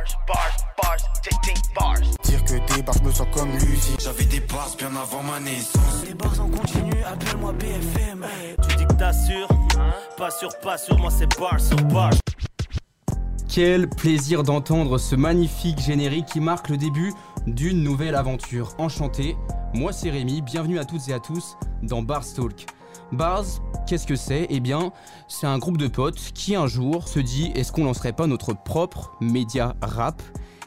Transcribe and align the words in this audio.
Bars, 0.00 0.16
bars, 0.26 0.56
bars, 0.82 1.12
15 1.42 1.62
bars. 1.74 2.00
Dire 2.22 2.44
que 2.44 2.74
des 2.74 2.82
bars, 2.82 2.94
je 2.98 3.06
me 3.06 3.12
sens 3.12 3.26
comme 3.34 3.52
Lucie. 3.52 3.96
J'avais 3.98 4.24
des 4.24 4.40
bars 4.40 4.70
bien 4.78 4.88
avant 4.96 5.22
ma 5.22 5.38
naissance. 5.40 6.06
Les 6.06 6.14
bars 6.14 6.40
en 6.40 6.48
continu, 6.48 7.02
appelle-moi 7.04 7.52
BFM. 7.52 8.24
Tu 8.66 8.76
dis 8.76 8.86
que 8.86 8.94
t'assures 8.94 9.48
Pas 10.16 10.30
sûr, 10.30 10.48
pas 10.62 10.78
sûr, 10.78 10.98
moi 10.98 11.10
c'est 11.10 11.28
bars 11.38 11.60
sur 11.60 11.76
bars. 11.84 12.12
Quel 13.46 13.90
plaisir 13.90 14.42
d'entendre 14.42 14.96
ce 14.96 15.16
magnifique 15.16 15.80
générique 15.80 16.26
qui 16.26 16.40
marque 16.40 16.70
le 16.70 16.78
début 16.78 17.12
d'une 17.46 17.82
nouvelle 17.82 18.14
aventure. 18.14 18.74
Enchanté, 18.78 19.36
moi 19.74 19.92
c'est 19.92 20.08
Rémi, 20.08 20.40
bienvenue 20.40 20.78
à 20.78 20.86
toutes 20.86 21.08
et 21.10 21.12
à 21.12 21.18
tous 21.18 21.58
dans 21.82 22.00
Bars 22.00 22.24
Talk. 22.34 22.66
Bars, 23.12 23.44
qu'est-ce 23.88 24.06
que 24.06 24.14
c'est? 24.14 24.46
Eh 24.50 24.60
bien, 24.60 24.92
c'est 25.26 25.46
un 25.46 25.58
groupe 25.58 25.78
de 25.78 25.88
potes 25.88 26.30
qui 26.32 26.54
un 26.54 26.68
jour 26.68 27.08
se 27.08 27.18
dit 27.18 27.50
est-ce 27.56 27.72
qu'on 27.72 27.84
lancerait 27.84 28.12
pas 28.12 28.28
notre 28.28 28.54
propre 28.54 29.16
média 29.20 29.74
rap? 29.82 30.22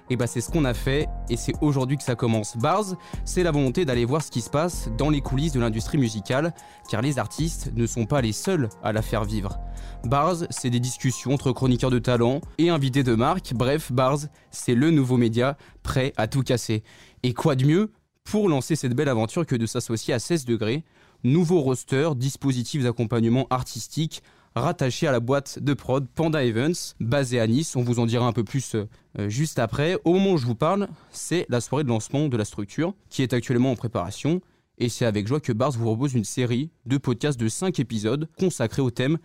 Et 0.09 0.17
bah 0.17 0.27
c'est 0.27 0.41
ce 0.41 0.52
qu'on 0.52 0.66
a 0.66 0.73
fait 0.73 1.08
et 1.30 1.38
c'est 1.38 1.53
aujourd'hui 1.62 1.95
que 1.95 2.03
ça 2.03 2.16
commence. 2.16 2.58
Bars, 2.58 2.95
c'est 3.23 3.44
la 3.44 3.52
volonté 3.52 3.86
d'aller 3.86 4.03
voir 4.03 4.22
ce 4.22 4.30
qui 4.30 4.41
se 4.41 4.50
passe 4.50 4.90
dans 4.98 5.09
les 5.09 5.22
coulisses 5.22 5.53
de 5.53 5.62
l'industrie 5.62 5.98
musicale, 5.98 6.53
car 6.90 7.02
les 7.02 7.17
artistes 7.17 7.72
ne 7.73 7.88
sont 7.88 8.05
pas 8.05 8.20
les 8.20 8.34
seuls 8.34 8.67
à 8.84 8.91
la 8.91 9.02
faire 9.02 9.23
vivre. 9.23 9.58
Bars, 10.03 10.36
c'est 10.50 10.70
des 10.70 10.81
discussions 10.81 11.34
entre 11.34 11.53
chroniqueurs 11.53 11.89
de 11.89 12.00
talent 12.00 12.41
et 12.58 12.70
invités 12.70 13.03
de 13.03 13.16
marque. 13.16 13.53
Bref, 13.53 13.94
Bars, 13.94 14.20
c'est 14.52 14.75
le 14.75 14.91
nouveau 14.91 15.16
média 15.16 15.58
prêt 15.81 16.12
à 16.17 16.28
tout 16.28 16.44
casser. 16.44 16.84
Et 17.23 17.34
quoi 17.34 17.55
de 17.55 17.66
mieux 17.66 17.91
pour 18.25 18.50
lancer 18.50 18.75
cette 18.75 18.94
belle 18.94 19.09
aventure 19.09 19.45
que 19.45 19.55
de 19.55 19.66
s'associer 19.66 20.14
à 20.14 20.20
16 20.20 20.45
degrés, 20.45 20.84
nouveau 21.23 21.62
roster, 21.62 22.09
dispositif 22.16 22.84
d'accompagnement 22.84 23.48
artistique 23.50 24.23
rattaché 24.55 25.08
à 25.08 25.12
la 25.12 25.20
boîte 25.20 25.59
de 25.59 25.73
prod 25.73 26.08
Panda 26.14 26.44
Events, 26.44 26.95
basée 27.00 27.40
à 27.40 27.48
Nice. 27.48 27.76
On 27.76 27.84
vous 27.84 28.00
en 28.00 28.05
dira 28.05 28.26
un 28.27 28.34
peu 28.34 28.44
plus 28.44 28.76
euh, 28.76 29.30
juste 29.30 29.59
après. 29.59 29.98
Au 30.05 30.14
moment 30.14 30.34
où 30.34 30.38
je 30.38 30.45
vous 30.45 30.55
parle, 30.55 30.88
c'est 31.12 31.45
la 31.50 31.62
soirée 31.62 31.84
de 31.84 31.90
lancement 31.90 32.28
de 32.28 32.38
la 32.38 32.45
structure 32.45 32.94
qui 33.09 33.23
est 33.23 33.34
actuellement 33.34 33.72
en 33.72 33.75
préparation. 33.75 34.42
Et 34.80 34.89
c'est 34.89 35.06
avec 35.06 35.28
joie 35.28 35.39
que 35.39 35.53
Bars 35.53 35.72
vous 35.72 35.86
propose 35.86 36.14
une 36.14 36.23
série 36.23 36.72
de 36.86 36.97
podcasts 36.97 37.40
de 37.40 37.47
5 37.47 37.80
épisodes 37.80 38.28
consacrés 38.40 38.81
au 38.81 38.92
thème 38.92 39.17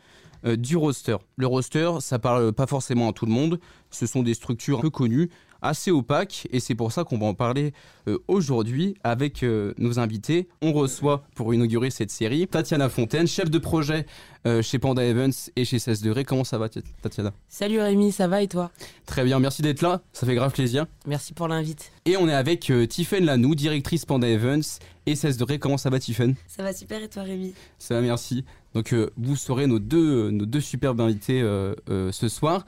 euh, 0.44 0.56
du 0.56 0.76
roster. 0.76 1.16
Le 1.36 1.46
roster, 1.46 1.90
ça 2.00 2.18
parle 2.18 2.52
pas 2.52 2.66
forcément 2.66 3.08
à 3.10 3.12
tout 3.12 3.26
le 3.26 3.32
monde. 3.32 3.58
Ce 3.90 4.06
sont 4.06 4.22
des 4.22 4.34
structures 4.34 4.80
peu 4.80 4.90
connues, 4.90 5.30
assez 5.62 5.90
opaques, 5.90 6.46
et 6.52 6.60
c'est 6.60 6.74
pour 6.74 6.92
ça 6.92 7.04
qu'on 7.04 7.18
va 7.18 7.26
en 7.26 7.34
parler 7.34 7.72
euh, 8.06 8.18
aujourd'hui 8.28 8.94
avec 9.02 9.42
euh, 9.42 9.72
nos 9.78 9.98
invités. 9.98 10.46
On 10.62 10.72
reçoit 10.72 11.24
pour 11.34 11.54
inaugurer 11.54 11.90
cette 11.90 12.10
série 12.10 12.46
Tatiana 12.46 12.88
Fontaine, 12.90 13.26
chef 13.26 13.50
de 13.50 13.58
projet 13.58 14.04
euh, 14.46 14.60
chez 14.62 14.78
Panda 14.78 15.02
Events 15.04 15.50
et 15.56 15.64
chez 15.64 15.78
16 15.78 16.02
degrés. 16.02 16.24
Comment 16.24 16.44
ça 16.44 16.58
va, 16.58 16.68
Tat- 16.68 16.82
Tatiana? 17.02 17.32
Salut 17.48 17.80
Rémi, 17.80 18.12
ça 18.12 18.28
va 18.28 18.42
et 18.42 18.48
toi? 18.48 18.70
Très 19.06 19.24
bien, 19.24 19.38
merci 19.40 19.62
d'être 19.62 19.80
là. 19.82 20.02
Ça 20.12 20.26
fait 20.26 20.34
grave 20.34 20.52
plaisir. 20.52 20.86
Merci 21.06 21.32
pour 21.32 21.48
l'invite. 21.48 21.90
Et 22.04 22.16
on 22.18 22.28
est 22.28 22.34
avec 22.34 22.70
euh, 22.70 22.86
Tiffen 22.86 23.24
Lanou, 23.24 23.54
directrice 23.54 24.04
Panda 24.04 24.28
Events 24.28 24.78
et 25.06 25.16
16 25.16 25.38
degrés. 25.38 25.58
Comment 25.58 25.78
ça 25.78 25.88
va, 25.90 25.98
Tiffen 25.98 26.34
Ça 26.46 26.62
va 26.62 26.72
super 26.74 27.02
et 27.02 27.08
toi 27.08 27.22
Rémi? 27.22 27.54
Ça 27.78 27.94
va, 27.94 28.02
merci. 28.02 28.44
Donc, 28.74 28.92
euh, 28.92 29.10
vous 29.16 29.36
serez 29.36 29.66
nos 29.66 29.78
deux, 29.78 30.30
nos 30.30 30.46
deux 30.46 30.60
superbes 30.60 31.00
invités 31.00 31.40
euh, 31.42 31.74
euh, 31.90 32.12
ce 32.12 32.28
soir. 32.28 32.64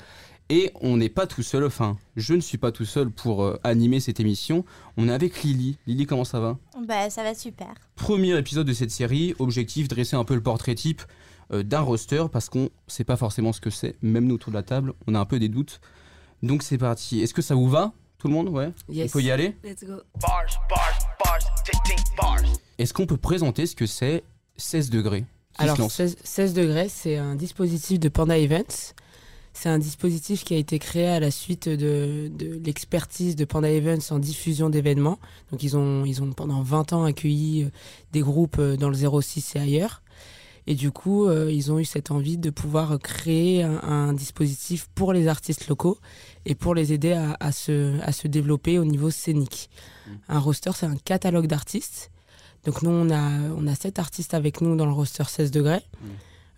Et 0.52 0.72
on 0.80 0.96
n'est 0.96 1.08
pas 1.10 1.28
tout 1.28 1.44
seul, 1.44 1.64
enfin, 1.64 1.96
je 2.16 2.34
ne 2.34 2.40
suis 2.40 2.58
pas 2.58 2.72
tout 2.72 2.84
seul 2.84 3.08
pour 3.10 3.44
euh, 3.44 3.60
animer 3.62 4.00
cette 4.00 4.18
émission. 4.18 4.64
On 4.96 5.08
est 5.08 5.12
avec 5.12 5.42
Lily. 5.44 5.78
Lily, 5.86 6.06
comment 6.06 6.24
ça 6.24 6.40
va? 6.40 6.58
Bah 6.88 7.08
ça 7.08 7.22
va 7.22 7.34
super. 7.34 7.72
Premier 7.94 8.36
épisode 8.36 8.66
de 8.66 8.72
cette 8.72 8.90
série, 8.90 9.34
objectif 9.38 9.86
dresser 9.86 10.16
un 10.16 10.24
peu 10.24 10.34
le 10.34 10.42
portrait 10.42 10.74
type 10.74 11.02
euh, 11.52 11.62
d'un 11.62 11.78
roster 11.82 12.24
parce 12.32 12.48
qu'on 12.48 12.68
sait 12.88 13.04
pas 13.04 13.16
forcément 13.16 13.52
ce 13.52 13.60
que 13.60 13.70
c'est, 13.70 13.94
même 14.02 14.24
nous 14.26 14.34
autour 14.34 14.50
de 14.50 14.56
la 14.56 14.64
table, 14.64 14.92
on 15.06 15.14
a 15.14 15.20
un 15.20 15.24
peu 15.24 15.38
des 15.38 15.48
doutes. 15.48 15.80
Donc 16.42 16.64
c'est 16.64 16.78
parti. 16.78 17.20
Est-ce 17.20 17.34
que 17.34 17.42
ça 17.42 17.54
vous 17.54 17.68
va 17.68 17.92
tout 18.18 18.26
le 18.26 18.34
monde? 18.34 18.48
Ouais. 18.48 18.72
Il 18.88 18.96
Yes. 18.96 19.12
faut 19.12 19.20
y 19.20 19.30
aller? 19.30 19.54
Let's 19.62 19.84
go 19.84 19.98
Bars, 20.20 20.46
bars, 20.68 20.98
bars, 21.24 21.38
15 21.86 22.04
bars. 22.16 22.42
Est-ce 22.76 22.92
qu'on 22.92 23.06
peut 23.06 23.16
présenter 23.18 23.66
ce 23.66 23.76
que 23.76 23.86
c'est 23.86 24.24
16 24.56 24.90
degrés? 24.90 25.24
Alors 25.60 25.76
se 25.76 25.82
lance 25.82 25.94
16, 25.94 26.16
16 26.22 26.54
degrés, 26.54 26.88
c'est 26.88 27.16
un 27.16 27.34
dispositif 27.34 28.00
de 28.00 28.08
Panda 28.08 28.38
Events. 28.38 28.94
C'est 29.52 29.68
un 29.68 29.78
dispositif 29.78 30.44
qui 30.44 30.54
a 30.54 30.56
été 30.56 30.78
créé 30.78 31.06
à 31.06 31.20
la 31.20 31.30
suite 31.30 31.68
de, 31.68 32.30
de 32.32 32.60
l'expertise 32.64 33.36
de 33.36 33.44
Panda 33.44 33.70
Events 33.70 34.10
en 34.10 34.18
diffusion 34.18 34.70
d'événements. 34.70 35.18
Donc 35.50 35.62
ils 35.62 35.76
ont, 35.76 36.04
ils 36.04 36.22
ont 36.22 36.32
pendant 36.32 36.62
20 36.62 36.92
ans 36.92 37.04
accueilli 37.04 37.64
euh, 37.64 37.70
des 38.12 38.20
groupes 38.20 38.58
euh, 38.58 38.76
dans 38.76 38.88
le 38.88 38.94
06 38.94 39.56
et 39.56 39.58
ailleurs. 39.58 40.02
Et 40.66 40.74
du 40.74 40.90
coup, 40.92 41.26
euh, 41.26 41.50
ils 41.50 41.72
ont 41.72 41.78
eu 41.78 41.84
cette 41.84 42.10
envie 42.10 42.38
de 42.38 42.50
pouvoir 42.50 42.98
créer 43.00 43.62
un, 43.62 43.80
un 43.82 44.12
dispositif 44.12 44.88
pour 44.94 45.12
les 45.12 45.26
artistes 45.26 45.68
locaux 45.68 45.98
et 46.46 46.54
pour 46.54 46.74
les 46.74 46.92
aider 46.92 47.12
à, 47.12 47.36
à 47.40 47.50
se, 47.50 48.00
à 48.02 48.12
se 48.12 48.28
développer 48.28 48.78
au 48.78 48.84
niveau 48.84 49.10
scénique. 49.10 49.68
Un 50.28 50.38
roster, 50.38 50.70
c'est 50.74 50.86
un 50.86 50.96
catalogue 50.96 51.46
d'artistes. 51.46 52.10
Donc 52.64 52.82
nous, 52.82 52.90
on 52.90 53.10
a, 53.10 53.30
on 53.56 53.66
a 53.66 53.74
sept 53.74 53.98
artistes 53.98 54.34
avec 54.34 54.60
nous 54.60 54.76
dans 54.76 54.86
le 54.86 54.92
roster 54.92 55.24
16 55.26 55.50
degrés. 55.50 55.82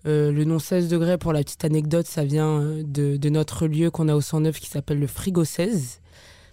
Euh, 0.07 0.33
le 0.33 0.45
nom 0.45 0.59
16 0.59 0.89
degrés, 0.89 1.17
pour 1.17 1.33
la 1.33 1.41
petite 1.45 1.65
anecdote, 1.65 2.07
ça 2.07 2.25
vient 2.25 2.61
euh, 2.61 2.83
de, 2.85 3.17
de 3.17 3.29
notre 3.29 3.67
lieu 3.69 3.91
qu'on 3.91 4.09
a 4.09 4.15
au 4.17 4.21
109 4.21 4.59
qui 4.59 4.69
s'appelle 4.69 4.99
le 4.99 5.07
Frigo 5.07 5.45
16. 5.45 6.01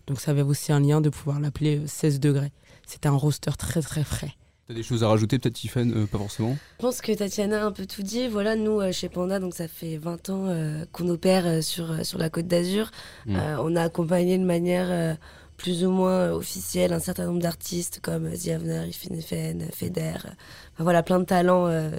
Donc 0.05 0.19
ça 0.19 0.31
avait 0.31 0.43
aussi 0.43 0.71
un 0.71 0.79
lien 0.79 1.01
de 1.01 1.09
pouvoir 1.09 1.39
l'appeler 1.39 1.79
euh, 1.79 1.87
16 1.87 2.19
degrés. 2.19 2.51
C'est 2.85 3.05
un 3.07 3.11
roster 3.11 3.51
très 3.57 3.81
très 3.81 4.03
frais. 4.03 4.33
T'as 4.67 4.75
des 4.75 4.83
choses 4.83 5.03
à 5.03 5.07
rajouter, 5.07 5.39
peut-être 5.39 5.55
Tiffen 5.55 5.91
Euh, 5.95 6.05
Pas 6.05 6.19
forcément? 6.19 6.55
Je 6.77 6.81
pense 6.83 7.01
que 7.01 7.11
Tatiana 7.11 7.63
a 7.63 7.65
un 7.65 7.71
peu 7.71 7.87
tout 7.87 8.03
dit. 8.03 8.27
Voilà, 8.27 8.55
nous, 8.55 8.79
euh, 8.81 8.91
chez 8.91 9.09
Panda, 9.09 9.39
donc 9.39 9.55
ça 9.55 9.67
fait 9.67 9.97
20 9.97 10.29
ans 10.29 10.45
euh, 10.45 10.85
qu'on 10.91 11.09
opère 11.09 11.47
euh, 11.47 11.61
sur, 11.61 11.89
euh, 11.91 12.03
sur 12.03 12.19
la 12.19 12.29
côte 12.29 12.45
d'Azur. 12.45 12.91
Mm. 13.25 13.35
Euh, 13.35 13.57
on 13.63 13.75
a 13.75 13.81
accompagné 13.81 14.37
de 14.37 14.45
manière 14.45 14.87
euh, 14.91 15.15
plus 15.59 15.85
ou 15.85 15.91
moins 15.91 16.11
euh, 16.29 16.31
officielle 16.33 16.93
un 16.93 16.99
certain 16.99 17.25
nombre 17.27 17.41
d'artistes 17.41 17.99
comme 18.01 18.25
euh, 18.25 18.35
Ziavner, 18.35 18.87
Ifenefen, 18.87 19.67
Feder. 19.73 20.15
euh, 20.25 20.29
enfin, 20.73 20.83
voilà, 20.83 21.03
plein 21.03 21.19
de 21.19 21.25
talents, 21.25 21.67
euh, 21.67 21.91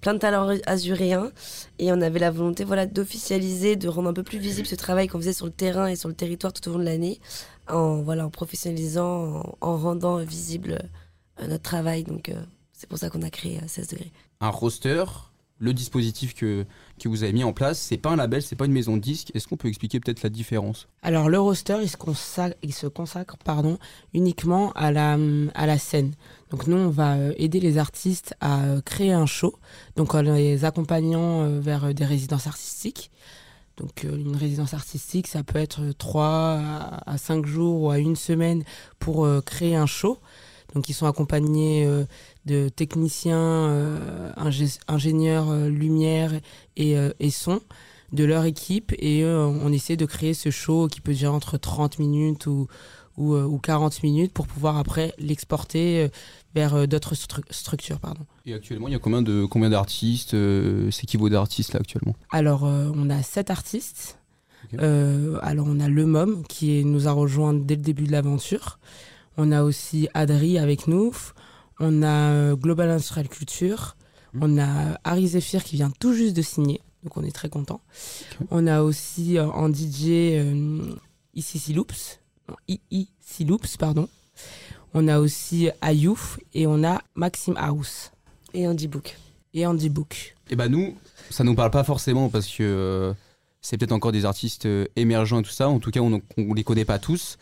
plein 0.00 0.12
de 0.14 0.18
talents 0.18 0.48
azuréens. 0.66 1.30
Et 1.78 1.90
on 1.92 2.00
avait 2.02 2.18
la 2.18 2.30
volonté 2.30 2.64
voilà, 2.64 2.86
d'officialiser, 2.86 3.76
de 3.76 3.88
rendre 3.88 4.08
un 4.10 4.12
peu 4.12 4.24
plus 4.24 4.38
visible 4.38 4.66
ce 4.66 4.74
travail 4.74 5.06
qu'on 5.08 5.18
faisait 5.18 5.32
sur 5.32 5.46
le 5.46 5.52
terrain 5.52 5.86
et 5.86 5.96
sur 5.96 6.08
le 6.08 6.14
territoire 6.14 6.52
tout 6.52 6.68
au 6.68 6.72
long 6.74 6.80
de 6.80 6.84
l'année, 6.84 7.20
en, 7.68 8.02
voilà, 8.02 8.26
en 8.26 8.30
professionnalisant, 8.30 9.42
en, 9.60 9.68
en 9.68 9.76
rendant 9.78 10.18
visible 10.18 10.78
notre 11.40 11.62
travail. 11.62 12.02
Donc, 12.04 12.32
c'est 12.72 12.88
pour 12.88 12.98
ça 12.98 13.10
qu'on 13.10 13.22
a 13.22 13.30
créé 13.30 13.58
euh, 13.58 13.66
16 13.66 13.88
degrés. 13.88 14.12
Un 14.40 14.50
roster, 14.50 15.04
le 15.58 15.72
dispositif 15.72 16.34
que, 16.34 16.64
que 16.98 17.08
vous 17.08 17.22
avez 17.22 17.32
mis 17.32 17.44
en 17.44 17.52
place, 17.52 17.78
c'est 17.78 17.96
pas 17.96 18.10
un 18.10 18.16
label, 18.16 18.42
c'est 18.42 18.56
pas 18.56 18.66
une 18.66 18.72
maison 18.72 18.96
de 18.96 19.02
disques. 19.02 19.30
Est-ce 19.34 19.48
qu'on 19.48 19.56
peut 19.56 19.68
expliquer 19.68 20.00
peut-être 20.00 20.22
la 20.22 20.28
différence? 20.28 20.88
Alors 21.02 21.28
le 21.28 21.38
roster, 21.38 21.78
il 21.82 21.88
se 22.72 22.86
consacre, 22.86 23.36
pardon, 23.44 23.78
uniquement 24.14 24.72
à 24.72 24.90
la, 24.90 25.18
à 25.54 25.66
la 25.66 25.78
scène. 25.78 26.12
Donc 26.50 26.66
nous, 26.66 26.76
on 26.76 26.88
va 26.88 27.16
euh, 27.16 27.32
aider 27.36 27.60
les 27.60 27.78
artistes 27.78 28.34
à 28.40 28.62
euh, 28.64 28.80
créer 28.80 29.12
un 29.12 29.26
show, 29.26 29.58
donc 29.96 30.14
en 30.14 30.22
les 30.22 30.64
accompagnant 30.64 31.42
euh, 31.42 31.60
vers 31.60 31.92
des 31.94 32.04
résidences 32.04 32.46
artistiques. 32.46 33.10
Donc 33.76 34.02
une 34.02 34.34
résidence 34.34 34.74
artistique, 34.74 35.28
ça 35.28 35.44
peut 35.44 35.60
être 35.60 35.92
3 35.96 36.60
à 37.06 37.16
5 37.16 37.46
jours 37.46 37.82
ou 37.82 37.90
à 37.90 37.98
une 38.00 38.16
semaine 38.16 38.64
pour 38.98 39.28
créer 39.46 39.76
un 39.76 39.86
show. 39.86 40.18
Donc 40.74 40.88
ils 40.88 40.94
sont 40.94 41.06
accompagnés 41.06 41.88
de 42.48 42.68
techniciens, 42.68 43.38
euh, 43.38 44.32
ingé- 44.36 44.78
ingénieurs 44.88 45.50
euh, 45.50 45.68
lumière 45.68 46.32
et, 46.76 46.96
euh, 46.98 47.10
et 47.20 47.30
son 47.30 47.60
de 48.12 48.24
leur 48.24 48.44
équipe 48.46 48.94
et 48.98 49.22
on 49.26 49.70
essaie 49.70 49.96
de 49.98 50.06
créer 50.06 50.32
ce 50.32 50.50
show 50.50 50.88
qui 50.88 51.02
peut 51.02 51.12
durer 51.12 51.30
entre 51.34 51.58
30 51.58 51.98
minutes 51.98 52.46
ou, 52.46 52.66
ou, 53.18 53.34
ou 53.36 53.58
40 53.58 54.02
minutes 54.02 54.32
pour 54.32 54.46
pouvoir 54.46 54.78
après 54.78 55.12
l'exporter 55.18 56.08
vers 56.54 56.88
d'autres 56.88 57.14
stru- 57.14 57.42
structures. 57.50 58.00
Pardon. 58.00 58.22
Et 58.46 58.54
actuellement, 58.54 58.88
il 58.88 58.92
y 58.92 58.94
a 58.94 58.98
combien 58.98 59.20
de 59.20 59.44
combien 59.44 59.68
d'artistes 59.68 60.34
C'est 60.90 61.04
qui 61.06 61.18
vos 61.18 61.28
d'artistes 61.28 61.74
là 61.74 61.80
actuellement? 61.80 62.14
Alors 62.30 62.62
on 62.62 63.10
a 63.10 63.22
sept 63.22 63.50
artistes. 63.50 64.18
Ok. 64.72 64.80
Euh, 64.80 65.38
alors 65.42 65.66
on 65.68 65.78
a 65.78 65.88
Le 65.88 66.06
Mom 66.06 66.44
qui 66.48 66.86
nous 66.86 67.08
a 67.08 67.12
rejoint 67.12 67.52
dès 67.52 67.76
le 67.76 67.82
début 67.82 68.04
de 68.04 68.12
l'aventure. 68.12 68.78
On 69.36 69.52
a 69.52 69.62
aussi 69.64 70.08
Adri 70.14 70.58
avec 70.58 70.86
nous. 70.88 71.12
On 71.80 72.02
a 72.02 72.30
euh, 72.32 72.56
Global 72.56 72.90
Industrial 72.90 73.28
Culture. 73.28 73.96
Mhm. 74.34 74.42
On 74.42 74.58
a 74.58 74.98
Harry 75.04 75.28
Zephyr 75.28 75.62
qui 75.64 75.76
vient 75.76 75.90
tout 76.00 76.12
juste 76.12 76.34
de 76.36 76.42
signer. 76.42 76.80
Donc 77.04 77.16
on 77.16 77.22
est 77.24 77.32
très 77.34 77.48
content. 77.48 77.80
On 78.50 78.66
a 78.66 78.82
aussi 78.82 79.38
euh, 79.38 79.46
en 79.46 79.68
DJ 79.72 80.06
euh, 80.08 80.80
Ici 81.34 81.72
Loops. 81.72 82.18
Non, 82.48 82.56
Ici 82.90 83.44
Loops, 83.44 83.76
pardon. 83.76 84.08
On 84.94 85.06
a 85.08 85.18
aussi 85.18 85.70
Ayouf 85.82 86.38
et 86.54 86.66
on 86.66 86.82
a 86.82 87.00
Maxime 87.14 87.56
House 87.56 88.10
Et 88.54 88.66
Andy 88.66 88.88
Book. 88.88 89.16
et 89.54 89.66
Andy 89.66 89.88
Book. 89.90 90.34
Et 90.50 90.56
bah 90.56 90.68
nous, 90.68 90.96
ça 91.30 91.44
nous 91.44 91.54
parle 91.54 91.70
pas 91.70 91.84
forcément 91.84 92.28
parce 92.30 92.46
que 92.48 92.62
euh, 92.62 93.12
c'est 93.60 93.76
peut-être 93.76 93.92
encore 93.92 94.12
des 94.12 94.24
artistes 94.24 94.66
euh, 94.66 94.86
émergents 94.96 95.40
et 95.40 95.42
tout 95.42 95.50
ça. 95.50 95.68
En 95.68 95.78
tout 95.78 95.90
cas, 95.90 96.00
on, 96.00 96.20
on 96.36 96.54
les 96.54 96.64
connaît 96.64 96.84
pas 96.84 96.98
tous. 96.98 97.38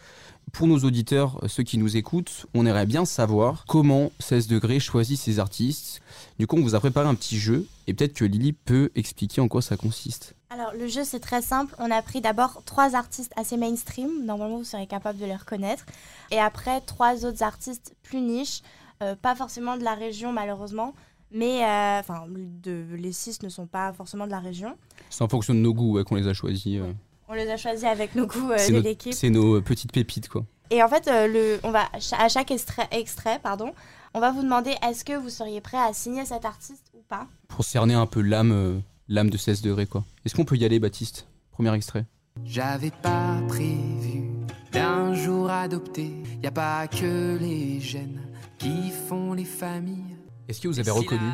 Pour 0.53 0.67
nos 0.69 0.79
auditeurs, 0.79 1.39
euh, 1.43 1.49
ceux 1.49 1.65
qui 1.65 1.77
nous 1.77 1.97
écoutent, 1.97 2.47
on 2.55 2.67
aimerait 2.67 2.87
bien 2.87 3.05
savoir 3.05 3.65
comment 3.67 4.13
16 4.21 4.47
degrés 4.47 4.81
choisit 4.81 5.19
ses 5.19 5.39
artistes. 5.39 6.01
Du 6.39 6.47
coup, 6.47 6.57
on 6.57 6.63
vous 6.63 6.75
a 6.75 6.81
préparé 6.81 7.09
un 7.09 7.15
petit 7.15 7.39
jeu 7.39 7.67
et 7.87 7.95
peut-être 7.95 8.15
que 8.15 8.25
Lily 8.25 8.53
peut 8.53 8.91
expliquer 8.95 9.41
en 9.41 9.49
quoi 9.49 9.61
ça 9.61 9.77
consiste. 9.77 10.35
Alors, 10.51 10.73
le 10.73 10.87
jeu, 10.87 11.03
c'est 11.05 11.21
très 11.21 11.43
simple. 11.43 11.75
On 11.79 11.91
a 11.91 12.01
pris 12.01 12.21
d'abord 12.21 12.63
trois 12.65 12.95
artistes 12.95 13.33
assez 13.37 13.57
mainstream. 13.57 14.25
Normalement, 14.25 14.59
vous 14.59 14.65
serez 14.65 14.87
capable 14.87 15.19
de 15.19 15.27
les 15.27 15.35
reconnaître. 15.35 15.85
Et 16.31 16.39
après, 16.39 16.81
trois 16.81 17.27
autres 17.27 17.43
artistes 17.43 17.95
plus 18.03 18.21
niches. 18.21 18.63
Euh, 19.03 19.17
pas 19.17 19.35
forcément 19.35 19.77
de 19.77 19.83
la 19.83 19.95
région, 19.95 20.33
malheureusement. 20.33 20.95
Mais, 21.33 21.65
euh, 21.65 21.99
enfin, 22.01 22.25
les 22.65 23.13
six 23.13 23.43
ne 23.43 23.49
sont 23.49 23.67
pas 23.67 23.93
forcément 23.93 24.27
de 24.27 24.31
la 24.31 24.39
région. 24.41 24.77
C'est 25.11 25.23
en 25.25 25.29
fonction 25.29 25.55
de 25.55 25.59
nos 25.59 25.75
goûts 25.75 25.95
ouais, 25.95 26.05
qu'on 26.05 26.15
les 26.15 26.29
a 26.29 26.33
choisis. 26.35 26.79
euh. 26.79 26.93
On 27.29 27.35
les 27.35 27.51
a 27.51 27.57
choisis 27.57 27.85
avec 27.85 28.15
nos 28.15 28.27
goûts 28.27 28.53
euh, 28.53 28.69
de 28.71 28.79
l'équipe. 28.81 29.13
c'est 29.13 29.31
nos 29.31 29.57
euh, 29.57 29.61
petites 29.61 29.93
pépites, 29.93 30.29
quoi. 30.29 30.45
Et 30.71 30.83
en 30.83 30.89
fait, 30.89 31.09
euh, 31.09 31.27
le, 31.29 31.61
on 31.65 31.71
va, 31.71 31.89
à 32.19 32.29
chaque 32.29 32.51
extrait, 32.51 32.89
extrait 32.91 33.39
pardon, 33.41 33.73
on 34.15 34.21
va 34.21 34.31
vous 34.33 34.43
demander 34.43 34.75
est-ce 34.89 35.05
que 35.05 35.13
vous 35.17 35.29
seriez 35.29 35.61
prêt 35.61 35.77
à 35.79 35.93
signer 35.93 36.25
cet 36.25 36.45
artiste 36.45 36.91
ou 36.95 37.03
pas? 37.09 37.27
Pour 37.49 37.65
cerner 37.65 37.95
un 37.95 38.07
peu 38.07 38.21
l'âme, 38.21 38.53
euh, 38.53 38.79
l'âme 39.09 39.31
de 39.31 39.37
16 39.37 39.63
degrés, 39.63 39.87
quoi. 39.87 40.05
Est-ce 40.25 40.35
qu'on 40.35 40.45
peut 40.45 40.57
y 40.57 40.65
aller, 40.65 40.79
Baptiste? 40.79 41.27
Premier 41.53 41.73
extrait. 41.75 42.05
J'avais 42.45 42.91
pas 42.91 43.41
prévu 43.49 44.25
d'un 44.73 45.15
jour 45.15 45.51
adopter. 45.51 46.13
Y 46.43 46.47
a 46.47 46.51
pas 46.51 46.87
que 46.89 47.37
les 47.39 47.81
gènes 47.81 48.21
qui 48.59 48.91
font 48.91 49.33
les 49.33 49.45
familles. 49.45 50.16
Est-ce 50.49 50.61
que 50.61 50.69
vous 50.69 50.79
avez 50.79 50.91
reconnu. 50.91 51.29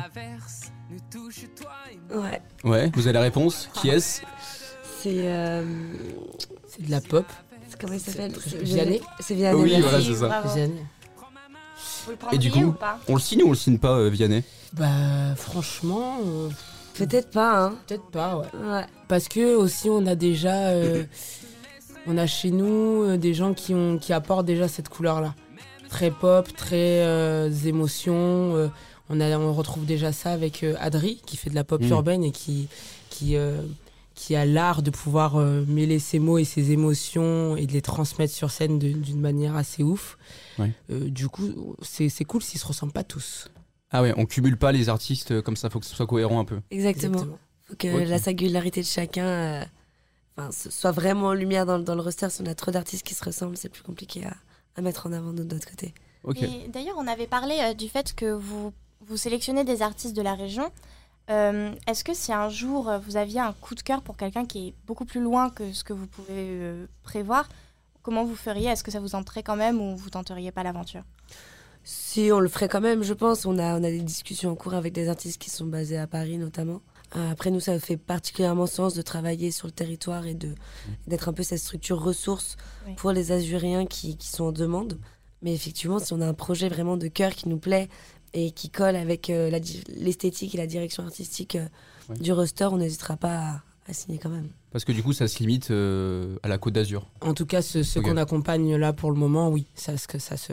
Ouais. 2.13 2.41
Ouais, 2.63 2.91
vous 2.95 3.07
avez 3.07 3.13
la 3.13 3.21
réponse 3.21 3.69
Qui 3.75 3.89
est-ce 3.89 4.21
C'est. 4.99 5.27
euh, 5.27 5.63
C'est 6.67 6.85
de 6.85 6.91
la 6.91 7.01
pop. 7.01 7.25
c'est- 7.69 7.79
comment 7.79 7.93
il 7.93 7.99
s'appelle 7.99 8.31
C'est 8.43 8.61
Vianney 8.63 9.01
C'est 9.19 9.35
Vianney. 9.35 9.61
Oui, 9.61 9.81
voilà, 9.81 10.01
c'est 10.01 10.13
ça. 10.15 10.41
Vianney. 10.53 10.85
Et 12.31 12.37
du 12.37 12.51
coup 12.51 12.73
On 13.07 13.13
le 13.15 13.19
signe 13.19 13.43
ou 13.43 13.47
on 13.47 13.51
le 13.51 13.55
signe 13.55 13.77
pas, 13.77 13.97
euh, 13.97 14.09
Vianney 14.09 14.43
Bah, 14.73 15.35
franchement, 15.37 16.17
euh, 16.25 16.49
Peut-être 16.95 17.29
pas, 17.31 17.63
hein. 17.65 17.75
peut-être 17.87 18.09
pas, 18.11 18.37
ouais. 18.37 18.45
Ouais. 18.69 18.85
Parce 19.07 19.27
que 19.27 19.55
aussi, 19.55 19.89
on 19.89 20.05
a 20.05 20.15
déjà. 20.15 20.67
euh, 20.69 21.03
on 22.05 22.17
a 22.17 22.27
chez 22.27 22.51
nous 22.51 23.03
euh, 23.03 23.17
des 23.17 23.33
gens 23.33 23.53
qui, 23.53 23.73
ont, 23.73 23.97
qui 23.97 24.11
apportent 24.13 24.45
déjà 24.45 24.67
cette 24.67 24.89
couleur-là. 24.89 25.33
Très 25.89 26.11
pop, 26.11 26.47
très 26.55 27.03
euh, 27.03 27.49
émotions. 27.65 28.55
euh, 28.55 28.67
on, 29.09 29.19
a, 29.19 29.37
on 29.37 29.53
retrouve 29.53 29.85
déjà 29.85 30.11
ça 30.11 30.31
avec 30.31 30.63
euh, 30.63 30.75
Adri, 30.79 31.21
qui 31.25 31.37
fait 31.37 31.49
de 31.49 31.55
la 31.55 31.63
pop 31.63 31.81
Mm. 31.81 31.89
urbaine 31.89 32.23
et 32.23 32.31
qui, 32.31 32.67
qui, 33.09 33.35
euh, 33.35 33.61
qui 34.15 34.35
a 34.35 34.45
l'art 34.45 34.81
de 34.81 34.91
pouvoir 34.91 35.35
euh, 35.37 35.65
mêler 35.67 35.99
ses 35.99 36.19
mots 36.19 36.37
et 36.37 36.43
ses 36.45 36.71
émotions 36.71 37.55
et 37.57 37.65
de 37.67 37.73
les 37.73 37.81
transmettre 37.81 38.33
sur 38.33 38.51
scène 38.51 38.79
d'une 38.79 39.19
manière 39.19 39.55
assez 39.55 39.83
ouf. 39.83 40.17
Ouais. 40.59 40.71
Euh, 40.91 41.09
du 41.09 41.27
coup, 41.29 41.75
c'est 41.81 42.09
c'est 42.09 42.23
cool 42.25 42.41
s'ils 42.43 42.59
se 42.59 42.65
ressemblent 42.67 42.93
pas 42.93 43.03
tous. 43.03 43.47
Ah 43.91 44.01
ouais, 44.01 44.13
on 44.17 44.25
cumule 44.25 44.57
pas 44.57 44.71
les 44.71 44.89
artistes 44.89 45.41
comme 45.41 45.55
ça, 45.55 45.69
faut 45.69 45.79
que 45.79 45.85
ce 45.85 45.95
soit 45.95 46.07
cohérent 46.07 46.39
un 46.39 46.45
peu. 46.45 46.59
Exactement. 46.71 47.25
Faut 47.63 47.75
que 47.77 47.87
la 47.87 48.19
singularité 48.19 48.81
de 48.81 48.85
chacun 48.87 49.25
euh, 49.25 49.63
enfin, 50.37 50.49
soit 50.51 50.91
vraiment 50.91 51.27
en 51.27 51.33
lumière 51.33 51.65
dans, 51.65 51.77
le- 51.77 51.83
dans 51.83 51.95
le 51.95 52.01
roster. 52.01 52.29
Si 52.29 52.41
on 52.41 52.45
a 52.45 52.55
trop 52.55 52.71
d'artistes 52.71 53.03
qui 53.05 53.13
se 53.13 53.23
ressemblent, 53.23 53.55
c'est 53.57 53.69
plus 53.69 53.83
compliqué 53.83 54.25
à, 54.25 54.35
à 54.77 54.81
mettre 54.81 55.07
en 55.07 55.11
avant 55.13 55.31
de 55.33 55.43
notre 55.43 55.69
côté. 55.69 55.93
D'ailleurs, 56.73 56.95
on 56.97 57.07
avait 57.07 57.27
parlé 57.27 57.55
euh, 57.61 57.73
du 57.73 57.87
fait 57.89 58.13
que 58.15 58.31
vous, 58.31 58.73
vous 59.07 59.17
sélectionnez 59.17 59.63
des 59.63 59.81
artistes 59.81 60.15
de 60.15 60.21
la 60.21 60.33
région. 60.35 60.69
Euh, 61.29 61.71
Est-ce 61.87 62.03
que 62.03 62.13
si 62.13 62.33
un 62.33 62.49
jour 62.49 62.89
euh, 62.89 62.97
vous 62.99 63.15
aviez 63.17 63.39
un 63.39 63.53
coup 63.53 63.75
de 63.75 63.81
cœur 63.81 64.01
pour 64.01 64.17
quelqu'un 64.17 64.45
qui 64.45 64.67
est 64.69 64.73
beaucoup 64.85 65.05
plus 65.05 65.21
loin 65.21 65.49
que 65.49 65.71
ce 65.71 65.83
que 65.83 65.93
vous 65.93 66.07
pouvez 66.07 66.27
euh, 66.37 66.85
prévoir, 67.03 67.47
comment 68.01 68.25
vous 68.25 68.35
feriez? 68.35 68.67
Est-ce 68.67 68.83
que 68.83 68.91
ça 68.91 68.99
vous 68.99 69.09
tenterait 69.09 69.43
quand 69.43 69.55
même 69.55 69.79
ou 69.79 69.95
vous 69.95 70.09
tenteriez 70.09 70.51
pas 70.51 70.63
l'aventure? 70.63 71.03
Si 71.85 72.29
on 72.31 72.39
le 72.39 72.49
ferait 72.49 72.69
quand 72.69 72.81
même, 72.81 73.03
je 73.03 73.13
pense. 73.13 73.45
On 73.45 73.57
a, 73.57 73.73
on 73.77 73.83
a 73.83 73.89
des 73.89 74.01
discussions 74.01 74.51
en 74.51 74.55
cours 74.55 74.73
avec 74.73 74.93
des 74.93 75.09
artistes 75.09 75.41
qui 75.41 75.49
sont 75.49 75.65
basés 75.65 75.97
à 75.97 76.07
Paris 76.07 76.37
notamment. 76.37 76.81
Après, 77.15 77.51
nous, 77.51 77.59
ça 77.59 77.79
fait 77.79 77.95
particulièrement 77.97 78.65
sens 78.65 78.95
de 78.95 79.03
travailler 79.03 79.51
sur 79.51 79.67
le 79.67 79.71
territoire 79.71 80.25
et 80.25 80.35
d'être 81.05 81.29
un 81.29 81.33
peu 81.33 81.43
cette 81.43 81.59
structure 81.59 82.01
ressource 82.01 82.57
Oui. 82.87 82.95
pour 82.95 83.11
les 83.11 83.31
Azuréens 83.31 83.85
qui, 83.85 84.17
qui 84.17 84.29
sont 84.29 84.45
en 84.45 84.51
demande. 84.51 84.97
Mais 85.43 85.53
effectivement, 85.53 85.99
si 85.99 86.11
on 86.13 86.21
a 86.21 86.25
un 86.27 86.33
projet 86.33 86.69
vraiment 86.69 86.97
de 86.97 87.07
cœur 87.07 87.33
qui 87.35 87.49
nous 87.49 87.59
plaît 87.59 87.87
et 88.33 88.51
qui 88.51 88.69
colle 88.69 88.95
avec 88.95 89.29
euh, 89.29 89.49
l'esthétique 89.95 90.55
et 90.55 90.57
la 90.57 90.67
direction 90.67 91.03
artistique 91.03 91.55
euh, 91.55 91.65
Ouais. 92.09 92.17
du 92.17 92.33
roster, 92.33 92.65
on 92.65 92.75
n'hésitera 92.77 93.15
pas 93.15 93.37
à, 93.39 93.61
à 93.87 93.93
signer 93.93 94.17
quand 94.17 94.29
même. 94.29 94.49
Parce 94.73 94.83
que 94.83 94.91
du 94.91 95.01
coup, 95.01 95.13
ça 95.13 95.29
se 95.29 95.39
limite 95.39 95.71
euh, 95.71 96.35
à 96.43 96.49
la 96.49 96.57
Côte 96.57 96.73
d'Azur. 96.73 97.07
En 97.21 97.33
tout 97.33 97.45
cas, 97.45 97.61
ce, 97.61 97.99
qu'on 97.99 98.17
accompagne 98.17 98.75
là 98.75 98.91
pour 98.91 99.09
le 99.11 99.15
moment, 99.17 99.49
oui, 99.49 99.67
ça, 99.73 99.95
se- 99.97 100.17
ça, 100.19 100.35
se, 100.35 100.51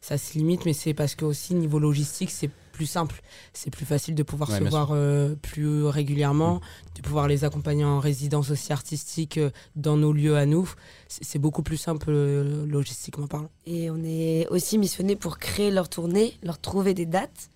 ça 0.00 0.18
se 0.18 0.38
limite, 0.38 0.64
mais 0.64 0.72
c'est 0.72 0.94
parce 0.94 1.16
que 1.16 1.24
aussi 1.24 1.54
niveau 1.54 1.80
logistique, 1.80 2.30
c'est 2.30 2.48
plus 2.74 2.86
simple. 2.86 3.22
C'est 3.52 3.70
plus 3.70 3.86
facile 3.86 4.14
de 4.14 4.22
pouvoir 4.22 4.50
Ouais, 4.50 4.58
se 4.58 4.64
voir 4.64 4.90
euh, 4.92 5.34
plus 5.36 5.84
régulièrement, 5.86 6.60
de 6.96 7.00
pouvoir 7.02 7.28
les 7.28 7.44
accompagner 7.44 7.84
en 7.84 8.00
résidence 8.00 8.50
aussi 8.50 8.72
artistique 8.72 9.38
euh, 9.38 9.50
dans 9.76 9.96
nos 9.96 10.12
lieux 10.12 10.36
à 10.36 10.44
nous. 10.44 10.68
C'est 11.08 11.38
beaucoup 11.38 11.62
plus 11.62 11.76
simple 11.78 12.06
euh, 12.10 12.66
logistiquement 12.66 13.26
parlant. 13.28 13.50
Et 13.66 13.90
on 13.90 14.02
est 14.04 14.46
aussi 14.48 14.76
missionné 14.78 15.16
pour 15.16 15.38
créer 15.38 15.70
leur 15.70 15.88
tournée, 15.88 16.34
leur 16.42 16.58
trouver 16.58 16.92
des 16.94 17.06
dates. 17.06 17.50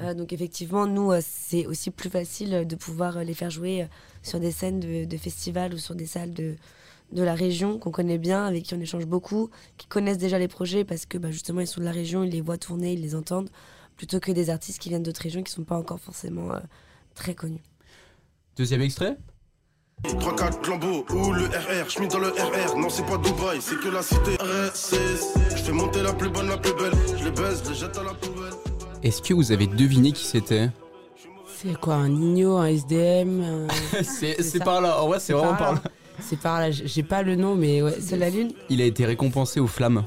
Euh, 0.00 0.12
donc 0.14 0.32
effectivement, 0.32 0.86
nous, 0.86 1.12
euh, 1.12 1.20
c'est 1.22 1.66
aussi 1.66 1.90
plus 1.92 2.10
facile 2.10 2.52
euh, 2.54 2.64
de 2.64 2.74
pouvoir 2.74 3.18
euh, 3.18 3.22
les 3.22 3.34
faire 3.34 3.50
jouer 3.50 3.82
euh, 3.82 3.86
sur 4.22 4.40
des 4.40 4.50
scènes 4.50 4.80
de, 4.80 5.04
de 5.04 5.16
festivals 5.16 5.72
ou 5.72 5.78
sur 5.78 5.94
des 5.94 6.06
salles 6.06 6.34
de, 6.34 6.56
de 7.12 7.22
la 7.22 7.34
région 7.36 7.78
qu'on 7.78 7.92
connaît 7.92 8.18
bien, 8.18 8.44
avec 8.44 8.64
qui 8.64 8.74
on 8.74 8.80
échange 8.80 9.06
beaucoup, 9.06 9.50
qui 9.76 9.86
connaissent 9.86 10.18
déjà 10.18 10.36
les 10.40 10.48
projets 10.48 10.84
parce 10.84 11.06
que 11.06 11.16
bah, 11.16 11.30
justement 11.30 11.60
ils 11.60 11.68
sont 11.68 11.80
de 11.80 11.84
la 11.86 11.92
région, 11.92 12.24
ils 12.24 12.30
les 12.32 12.40
voient 12.40 12.58
tourner, 12.58 12.94
ils 12.94 13.02
les 13.02 13.14
entendent, 13.14 13.50
plutôt 13.96 14.20
que 14.20 14.32
des 14.32 14.50
artistes 14.50 14.78
qui 14.80 14.88
viennent 14.88 15.02
d'autres 15.02 15.22
régions 15.22 15.42
qui 15.42 15.50
ne 15.52 15.54
sont 15.56 15.64
pas 15.64 15.76
encore 15.76 16.00
forcément 16.00 16.52
euh, 16.52 16.58
très 17.14 17.34
connus. 17.34 17.62
Deuxième 18.56 18.82
extrait 18.82 19.16
3-4 20.02 20.68
lambeaux 20.68 21.06
ou 21.14 21.32
le 21.32 21.46
RR, 21.46 21.88
je 21.88 22.08
dans 22.08 22.18
le 22.18 22.28
RR, 22.28 22.76
non 22.76 22.88
c'est 22.88 23.06
pas 23.06 23.16
Dubaï, 23.16 23.60
c'est 23.60 23.78
que 23.80 23.88
la 23.88 24.02
cité 24.02 24.36
RSS. 24.40 25.34
Je 25.56 25.62
fais 25.62 25.72
monter 25.72 26.02
la 26.02 26.12
plus 26.12 26.28
bonne, 26.28 26.48
la 26.48 26.58
plus 26.58 26.74
belle, 26.74 26.92
je 27.16 27.24
les 27.24 27.30
baise, 27.30 27.62
je 27.64 27.70
les 27.70 27.74
jette 27.76 27.96
à 27.96 28.02
la 28.02 28.12
poubelle. 28.12 28.52
Est-ce 29.02 29.22
que 29.22 29.32
vous 29.32 29.52
avez 29.52 29.66
deviné 29.66 30.12
qui 30.12 30.24
c'était? 30.24 30.68
C'est 31.56 31.78
quoi, 31.80 31.94
un 31.94 32.08
Nino, 32.10 32.56
un 32.58 32.66
SDM 32.66 33.40
un- 33.42 34.02
C'est 34.02 34.42
c'est 34.42 34.58
par 34.62 34.80
là, 34.82 35.00
en 35.00 35.06
vrai, 35.08 35.20
c'est 35.20 35.32
vraiment 35.32 35.54
par 35.54 35.74
là. 35.74 35.82
C'est 36.20 36.38
par 36.38 36.60
là, 36.60 36.70
j'ai 36.70 37.02
pas 37.02 37.22
le 37.22 37.36
nom, 37.36 37.54
mais 37.54 37.80
ouais. 37.80 37.96
C'est 38.00 38.16
la 38.18 38.28
lune 38.30 38.52
Il 38.68 38.82
a 38.82 38.84
été 38.84 39.06
récompensé 39.06 39.58
aux 39.60 39.66
flammes, 39.66 40.04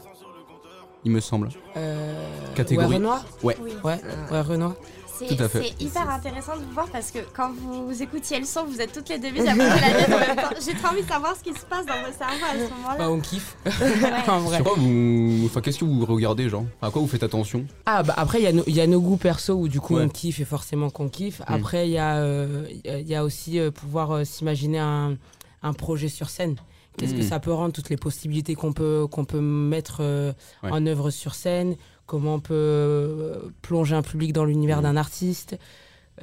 il 1.05 1.11
me 1.11 1.19
semble. 1.21 1.49
Euh, 1.75 2.26
Catégorie. 2.57 2.87
Ouais, 2.87 2.95
Renoir 2.95 3.25
Ouais. 3.43 3.57
Oui. 3.63 3.71
Ouais, 3.83 3.99
ouais, 4.31 4.41
Renoir. 4.41 4.73
C'est 5.19 5.35
Tout 5.35 5.43
à 5.43 5.49
fait. 5.49 5.73
c'est 5.79 5.83
hyper 5.83 6.07
intéressant 6.11 6.55
de 6.57 6.61
vous 6.61 6.73
voir 6.73 6.85
parce 6.91 7.09
que 7.09 7.17
quand 7.35 7.49
vous 7.51 8.03
écoutiez 8.03 8.37
le 8.37 8.45
son, 8.45 8.65
vous 8.65 8.79
êtes 8.79 8.91
toutes 8.91 9.09
les 9.09 9.17
deux 9.17 9.31
mises 9.31 9.47
à 9.47 9.53
bouger 9.53 9.65
la 9.67 9.79
tête 10.05 10.13
en 10.13 10.19
même 10.19 10.35
temps. 10.35 10.55
J'ai 10.63 10.75
trop 10.75 10.89
envie 10.93 11.01
de 11.01 11.07
savoir 11.07 11.35
ce 11.35 11.41
qui 11.43 11.57
se 11.59 11.65
passe 11.65 11.87
dans 11.87 11.93
vos 11.93 12.15
cerveaux 12.15 12.45
à 12.45 12.53
ce 12.53 12.69
moment-là. 12.75 12.97
Bah, 12.99 13.09
on 13.09 13.19
kiffe. 13.19 13.57
Ouais. 13.65 13.71
en 14.27 14.39
vrai. 14.41 14.61
Vous. 14.77 15.41
Enfin, 15.47 15.61
qu'est-ce 15.61 15.79
que 15.79 15.85
vous 15.85 16.05
regardez, 16.05 16.49
genre? 16.49 16.65
À 16.83 16.91
quoi 16.91 17.01
vous 17.01 17.07
faites 17.07 17.23
attention? 17.23 17.65
Ah 17.87 18.03
bah 18.03 18.13
après 18.15 18.39
il 18.41 18.43
y, 18.43 18.47
a 18.47 18.51
nos- 18.53 18.63
il 18.67 18.75
y 18.75 18.81
a 18.81 18.85
nos 18.85 19.01
goûts 19.01 19.17
perso 19.17 19.53
où 19.55 19.67
du 19.67 19.79
coup 19.81 19.95
Ouais. 19.95 20.03
on 20.03 20.09
kiffe 20.09 20.39
et 20.39 20.45
forcément 20.45 20.91
qu'on 20.91 21.09
kiffe. 21.09 21.41
Après 21.47 21.87
il 21.87 21.93
y, 21.93 21.97
a, 21.97 22.17
euh, 22.17 22.67
il 22.85 23.07
y 23.07 23.15
a 23.15 23.23
aussi 23.23 23.57
euh, 23.57 23.71
pouvoir 23.71 24.11
euh, 24.11 24.23
s'imaginer 24.23 24.77
un, 24.77 25.17
un 25.63 25.73
projet 25.73 26.09
sur 26.09 26.29
scène. 26.29 26.57
Qu'est-ce 26.97 27.13
que 27.13 27.19
Mm. 27.21 27.29
ça 27.29 27.39
peut 27.39 27.53
rendre, 27.53 27.73
toutes 27.73 27.89
les 27.89 27.97
possibilités 27.97 28.53
qu'on 28.55 28.73
peut, 28.73 29.05
qu'on 29.09 29.25
peut 29.25 29.39
mettre 29.41 29.97
euh, 30.01 30.31
Ouais. 30.63 30.69
en 30.71 30.85
œuvre 30.87 31.09
sur 31.11 31.33
scène, 31.35 31.75
comment 32.07 32.35
on 32.35 32.39
peut 32.39 32.53
euh, 32.55 33.35
plonger 33.61 33.95
un 33.95 34.01
public 34.01 34.33
dans 34.33 34.45
l'univers 34.45 34.79
Mm. 34.79 34.83
d'un 34.83 34.97
artiste. 34.97 35.57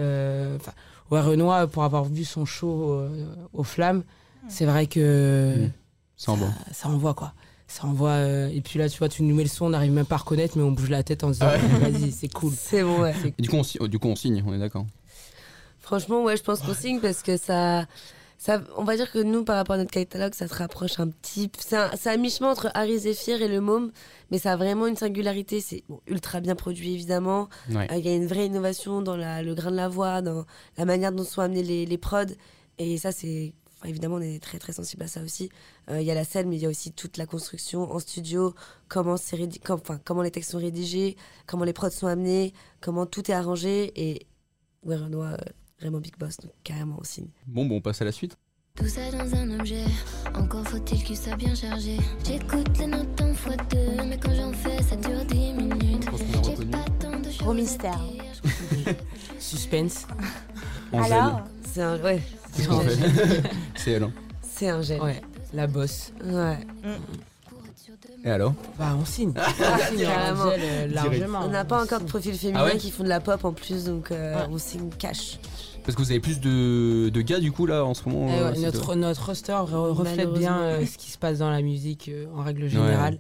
Euh, 0.01 0.59
ouais, 1.13 1.21
Renoir, 1.21 1.69
pour 1.69 1.85
avoir 1.85 2.05
vu 2.05 2.25
son 2.25 2.45
show 2.45 2.91
euh, 2.93 3.27
aux 3.53 3.63
flammes, 3.65 4.03
c'est 4.49 4.65
vrai 4.67 4.87
que 4.89 5.67
Mm. 5.67 5.71
Ça 6.17 6.33
en 6.33 6.37
va. 6.37 6.47
ça 6.73 6.89
envoie 6.89 7.15
quoi. 7.15 7.33
Ça 7.67 7.87
envoie. 7.87 8.11
euh, 8.11 8.49
et 8.49 8.61
puis 8.61 8.79
là, 8.79 8.89
tu 8.89 8.99
vois, 8.99 9.09
tu 9.09 9.23
nous 9.25 9.35
mets 9.35 9.43
le 9.43 9.49
son, 9.49 9.67
on 9.67 9.71
n'arrive 9.71 9.91
même 9.93 10.07
pas 10.07 10.15
à 10.15 10.19
reconnaître, 10.19 10.57
mais 10.57 10.63
on 10.63 10.71
bouge 10.73 10.91
la 10.91 11.03
tête 11.03 11.25
en 11.25 11.29
se 11.29 11.33
disant, 11.35 11.49
Ah 11.53 11.79
vas-y, 11.79 12.13
c'est 12.13 12.29
cool. 12.33 12.53
C'est 12.57 12.83
bon, 12.83 13.01
ouais. 13.03 13.15
Et 13.39 13.43
du 13.43 13.49
coup, 13.49 13.57
on, 13.57 13.63
si- 13.63 13.79
du 13.89 13.99
coup, 13.99 14.09
on 14.09 14.17
signe, 14.17 14.43
on 14.47 14.53
est 14.55 14.59
d'accord. 14.59 14.87
Franchement, 15.81 16.23
ouais, 16.25 16.37
je 16.37 16.43
pense 16.43 16.61
qu'on 16.61 16.75
signe 16.75 17.01
parce 17.01 17.23
que 17.23 17.37
ça, 17.37 17.87
ça. 18.45 18.63
On 18.77 18.85
va 18.85 18.97
dire 18.97 19.11
que 19.11 19.19
nous, 19.19 19.43
par 19.45 19.57
rapport 19.57 19.75
à 19.75 19.79
notre 19.79 19.91
catalogue, 19.91 20.35
ça 20.35 20.47
se 20.49 20.55
rapproche 20.55 21.01
un 21.01 21.09
petit. 21.09 21.51
C'est 21.59 21.77
un, 21.77 21.91
c'est 21.97 22.11
un 22.11 22.17
mi-chemin 22.17 22.51
entre 22.51 22.71
Harry 22.75 22.99
Zephyr 22.99 23.41
et 23.41 23.49
le 23.49 23.61
Môme, 23.61 23.91
mais 24.31 24.39
ça 24.39 24.53
a 24.53 24.57
vraiment 24.57 24.87
une 24.87 24.97
singularité. 24.97 25.61
C'est 25.61 25.83
bon, 25.89 26.01
ultra 26.07 26.41
bien 26.41 26.55
produit, 26.55 26.93
évidemment. 26.95 27.49
Ouais. 27.71 27.89
Euh, 27.91 27.97
Il 27.97 28.05
y 28.05 28.09
a 28.09 28.15
une 28.15 28.27
vraie 28.27 28.47
innovation 28.47 29.01
dans 29.03 29.17
la- 29.17 29.43
le 29.43 29.55
grain 29.55 29.71
de 29.71 29.77
la 29.77 29.89
voix, 29.89 30.21
dans 30.23 30.45
la 30.77 30.85
manière 30.85 31.13
dont 31.13 31.25
sont 31.25 31.41
amenés 31.41 31.63
les, 31.63 31.87
les 31.87 31.99
prods. 31.99 32.25
Et 32.79 32.99
ça, 32.99 33.13
c'est. 33.13 33.53
enfin, 33.79 33.89
évidemment, 33.89 34.17
on 34.17 34.21
est 34.21 34.43
très 34.43 34.59
très 34.59 34.73
sensible 34.73 35.03
à 35.05 35.09
ça 35.09 35.23
aussi. 35.23 35.49
Euh, 35.91 36.01
Il 36.01 36.07
y 36.07 36.11
a 36.11 36.15
la 36.15 36.25
scène, 36.25 36.49
mais 36.49 36.57
il 36.57 36.63
y 36.63 36.67
a 36.67 36.69
aussi 36.69 36.93
toute 36.93 37.17
la 37.17 37.27
construction 37.27 37.91
en 37.91 37.99
studio, 37.99 38.55
comment, 38.89 39.15
enfin, 39.15 39.99
comment 40.05 40.23
les 40.23 40.31
textes 40.31 40.51
sont 40.53 40.59
rédigés, 40.59 41.17
comment 41.47 41.65
les 41.65 41.73
prods 41.73 41.91
sont 41.91 42.07
amenés, 42.09 42.53
comment 42.81 43.07
tout 43.07 43.31
est 43.31 43.35
arrangé. 43.35 43.93
Et 43.97 44.27
ouais, 44.85 44.97
Renoir, 44.97 45.33
euh, 45.35 45.37
vraiment 45.85 46.01
big 46.01 46.17
boss, 46.19 46.39
donc 46.39 46.53
carrément 46.65 46.97
on 46.99 47.05
signe. 47.05 47.27
Bon, 47.47 47.67
bon, 47.67 47.77
on 47.77 47.81
passe 47.83 48.01
à 48.01 48.07
la 48.07 48.13
suite. 48.13 48.39
Tout 48.75 48.89
ça 48.89 49.03
dans 49.13 49.35
un 49.37 49.61
objet, 49.61 49.85
encore 50.35 50.67
faut-il 50.67 51.05
qu'il 51.05 51.17
soit 51.17 51.37
bien 51.37 51.55
chargé. 51.55 51.99
J'écoute 52.27 52.67
les 52.79 52.87
notes 52.87 53.21
en 53.21 53.35
fois 53.35 53.55
deux, 53.71 54.03
mais 54.09 54.19
quand 54.19 54.33
j'en 54.35 54.53
fais, 54.53 54.83
ça 54.83 54.97
dure 54.97 55.25
10 55.27 55.53
minutes. 55.53 56.09
J'ai 56.43 56.65
pas 56.67 56.85
tant 56.99 57.21
de 57.21 57.25
choses 57.27 57.39
Gros 57.39 57.53
mystère. 57.55 58.01
Suspense. 59.39 60.07
Alors, 60.93 61.43
C'est 61.71 61.83
un, 61.83 62.01
ouais, 62.03 62.23
C'est 62.53 62.69
Ouais. 62.69 62.89
fait. 62.89 63.43
C'est 63.77 63.91
elle. 63.93 64.03
hein. 64.05 64.13
C'est 64.43 64.69
un 64.71 64.81
gène. 64.83 65.03
Ouais, 65.03 65.21
la 65.53 65.67
bosse. 65.67 66.13
Ouais. 66.25 66.59
Et 68.25 68.31
alors 68.31 68.55
Bah, 68.79 68.97
on 68.99 69.05
signe. 69.05 69.35
Ah, 69.37 69.47
On 69.59 69.79
signe 69.97 70.05
carrément. 70.07 70.47
Euh, 70.59 70.87
largement. 70.89 71.41
On 71.45 71.49
n'a 71.49 71.65
pas 71.65 71.83
encore 71.83 72.01
de 72.01 72.07
profil 72.07 72.35
féminin 72.35 72.61
Ah 72.63 72.65
ouais 72.73 72.79
qui 72.79 72.91
font 72.91 73.05
de 73.05 73.09
la 73.09 73.21
pop 73.21 73.45
en 73.45 73.53
plus, 73.53 73.85
donc 73.85 74.11
euh, 74.11 74.35
Ouais. 74.41 74.47
on 74.51 74.59
signe 74.59 74.89
cash. 74.99 75.39
Parce 75.85 75.97
que 75.97 76.03
vous 76.03 76.11
avez 76.11 76.21
plus 76.21 76.41
de, 76.41 77.11
de 77.11 77.21
gars 77.21 77.41
du 77.41 77.53
coup 77.53 77.67
là 77.67 77.85
en 77.85 77.95
ce 77.95 78.09
moment 78.09 78.27
Eh 78.31 78.39
euh, 78.41 78.53
ouais, 78.53 78.59
notre, 78.61 78.95
notre 78.95 79.27
roster 79.27 79.53
re- 79.53 79.91
reflète 79.93 80.33
bien 80.33 80.61
euh, 80.63 80.87
ce 80.87 80.97
qui 80.99 81.11
se 81.11 81.19
passe 81.19 81.39
dans 81.39 81.51
la 81.51 81.61
musique 81.63 82.09
euh, 82.09 82.27
en 82.35 82.43
règle 82.43 82.69
générale. 82.69 83.19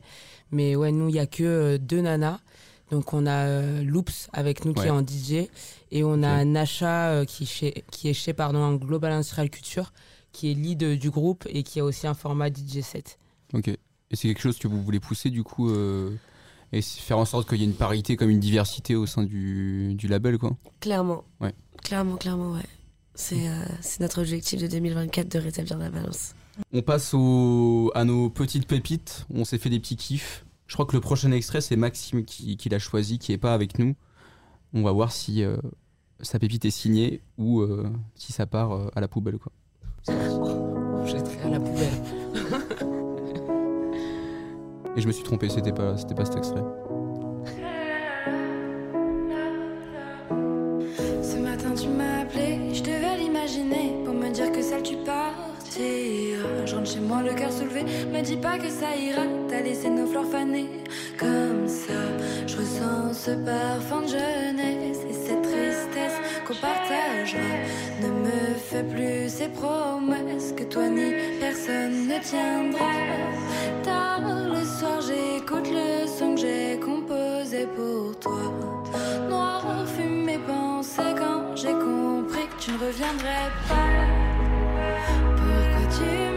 Mais 0.50 0.76
ouais, 0.76 0.92
nous, 0.92 1.09
il 1.09 1.12
n'y 1.12 1.18
a 1.18 1.26
que 1.26 1.42
euh, 1.44 1.78
deux 1.78 2.00
nanas. 2.00 2.40
Donc 2.90 3.12
on 3.12 3.26
a 3.26 3.47
euh, 3.47 3.83
Loops 3.83 4.28
avec 4.33 4.64
nous 4.64 4.73
qui 4.75 4.87
est 4.87 4.90
en 4.90 5.00
DJ 5.02 5.49
et 5.90 6.04
on 6.04 6.23
a. 6.23 6.44
Nasha 6.44 7.11
euh, 7.11 7.25
qui, 7.25 7.42
est 7.44 7.47
chez, 7.47 7.85
qui 7.90 8.09
est 8.09 8.14
chez 8.14 8.33
pardon, 8.35 8.59
en 8.62 8.75
Global 8.75 9.12
Industrial 9.12 9.49
Culture 9.50 9.92
qui 10.33 10.50
est 10.50 10.54
lead 10.54 10.83
euh, 10.83 10.97
du 10.97 11.11
groupe 11.11 11.44
et 11.49 11.62
qui 11.62 11.80
a 11.80 11.85
aussi 11.85 12.06
un 12.06 12.14
format 12.14 12.49
DJ 12.50 12.80
set. 12.83 13.18
Ok. 13.52 13.68
Et 13.68 13.78
c'est 14.12 14.28
quelque 14.28 14.40
chose 14.40 14.59
que 14.59 14.68
vous 14.68 14.83
voulez 14.83 15.00
pousser 15.00 15.30
du 15.30 15.42
coup 15.42 15.71
euh, 15.71 16.11
et 16.73 16.83
faire 16.83 17.18
en 17.18 17.25
sorte 17.25 17.49
qu'il 17.49 17.59
y 17.59 17.62
ait 17.62 17.66
une 17.66 17.73
parité 17.75 18.16
comme 18.16 18.30
une 18.30 18.40
diversité 18.40 18.94
au 18.97 19.06
sein 19.06 19.23
du, 19.25 19.94
du 19.94 20.06
label 20.09 20.38
quoi? 20.38 20.56
Clairement. 20.80 21.25
Ouais. 21.40 21.54
Clairement, 21.84 22.16
clairement, 22.16 22.52
ouais. 22.52 22.66
C'est 23.14 23.48
euh, 23.48 23.64
notre 24.00 24.20
objectif 24.20 24.60
de 24.60 24.66
2024 24.66 25.28
de 25.28 25.38
rétablir 25.38 25.78
la 25.78 25.90
balance. 25.90 26.34
On 26.72 26.82
passe 26.82 27.14
au, 27.14 27.92
à 27.94 28.04
nos 28.04 28.28
petites 28.30 28.66
pépites. 28.66 29.26
On 29.32 29.44
s'est 29.44 29.58
fait 29.58 29.70
des 29.70 29.78
petits 29.78 29.96
kiffs. 29.96 30.44
Je 30.66 30.74
crois 30.74 30.86
que 30.86 30.96
le 30.96 31.00
prochain 31.00 31.30
extrait 31.30 31.60
c'est 31.60 31.76
Maxime 31.76 32.24
qui, 32.24 32.56
qui 32.56 32.68
l'a 32.68 32.78
choisi, 32.78 33.18
qui 33.18 33.32
est 33.32 33.38
pas 33.38 33.54
avec 33.54 33.78
nous. 33.78 33.94
On 34.72 34.82
va 34.82 34.92
voir 34.92 35.12
si 35.12 35.44
euh, 35.44 35.56
sa 36.20 36.38
pépite 36.38 36.64
est 36.64 36.70
signée 36.70 37.20
ou 37.38 37.60
euh, 37.60 37.88
si 38.16 38.32
ça 38.32 38.46
part 38.46 38.72
euh, 38.72 38.88
à 38.96 39.00
la 39.00 39.08
poubelle 39.08 39.38
quoi. 39.38 39.52
Jetterai 41.06 41.42
à 41.44 41.48
la 41.50 41.60
poubelle. 41.60 42.02
Et 44.96 45.00
je 45.00 45.06
me 45.06 45.12
suis 45.12 45.24
trompé, 45.24 45.48
c'était 45.48 45.72
pas, 45.72 45.96
c'était 45.96 46.14
pas 46.14 46.24
cet 46.24 46.36
extrait. 46.36 46.62
Pas 58.44 58.58
que 58.58 58.68
ça 58.68 58.94
ira, 58.94 59.22
t'as 59.48 59.62
laissé 59.62 59.88
nos 59.88 60.06
fleurs 60.06 60.30
faner 60.30 60.68
comme 61.18 61.66
ça. 61.66 62.00
Je 62.46 62.56
ressens 62.58 63.14
ce 63.24 63.30
parfum 63.30 64.02
de 64.02 64.08
jeunesse 64.18 65.00
et 65.10 65.16
cette 65.26 65.42
tristesse 65.50 66.18
qu'on 66.46 66.56
partagera. 66.68 67.54
Ne 68.02 68.08
me 68.24 68.40
fais 68.68 68.84
plus 68.94 69.30
ces 69.38 69.48
promesses 69.48 70.52
que 70.54 70.64
toi 70.64 70.88
ni 70.88 71.08
personne 71.40 72.06
ne 72.10 72.18
tiendra. 72.30 72.92
Tard 73.82 74.26
le 74.54 74.62
soir 74.76 75.00
j'écoute 75.08 75.70
le 75.78 76.06
son 76.06 76.34
que 76.34 76.40
j'ai 76.42 76.78
composé 76.88 77.66
pour 77.76 78.14
toi. 78.24 78.44
Noir 79.30 79.64
fume 79.96 80.24
mes 80.26 80.40
pensées 80.50 81.14
quand 81.16 81.56
j'ai 81.56 81.76
compris 81.88 82.46
que 82.50 82.58
tu 82.62 82.72
ne 82.72 82.78
reviendrais 82.86 83.50
pas. 83.68 83.90
Pourquoi 85.38 85.86
tu 85.96 86.33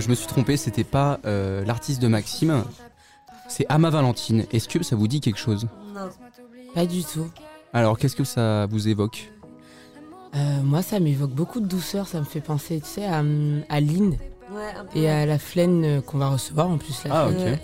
je 0.00 0.08
me 0.08 0.14
suis 0.14 0.26
trompé, 0.26 0.56
c'était 0.56 0.84
pas 0.84 1.18
euh, 1.24 1.64
l'artiste 1.64 2.00
de 2.00 2.08
Maxime, 2.08 2.64
c'est 3.48 3.66
Ama 3.68 3.90
Valentine. 3.90 4.44
Est-ce 4.52 4.68
que 4.68 4.82
ça 4.82 4.96
vous 4.96 5.08
dit 5.08 5.20
quelque 5.20 5.38
chose? 5.38 5.66
Non. 5.94 6.08
Pas 6.74 6.86
du 6.86 7.02
tout. 7.02 7.28
Alors, 7.72 7.98
qu'est-ce 7.98 8.16
que 8.16 8.24
ça 8.24 8.66
vous 8.66 8.88
évoque? 8.88 9.30
Euh, 10.34 10.62
moi, 10.62 10.82
ça 10.82 11.00
m'évoque 11.00 11.30
beaucoup 11.32 11.60
de 11.60 11.66
douceur. 11.66 12.06
Ça 12.06 12.18
me 12.20 12.24
fait 12.24 12.40
penser, 12.40 12.80
tu 12.80 12.88
sais, 12.88 13.06
à, 13.06 13.18
à 13.68 13.80
Lynn 13.80 14.16
Ouais, 14.50 14.72
et 14.94 15.08
à 15.10 15.26
la 15.26 15.38
Flaine 15.38 15.84
euh, 15.84 16.00
qu'on 16.00 16.16
va 16.18 16.28
recevoir 16.28 16.68
en 16.70 16.78
plus. 16.78 17.04
La 17.04 17.22
Ah, 17.24 17.28
ok. 17.28 17.58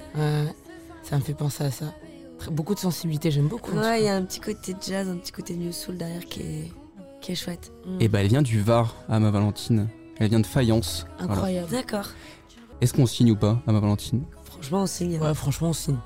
Ça 1.02 1.16
me 1.16 1.22
fait 1.22 1.34
penser 1.34 1.64
à 1.64 1.70
ça. 1.70 1.86
Très- 2.38 2.50
beaucoup 2.50 2.74
de 2.74 2.78
sensibilité, 2.80 3.30
j'aime 3.30 3.48
beaucoup. 3.48 3.72
Ouais, 3.72 4.00
il 4.00 4.04
y 4.04 4.08
a 4.08 4.16
un 4.16 4.22
petit 4.22 4.40
côté 4.40 4.74
jazz, 4.86 5.08
un 5.08 5.16
petit 5.16 5.32
côté 5.32 5.54
new 5.54 5.72
soul 5.72 5.96
derrière 5.96 6.24
qui 6.24 6.40
est, 6.40 6.72
qui 7.20 7.32
est 7.32 7.34
chouette. 7.36 7.72
Mm. 7.86 7.96
Eh 8.00 8.08
ben, 8.08 8.18
elle 8.20 8.28
vient 8.28 8.42
du 8.42 8.60
Var, 8.60 8.94
Ama 9.08 9.30
Valentine. 9.30 9.88
Elle 10.18 10.28
vient 10.30 10.40
de 10.40 10.46
Fayence. 10.46 11.06
Voilà. 11.18 11.32
Incroyable. 11.32 11.70
D'accord. 11.70 12.08
Est-ce 12.80 12.92
qu'on 12.94 13.06
signe 13.06 13.30
ou 13.32 13.36
pas, 13.36 13.60
Ama 13.66 13.80
Valentine? 13.80 14.22
Franchement, 14.44 14.82
on 14.82 14.86
signe. 14.86 15.18
Ouais, 15.18 15.34
franchement, 15.34 15.70
on 15.70 15.72
signe. 15.72 15.96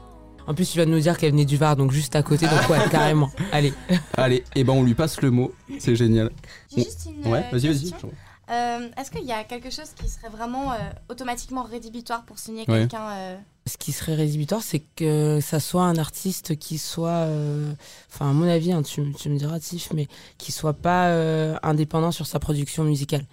En 0.47 0.55
plus, 0.55 0.71
tu 0.71 0.79
vas 0.79 0.87
nous 0.87 0.99
dire 1.01 1.19
qu'elle 1.19 1.33
venait 1.33 1.45
du 1.45 1.57
Var, 1.59 1.77
donc 1.77 1.93
juste 1.93 2.17
à 2.17 2.23
côté, 2.23 2.47
donc 2.47 2.69
ouais, 2.71 2.79
carrément. 2.91 3.31
Allez. 3.53 3.75
Allez, 4.17 4.45
eh 4.55 4.65
ben, 4.65 4.73
on 4.73 4.83
lui 4.83 4.95
passe 4.95 5.21
le 5.21 5.31
mot, 5.31 5.53
c'est 5.79 5.95
génial. 5.95 6.31
J'ai 6.75 6.85
juste 6.85 7.07
une 7.07 7.31
Ouais, 7.31 7.45
euh, 7.47 7.51
vas-y, 7.53 7.69
vas-y. 7.69 7.91
question. 7.91 8.11
Euh, 8.51 8.89
Est-ce 8.99 9.11
qu'il 9.11 9.25
y 9.27 9.33
a 9.33 9.45
quelque 9.45 9.69
chose 9.71 9.91
qui 9.95 10.09
serait 10.09 10.31
vraiment 10.31 10.73
euh, 10.73 10.77
automatiquement 11.11 11.65
rédhibitoire 11.65 12.25
pour 12.25 12.39
signer 12.39 12.61
Ouais. 12.67 12.79
quelqu'un 12.81 13.11
euh, 13.11 13.37
Ce 13.67 13.77
qui 13.77 13.93
serait 13.93 14.15
rédhibitoire, 14.15 14.63
c'est 14.63 14.79
que 14.97 15.39
ça 15.43 15.61
soit 15.61 15.83
un 15.85 15.99
artiste 15.99 16.57
qui 16.59 16.79
soit, 16.79 17.11
euh, 17.11 17.71
enfin 18.11 18.31
à 18.31 18.33
mon 18.33 18.49
avis, 18.49 18.73
hein, 18.73 18.83
tu, 18.83 19.13
tu 19.13 19.29
me 19.29 19.37
diras 19.39 19.61
Tiff, 19.61 19.93
mais 19.93 20.09
qui 20.39 20.51
soit 20.53 20.73
pas 20.73 21.09
euh, 21.09 21.57
indépendant 21.63 22.11
sur 22.11 22.27
sa 22.27 22.39
production 22.39 22.85
musicale. 22.85 23.27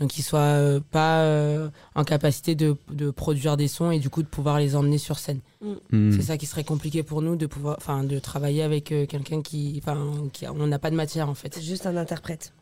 Donc 0.00 0.08
qui 0.10 0.22
soit 0.22 0.40
euh, 0.40 0.80
pas 0.90 1.20
euh, 1.20 1.68
en 1.94 2.04
capacité 2.04 2.54
de, 2.54 2.74
de 2.90 3.10
produire 3.10 3.56
des 3.58 3.68
sons 3.68 3.90
et 3.90 3.98
du 3.98 4.08
coup 4.08 4.22
de 4.22 4.28
pouvoir 4.28 4.58
les 4.58 4.74
emmener 4.74 4.96
sur 4.98 5.18
scène. 5.18 5.40
Hmm. 5.60 6.10
C'est 6.12 6.22
ça 6.22 6.38
qui 6.38 6.46
serait 6.46 6.64
compliqué 6.64 7.02
pour 7.02 7.20
nous 7.20 7.36
de 7.36 7.44
pouvoir, 7.46 7.76
enfin 7.78 8.02
de 8.02 8.18
travailler 8.18 8.62
avec 8.62 8.92
euh, 8.92 9.04
quelqu'un 9.04 9.42
qui, 9.42 9.78
enfin 9.82 9.98
qui 10.32 10.46
a- 10.46 10.52
on 10.54 10.66
n'a 10.66 10.78
pas 10.78 10.90
de 10.90 10.96
matière 10.96 11.28
en 11.28 11.34
fait. 11.34 11.54
C'est 11.54 11.62
juste 11.62 11.84
un 11.86 11.96
interprète. 11.98 12.54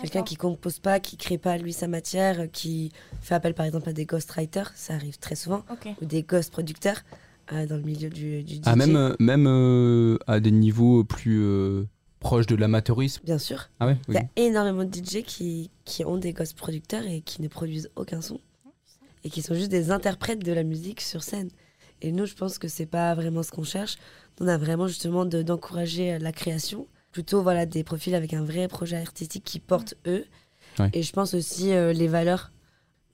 Quelqu'un 0.00 0.22
qui 0.22 0.36
compose 0.36 0.78
pas, 0.78 1.00
qui 1.00 1.16
crée 1.16 1.38
pas 1.38 1.58
lui 1.58 1.72
sa 1.72 1.88
matière, 1.88 2.48
qui 2.52 2.92
fait 3.20 3.34
appel 3.34 3.52
par 3.54 3.66
exemple 3.66 3.88
à 3.88 3.92
des 3.92 4.06
ghostwriters, 4.06 4.70
ça 4.76 4.94
arrive 4.94 5.18
très 5.18 5.34
souvent, 5.34 5.64
ou 6.00 6.04
des 6.04 6.22
ghost 6.22 6.52
producteurs 6.52 7.02
euh, 7.52 7.66
dans 7.66 7.76
le 7.76 7.82
milieu 7.82 8.08
du, 8.08 8.44
du 8.44 8.54
DJ. 8.56 8.60
Ah, 8.66 8.76
même, 8.76 9.16
même 9.18 9.46
euh, 9.48 10.16
à 10.28 10.38
des 10.38 10.52
niveaux 10.52 11.02
plus 11.02 11.42
proches 12.20 12.46
de 12.46 12.56
l'amateurisme 12.56 13.22
Bien 13.24 13.38
sûr. 13.38 13.68
Ah 13.80 13.86
ouais 13.86 13.96
Il 14.08 14.14
y 14.14 14.18
a 14.18 14.24
énormément 14.36 14.84
de 14.84 14.92
DJ 14.94 15.22
qui, 15.24 15.70
qui 15.84 16.04
ont 16.04 16.16
des 16.16 16.32
ghost 16.32 16.56
producteurs 16.56 17.04
et 17.06 17.20
qui 17.20 17.42
ne 17.42 17.48
produisent 17.48 17.90
aucun 17.96 18.20
son. 18.20 18.40
Et 19.24 19.30
qui 19.30 19.42
sont 19.42 19.54
juste 19.54 19.70
des 19.70 19.90
interprètes 19.90 20.38
de 20.44 20.52
la 20.52 20.62
musique 20.62 21.00
sur 21.00 21.22
scène. 21.22 21.50
Et 22.02 22.12
nous, 22.12 22.26
je 22.26 22.34
pense 22.34 22.58
que 22.58 22.68
c'est 22.68 22.86
pas 22.86 23.14
vraiment 23.14 23.42
ce 23.42 23.50
qu'on 23.50 23.64
cherche. 23.64 23.96
On 24.40 24.46
a 24.46 24.56
vraiment 24.56 24.86
justement 24.86 25.24
de- 25.24 25.42
d'encourager 25.42 26.14
euh, 26.14 26.18
la 26.18 26.30
création. 26.32 26.86
Plutôt 27.10 27.42
voilà, 27.42 27.66
des 27.66 27.82
profils 27.82 28.14
avec 28.14 28.32
un 28.34 28.44
vrai 28.44 28.68
projet 28.68 28.96
artistique 28.96 29.42
qui 29.44 29.58
portent 29.58 29.94
eux. 30.06 30.24
Ouais. 30.78 30.90
Et 30.92 31.02
je 31.02 31.12
pense 31.12 31.34
aussi 31.34 31.72
euh, 31.72 31.92
les 31.92 32.06
valeurs. 32.06 32.52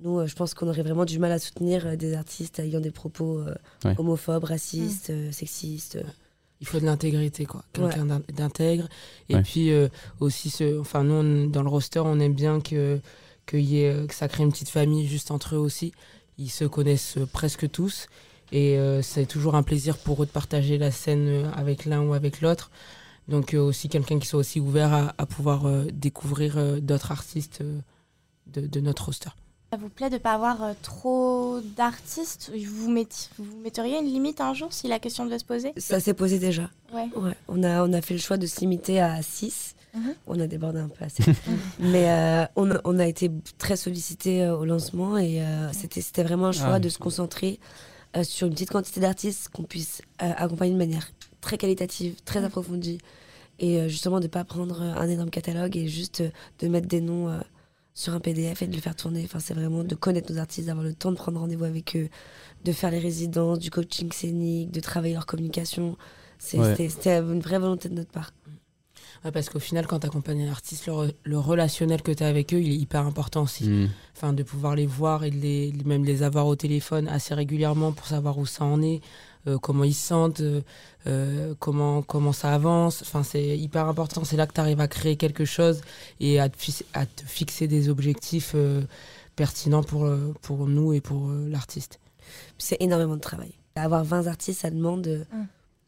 Nous, 0.01 0.19
euh, 0.19 0.27
je 0.27 0.35
pense 0.35 0.53
qu'on 0.53 0.69
aurait 0.69 0.83
vraiment 0.83 1.07
du 1.07 1.19
mal 1.19 1.33
à 1.33 1.39
soutenir 1.39 1.87
euh, 1.87 1.97
des 1.97 2.13
artistes 2.15 2.59
ayant 2.59 2.81
des 2.81 2.91
propos 2.91 3.39
euh, 3.39 3.55
Ouais. 3.87 3.95
homophobes, 3.97 4.45
racistes, 4.45 5.09
euh, 5.11 5.33
sexistes. 5.33 5.99
Il 6.61 6.67
faut 6.67 6.81
de 6.81 6.85
l'intégrité, 6.87 7.45
quoi. 7.45 7.65
Quelqu'un 7.73 8.07
d'in- 8.07 8.23
d'intègre. 8.33 8.89
Et 9.29 9.35
Ouais. 9.37 9.43
puis 9.43 9.71
euh, 9.71 9.89
aussi, 10.21 10.51
ce, 10.51 10.79
enfin, 10.81 11.03
nous, 11.05 11.15
on- 11.15 11.47
dans 11.47 11.63
le 11.63 11.69
roster, 11.69 12.01
on 12.01 12.19
aime 12.21 12.33
bien 12.35 12.61
que, 12.61 13.01
que, 13.47 13.57
y 13.57 13.81
ait, 13.83 14.07
que 14.07 14.15
ça 14.15 14.29
crée 14.29 14.45
une 14.45 14.53
petite 14.53 14.71
famille 14.71 15.07
juste 15.07 15.31
entre 15.31 15.57
eux 15.57 15.59
aussi. 15.59 15.93
Ils 16.39 16.51
se 16.51 16.65
connaissent 16.65 17.19
euh, 17.19 17.27
presque 17.27 17.71
tous. 17.71 18.07
Et 18.53 18.79
euh, 18.79 19.03
c'est 19.03 19.27
toujours 19.27 19.57
un 19.57 19.63
plaisir 19.63 19.99
pour 19.99 20.23
eux 20.23 20.27
de 20.27 20.31
partager 20.31 20.79
la 20.79 20.91
scène 20.91 21.51
avec 21.55 21.85
l'un 21.87 22.03
ou 22.03 22.15
avec 22.15 22.41
l'autre. 22.41 22.71
Donc 23.29 23.53
euh, 23.55 23.59
aussi 23.61 23.89
quelqu'un 23.89 24.19
qui 24.19 24.27
soit 24.29 24.39
aussi 24.41 24.61
ouvert 24.61 24.93
à, 24.93 25.15
à 25.19 25.27
pouvoir 25.27 25.67
euh, 25.67 25.87
découvrir 25.93 26.57
euh, 26.57 26.79
d'autres 26.81 27.11
artistes 27.11 27.61
euh, 27.63 27.81
de, 28.47 28.67
de 28.67 28.81
notre 28.81 29.07
roster. 29.07 29.31
Ça 29.75 29.81
vous 29.81 29.89
plaît 29.89 30.09
de 30.09 30.15
ne 30.15 30.19
pas 30.21 30.35
avoir 30.35 30.63
euh, 30.63 30.73
trop 30.83 31.59
d'artistes? 31.77 32.53
Vous, 32.65 32.89
metteriez 32.89 33.99
une 33.99 34.05
limite 34.05 34.41
un 34.41 34.55
jour 34.55 34.73
si 34.73 34.87
la 34.87 35.01
question 35.01 35.25
devait 35.25 35.41
se 35.41 35.45
poser? 35.45 35.73
Ça 35.79 35.99
s'est 35.99 36.15
posé 36.15 36.39
déjà. 36.39 36.71
Ouais. 36.93 37.09
Ouais, 37.17 37.35
on 37.49 37.61
a, 37.65 37.83
on 37.85 37.93
a 37.93 38.01
fait 38.01 38.15
le 38.15 38.21
choix 38.21 38.37
de 38.37 38.47
se 38.47 38.61
limiter 38.61 39.01
à 39.01 39.21
6. 39.21 39.75
Mhm. 39.97 40.15
On 40.29 40.39
a 40.39 40.47
débordé 40.47 40.79
un 40.79 40.87
peu 40.87 41.05
assez. 41.05 41.25
Mais 41.81 42.09
euh, 42.09 42.45
on, 42.55 42.71
a- 42.71 42.81
on 42.85 43.01
a 43.01 43.07
été 43.09 43.33
très 43.59 43.75
sollicité 43.75 44.49
au 44.49 44.65
lancement 44.65 45.19
et 45.19 45.43
euh, 45.43 45.73
c'était 45.73 46.03
c'était 46.03 46.23
vraiment 46.23 46.47
un 46.47 46.53
choix 46.53 46.75
Ah. 46.75 46.79
de 46.79 46.89
se 46.89 46.99
concentrer 46.99 47.59
euh, 48.17 48.23
sur 48.23 48.47
une 48.47 48.53
petite 48.53 48.71
quantité 48.71 49.01
d'artistes 49.01 49.49
qu'on 49.49 49.65
puisse 49.65 50.03
euh, 50.23 50.31
accompagner 50.37 50.73
de 50.75 50.79
manière 50.79 51.11
très 51.41 51.59
qualitative, 51.59 52.15
très 52.25 52.45
approfondie. 52.45 52.99
Et 53.59 53.81
euh, 53.81 53.89
justement 53.89 54.19
de 54.19 54.25
ne 54.25 54.29
pas 54.29 54.45
prendre 54.45 54.81
euh, 54.83 54.95
un 54.95 55.09
énorme 55.09 55.31
catalogue 55.31 55.77
et 55.77 55.89
juste 55.89 56.21
euh, 56.21 56.31
de 56.61 56.69
mettre 56.69 56.87
des 56.87 57.01
noms 57.01 57.29
euh, 57.29 57.41
sur 57.95 58.13
un 58.13 58.21
PDF 58.21 58.61
et 58.63 58.67
de 58.67 58.75
le 58.75 58.81
faire 58.81 58.97
tourner. 58.97 59.23
Enfin, 59.25 59.39
c'est 59.39 59.55
vraiment 59.55 59.85
de 59.85 59.95
connaître 59.95 60.33
nos 60.33 60.39
artistes, 60.39 60.67
d'avoir 60.67 60.85
le 60.85 60.95
temps 60.95 61.13
de 61.13 61.17
prendre 61.17 61.39
rendez-vous 61.41 61.65
avec 61.65 61.97
eux, 61.97 62.09
de 62.65 62.73
faire 62.73 62.91
les 62.91 62.99
résidences, 62.99 63.59
du 63.61 63.71
coaching 63.71 64.11
scénique, 64.13 64.73
de 64.73 64.81
travailler 64.81 65.15
leur 65.15 65.27
communication. 65.27 65.97
Ouais. 66.53 66.75
C'était 66.89 67.19
une 67.19 67.41
vraie 67.41 67.59
volonté 67.59 67.89
de 67.89 67.95
notre 67.95 68.11
part. 68.11 68.33
Ouais, 69.25 69.31
parce 69.31 69.49
qu'au 69.49 69.61
final, 69.61 69.87
quand 69.87 70.01
tu 70.01 70.07
accompagnes 70.07 70.43
un 70.47 70.51
artiste, 70.51 70.87
le, 70.87 70.93
re- 70.93 71.15
le 71.23 71.39
relationnel 71.39 72.03
que 72.03 72.13
tu 72.13 72.23
as 72.23 72.27
avec 72.27 72.53
eux, 72.53 72.61
il 72.61 72.73
est 72.73 72.77
hyper 72.77 73.07
important 73.07 73.45
aussi. 73.45 73.67
Hmm. 73.69 73.89
Enfin, 74.15 74.33
de 74.35 74.43
pouvoir 74.43 74.75
les 74.75 74.85
voir 74.87 75.25
et 75.25 75.31
de 75.31 75.37
les, 75.37 75.73
même 75.87 76.05
les 76.05 76.23
avoir 76.23 76.47
au 76.47 76.57
téléphone 76.57 77.09
assez 77.09 77.33
régulièrement 77.33 77.93
pour 77.93 78.07
savoir 78.07 78.37
où 78.37 78.45
ça 78.45 78.65
en 78.65 78.83
est, 78.83 79.01
euh, 79.47 79.59
comment 79.59 79.85
ils 79.85 79.95
se 79.95 80.07
sentent, 80.07 80.41
euh, 80.41 80.61
euh, 81.07 81.55
comment, 81.59 82.03
comment 82.03 82.33
ça 82.33 82.55
avance. 82.55 83.03
Enfin, 83.03 83.23
c'est 83.23 83.57
hyper 83.59 83.87
important. 83.89 84.25
C'est 84.25 84.37
là 84.37 84.47
que 84.47 84.53
tu 84.55 84.61
arrives 84.61 84.81
à 84.81 84.89
créer 84.89 85.17
quelque 85.17 85.45
chose 85.45 85.81
et 86.21 86.41
à 86.41 86.49
te, 86.49 86.57
fix- 86.57 86.85
à 86.95 87.07
te 87.07 87.23
fixer 87.25 87.67
des 87.69 87.89
objectifs 87.89 88.53
euh, 88.55 88.83
pertinents 89.37 89.83
pour, 89.83 90.09
pour 90.43 90.67
nous 90.69 90.93
et 90.93 91.01
pour 91.01 91.29
euh, 91.31 91.49
l'artiste. 91.49 92.01
C'est 92.59 92.77
énormément 92.81 93.17
de 93.17 93.21
travail. 93.21 93.53
Avoir 93.77 94.05
20 94.05 94.27
artistes, 94.29 94.61
ça 94.61 94.71
demande 94.71 95.07
euh, 95.07 95.25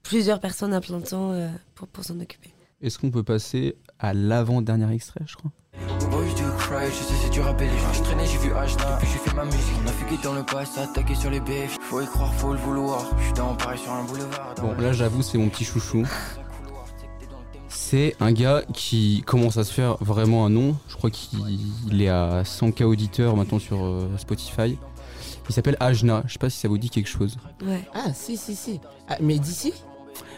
plusieurs 0.02 0.40
personnes 0.40 0.74
à 0.74 0.80
plein 0.80 1.00
temps 1.00 1.32
euh, 1.32 1.48
pour, 1.74 1.88
pour 1.88 2.04
s'en 2.04 2.18
occuper. 2.20 2.50
Est-ce 2.82 2.98
qu'on 2.98 3.10
peut 3.10 3.22
passer 3.22 3.76
à 3.98 4.12
l'avant-dernier 4.12 4.92
extrait, 4.92 5.22
je 5.26 5.36
crois? 5.36 5.50
Cry, 6.66 6.86
je 6.88 7.04
sais 7.04 7.14
c'est 7.22 7.30
dur 7.30 7.46
à 7.46 7.52
les 7.52 7.68
gens. 7.68 7.92
Je 7.92 8.02
traînais, 8.02 8.26
j'ai 8.26 8.38
vu 8.38 8.50
H 8.50 8.72
depuis 8.72 9.06
j'ai 9.12 9.18
fait 9.18 9.34
ma 9.34 9.44
musique. 9.44 9.76
On 9.84 9.88
a 9.88 9.92
fugué 9.92 10.16
dans 10.22 10.34
le 10.34 10.42
passé, 10.42 10.80
attaqué 10.80 11.14
sur 11.14 11.30
les 11.30 11.40
BF. 11.40 11.78
Faut 11.80 12.00
y 12.00 12.06
croire, 12.06 12.34
faut 12.34 12.52
le 12.52 12.58
vouloir. 12.58 13.06
Je 13.18 13.24
suis 13.24 13.32
dans 13.34 13.54
Paris 13.54 13.78
sur 13.78 13.92
un 13.92 14.04
boulevard. 14.04 14.54
Bon, 14.60 14.72
là, 14.74 14.92
j'avoue, 14.92 15.22
c'est 15.22 15.38
mon 15.38 15.48
petit 15.48 15.64
chouchou. 15.64 16.04
C'est 17.68 18.16
un 18.18 18.32
gars 18.32 18.62
qui 18.74 19.22
commence 19.26 19.56
à 19.58 19.64
se 19.64 19.72
faire 19.72 19.96
vraiment 20.00 20.44
un 20.44 20.50
nom. 20.50 20.76
Je 20.88 20.96
crois 20.96 21.10
qu'il 21.10 21.38
il 21.88 22.02
est 22.02 22.08
à 22.08 22.42
100k 22.42 22.84
auditeurs 22.84 23.36
maintenant 23.36 23.60
sur 23.60 23.84
euh, 23.84 24.08
Spotify. 24.18 24.76
Il 25.48 25.54
s'appelle 25.54 25.76
Ajna. 25.78 26.24
Je 26.26 26.32
sais 26.32 26.38
pas 26.38 26.50
si 26.50 26.58
ça 26.58 26.66
vous 26.66 26.78
dit 26.78 26.90
quelque 26.90 27.08
chose. 27.08 27.36
Ouais. 27.64 27.82
Ah, 27.94 28.12
si, 28.12 28.36
si, 28.36 28.56
si. 28.56 28.80
Ah, 29.08 29.16
mais 29.20 29.38
d'ici? 29.38 29.72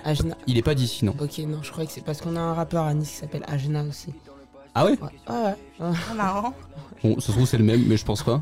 Ajna. 0.04 0.37
Il 0.47 0.58
est 0.58 0.62
pas 0.62 0.75
d'ici, 0.75 1.06
non 1.06 1.14
Ok, 1.18 1.38
non, 1.38 1.62
je 1.62 1.70
croyais 1.70 1.87
que 1.87 1.92
c'est 1.92 2.04
parce 2.04 2.20
qu'on 2.20 2.37
a 2.37 2.40
un 2.40 2.52
rappeur 2.52 2.85
à 2.85 2.92
Nice 2.92 3.11
qui 3.11 3.16
s'appelle 3.16 3.44
Ajna 3.49 3.82
aussi. 3.85 4.12
Ah 4.80 4.85
ouais 4.85 4.92
Ouais, 4.92 5.35
ouais. 5.35 5.54
ouais. 5.88 6.14
marrant. 6.16 6.54
Bon, 7.02 7.18
ça 7.18 7.26
se 7.28 7.32
trouve, 7.32 7.47
c'est 7.47 7.58
le 7.58 7.64
même, 7.64 7.82
mais 7.87 7.97
je 7.97 8.04
pense 8.04 8.23
pas. 8.23 8.40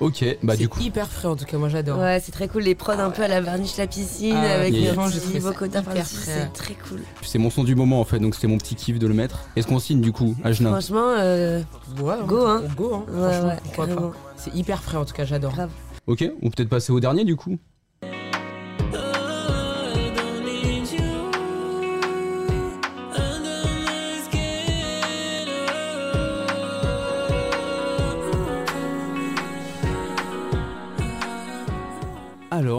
Ok, 0.00 0.24
bah 0.44 0.56
du 0.56 0.68
coup. 0.68 0.78
C'est 0.80 0.86
hyper 0.86 1.08
frais 1.08 1.26
en 1.28 1.34
tout 1.36 1.44
cas, 1.44 1.58
moi 1.58 1.68
j'adore. 1.68 1.98
Ouais, 1.98 2.20
c'est 2.24 2.30
très 2.32 2.46
cool. 2.48 2.62
Les 2.62 2.74
prods 2.76 2.92
un 2.92 3.10
peu 3.10 3.22
à 3.22 3.28
la 3.28 3.40
varniche 3.40 3.76
la 3.76 3.86
piscine 3.88 4.34
Ah, 4.36 4.54
avec 4.60 4.72
yeah. 4.74 4.80
les 4.80 4.86
Franchement, 4.94 5.08
j'ai 5.12 5.20
trouvé 5.20 5.40
ça 5.40 5.48
vocodeurs 5.50 5.82
hyper 5.82 5.94
par-dessus, 5.94 6.16
frais. 6.16 6.32
C'est 6.46 6.52
très 6.52 6.74
cool. 6.74 7.00
C'est 7.22 7.38
mon 7.38 7.50
son 7.50 7.64
du 7.64 7.74
moment 7.74 8.00
en 8.00 8.04
fait, 8.04 8.18
donc 8.20 8.34
c'était 8.36 8.46
mon 8.48 8.58
petit 8.58 8.74
kiff 8.76 8.98
de 9.00 9.06
le 9.08 9.14
mettre. 9.14 9.40
Est-ce 9.56 9.66
qu'on 9.66 9.78
signe 9.80 10.00
du 10.00 10.12
coup, 10.12 10.36
Ajna 10.44 10.70
Franchement, 10.70 11.14
euh, 11.18 11.62
Ouais, 12.00 12.14
Go, 12.26 12.46
hein. 12.46 12.62
Go, 12.76 12.94
hein. 12.94 13.04
Ouais, 13.08 13.20
Franchement, 13.32 13.48
ouais, 13.48 13.56
pourquoi 13.64 13.86
carrément. 13.86 14.08
pas. 14.10 14.16
C'est 14.36 14.54
hyper 14.54 14.82
frais 14.82 14.96
en 14.98 15.04
tout 15.04 15.14
cas, 15.14 15.24
j'adore. 15.24 15.52
grave. 15.52 15.70
Ok, 16.06 16.24
on 16.42 16.46
peut 16.46 16.50
peut-être 16.56 16.68
passer 16.68 16.92
au 16.92 16.98
dernier 17.00 17.24
du 17.24 17.36
coup. 17.36 17.58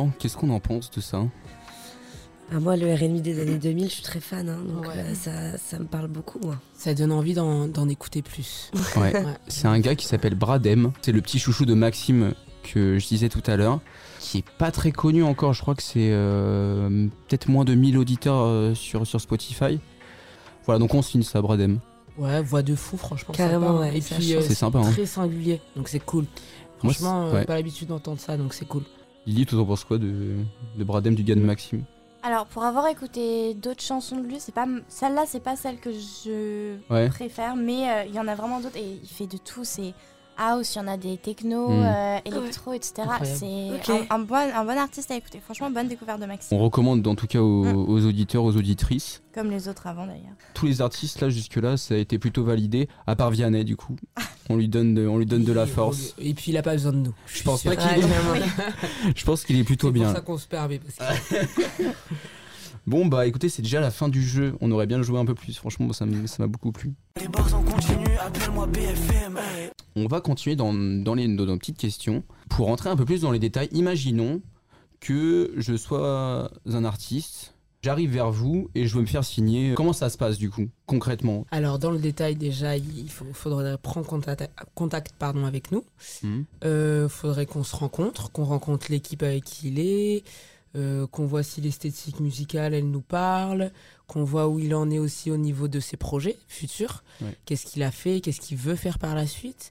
Alors, 0.03 0.17
qu'est-ce 0.17 0.37
qu'on 0.37 0.49
en 0.49 0.59
pense 0.59 0.89
de 0.91 1.01
ça? 1.01 1.23
Ah, 2.51 2.59
moi, 2.59 2.75
le 2.75 2.93
RB 2.93 3.21
des 3.21 3.41
années 3.41 3.57
2000, 3.57 3.85
je 3.89 3.93
suis 3.95 4.03
très 4.03 4.19
fan. 4.19 4.47
hein, 4.49 4.59
donc 4.67 4.85
Ouais. 4.87 4.93
euh, 4.97 5.13
ça, 5.15 5.57
ça 5.57 5.79
me 5.79 5.85
parle 5.85 6.07
beaucoup. 6.07 6.39
moi. 6.39 6.57
Ça 6.75 6.93
donne 6.93 7.11
envie 7.11 7.33
d'en 7.33 7.89
écouter 7.89 8.21
plus. 8.21 8.69
Ouais. 8.97 9.13
Ouais. 9.13 9.23
C'est 9.47 9.67
un 9.67 9.79
gars 9.79 9.95
qui 9.95 10.05
s'appelle 10.05 10.35
Bradem. 10.35 10.91
C'est 11.01 11.11
le 11.11 11.21
petit 11.21 11.39
chouchou 11.39 11.65
de 11.65 11.73
Maxime 11.73 12.33
que 12.63 12.99
je 12.99 13.07
disais 13.07 13.27
tout 13.29 13.41
à 13.47 13.55
l'heure, 13.57 13.79
qui 14.19 14.39
est 14.39 14.45
pas 14.57 14.71
très 14.71 14.91
connu 14.91 15.23
encore. 15.23 15.53
Je 15.53 15.61
crois 15.61 15.75
que 15.75 15.83
c'est 15.83 16.09
euh, 16.11 17.07
peut-être 17.27 17.47
moins 17.49 17.65
de 17.65 17.73
1000 17.75 17.97
auditeurs 17.97 18.39
euh, 18.41 18.73
sur, 18.75 19.05
sur 19.07 19.19
Spotify. 19.19 19.79
Voilà, 20.65 20.79
donc 20.79 20.93
on 20.93 21.01
signe 21.01 21.23
ça, 21.23 21.41
Bradem. 21.41 21.79
Ouais, 22.17 22.41
voix 22.43 22.61
de 22.61 22.75
fou, 22.75 22.95
franchement. 22.97 23.33
Carrément, 23.33 23.67
sympa. 23.79 23.79
ouais, 23.81 23.97
Et 23.97 24.01
ça 24.01 24.15
puis, 24.15 24.27
change. 24.31 24.35
euh, 24.43 24.45
C'est 24.47 24.53
sympa, 24.55 24.79
hein. 24.79 24.91
Très 24.91 25.05
singulier, 25.07 25.59
donc 25.75 25.87
c'est 25.89 25.99
cool. 25.99 26.25
Moi, 26.83 26.93
Franchement, 26.93 27.27
euh, 27.27 27.33
ouais. 27.33 27.45
pas 27.45 27.55
l'habitude 27.55 27.87
d'entendre 27.87 28.19
ça, 28.19 28.37
donc 28.37 28.53
c'est 28.53 28.65
cool. 28.67 28.83
Lily, 29.25 29.45
tu 29.45 29.55
en 29.55 29.65
penses 29.65 29.83
quoi 29.83 29.97
de, 29.97 30.35
de 30.77 30.83
Bradem, 30.83 31.15
du 31.15 31.23
gars 31.23 31.35
de 31.35 31.39
Maxime? 31.41 31.83
Alors, 32.23 32.45
pour 32.45 32.63
avoir 32.63 32.87
écouté 32.87 33.53
d'autres 33.53 33.81
chansons 33.83 34.17
de 34.17 34.27
lui, 34.27 34.39
c'est 34.39 34.53
pas 34.53 34.65
celle-là, 34.87 35.23
c'est 35.27 35.41
pas 35.41 35.55
celle 35.55 35.77
que 35.79 35.91
je 35.91 36.75
Ouais. 36.89 37.09
préfère, 37.09 37.55
mais 37.55 37.89
euh, 37.89 38.03
il 38.05 38.13
y 38.15 38.19
en 38.19 38.27
a 38.27 38.35
vraiment 38.35 38.59
d'autres 38.61 38.77
et 38.77 38.99
il 39.01 39.09
fait 39.09 39.27
de 39.27 39.37
tout. 39.37 39.63
C'est 39.65 39.93
house, 40.37 40.75
il 40.75 40.77
y 40.79 40.81
en 40.81 40.87
a 40.87 40.97
des 40.97 41.17
techno, 41.17 41.69
Mm. 41.69 41.83
euh, 41.83 42.17
électro, 42.25 42.73
etc. 42.73 42.93
Incroyable. 42.99 43.39
C'est 43.85 43.91
un, 43.91 44.05
un 44.09 44.19
bon, 44.19 44.35
un 44.35 44.65
bon 44.65 44.77
artiste 44.77 45.11
à 45.11 45.15
écouter. 45.15 45.39
Franchement, 45.43 45.69
bonne 45.71 45.87
découverte 45.87 46.19
de 46.21 46.25
Maxime, 46.25 46.57
On 46.57 46.63
recommande 46.63 47.05
en 47.07 47.15
tout 47.15 47.27
cas 47.27 47.39
aux, 47.39 47.63
Mm. 47.63 47.89
aux 47.89 48.05
auditeurs, 48.05 48.43
aux 48.43 48.55
auditrices. 48.57 49.21
comme 49.33 49.49
les 49.49 49.67
autres 49.67 49.87
avant 49.87 50.05
d'ailleurs. 50.05 50.35
Tous 50.53 50.67
les 50.67 50.81
artistes 50.81 51.19
là 51.21 51.29
jusque-là, 51.29 51.75
ça 51.77 51.95
a 51.95 51.97
été 51.97 52.19
plutôt 52.19 52.43
validé, 52.43 52.87
à 53.07 53.15
part 53.15 53.31
Vianney 53.31 53.63
du 53.63 53.75
coup. 53.75 53.95
On 54.49 54.57
lui 54.57 54.67
donne 54.67 54.93
de, 54.93 55.07
on 55.07 55.17
lui 55.17 55.25
donne 55.25 55.45
de 55.45 55.53
la 55.53 55.65
force. 55.65 56.13
Et 56.19 56.33
puis 56.33 56.51
il 56.51 56.57
a 56.57 56.61
pas 56.61 56.73
besoin 56.73 56.91
de 56.91 56.97
nous. 56.97 57.13
Je 57.27 57.43
pense 57.43 57.61
suis 57.61 57.69
pas 57.69 57.77
qu'il 57.77 58.03
est- 58.03 58.07
Je 59.15 59.23
pense 59.25 59.45
qu'il 59.45 59.57
est 59.57 59.63
plutôt 59.63 59.87
C'est 59.87 59.93
bien. 59.93 60.03
pour 60.03 60.13
là. 60.13 60.19
ça 60.19 60.21
qu'on 60.25 60.37
se 60.37 60.47
permet. 60.47 60.79
Parce 60.79 61.15
que... 61.37 61.83
Bon 62.85 63.05
bah 63.05 63.25
écoutez, 63.27 63.47
c'est 63.47 63.61
déjà 63.61 63.79
la 63.79 63.91
fin 63.91 64.09
du 64.09 64.21
jeu. 64.21 64.55
On 64.59 64.69
aurait 64.71 64.87
bien 64.87 65.01
joué 65.01 65.17
un 65.17 65.25
peu 65.25 65.35
plus. 65.35 65.57
Franchement, 65.57 65.91
ça 65.93 66.05
m'a 66.05 66.47
beaucoup 66.47 66.71
plu. 66.73 66.93
Les 67.19 67.27
bars 67.29 67.47
on 67.57 67.63
continue, 67.71 68.17
appelle-moi 68.19 68.67
BFM. 68.67 69.37
hey. 69.37 69.69
On 69.95 70.07
va 70.07 70.19
continuer 70.19 70.55
dans, 70.55 70.73
dans, 70.73 71.13
les, 71.15 71.27
dans 71.33 71.45
nos 71.45 71.57
petites 71.57 71.77
questions. 71.77 72.23
Pour 72.49 72.67
rentrer 72.67 72.89
un 72.89 72.95
peu 72.97 73.05
plus 73.05 73.21
dans 73.21 73.31
les 73.31 73.39
détails, 73.39 73.69
imaginons 73.71 74.41
que 74.99 75.53
je 75.57 75.75
sois 75.77 76.51
un 76.65 76.83
artiste, 76.83 77.53
j'arrive 77.81 78.11
vers 78.11 78.31
vous 78.31 78.69
et 78.75 78.85
je 78.87 78.95
veux 78.95 79.01
me 79.01 79.05
faire 79.07 79.23
signer. 79.23 79.73
Comment 79.75 79.93
ça 79.93 80.09
se 80.09 80.17
passe 80.17 80.37
du 80.37 80.49
coup, 80.49 80.67
concrètement? 80.85 81.45
Alors, 81.51 81.79
dans 81.79 81.91
le 81.91 81.99
détail, 81.99 82.35
déjà, 82.35 82.75
il 82.75 83.09
faut- 83.09 83.25
faudrait 83.33 83.77
prendre 83.77 84.05
contact, 84.07 84.49
contact 84.75 85.13
pardon, 85.17 85.45
avec 85.45 85.71
nous. 85.71 85.83
Hmm. 86.21 86.41
Euh, 86.65 87.07
faudrait 87.07 87.45
qu'on 87.45 87.63
se 87.63 87.75
rencontre, 87.75 88.31
qu'on 88.31 88.45
rencontre 88.45 88.87
l'équipe 88.89 89.23
avec 89.23 89.43
qui 89.45 89.69
il 89.69 89.79
est, 89.79 90.23
euh, 90.75 91.05
qu'on 91.07 91.25
voit 91.25 91.43
si 91.43 91.61
l'esthétique 91.61 92.19
musicale, 92.19 92.73
elle 92.73 92.89
nous 92.89 93.01
parle, 93.01 93.71
qu'on 94.07 94.23
voit 94.23 94.47
où 94.47 94.59
il 94.59 94.73
en 94.75 94.89
est 94.89 94.99
aussi 94.99 95.29
au 95.31 95.37
niveau 95.37 95.67
de 95.67 95.79
ses 95.79 95.97
projets 95.97 96.37
futurs, 96.47 97.03
Ouais. 97.21 97.35
qu'est-ce 97.45 97.65
qu'il 97.65 97.83
a 97.83 97.91
fait, 97.91 98.21
qu'est-ce 98.21 98.41
qu'il 98.41 98.57
veut 98.57 98.75
faire 98.75 98.97
par 98.99 99.13
la 99.15 99.27
suite. 99.27 99.69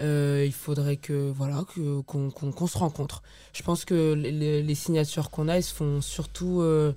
Euh, 0.00 0.44
il 0.46 0.52
faudrait 0.52 0.96
que 0.96 1.28
voilà 1.34 1.64
qu'on 2.06 2.66
se 2.68 2.78
rencontre. 2.78 3.22
Je 3.52 3.62
pense 3.64 3.84
que 3.84 4.12
les, 4.14 4.62
les 4.62 4.74
signatures 4.76 5.28
qu'on 5.30 5.48
a, 5.48 5.54
elles 5.56 5.64
se 5.64 5.74
font 5.74 6.00
surtout 6.00 6.60
euh, 6.60 6.92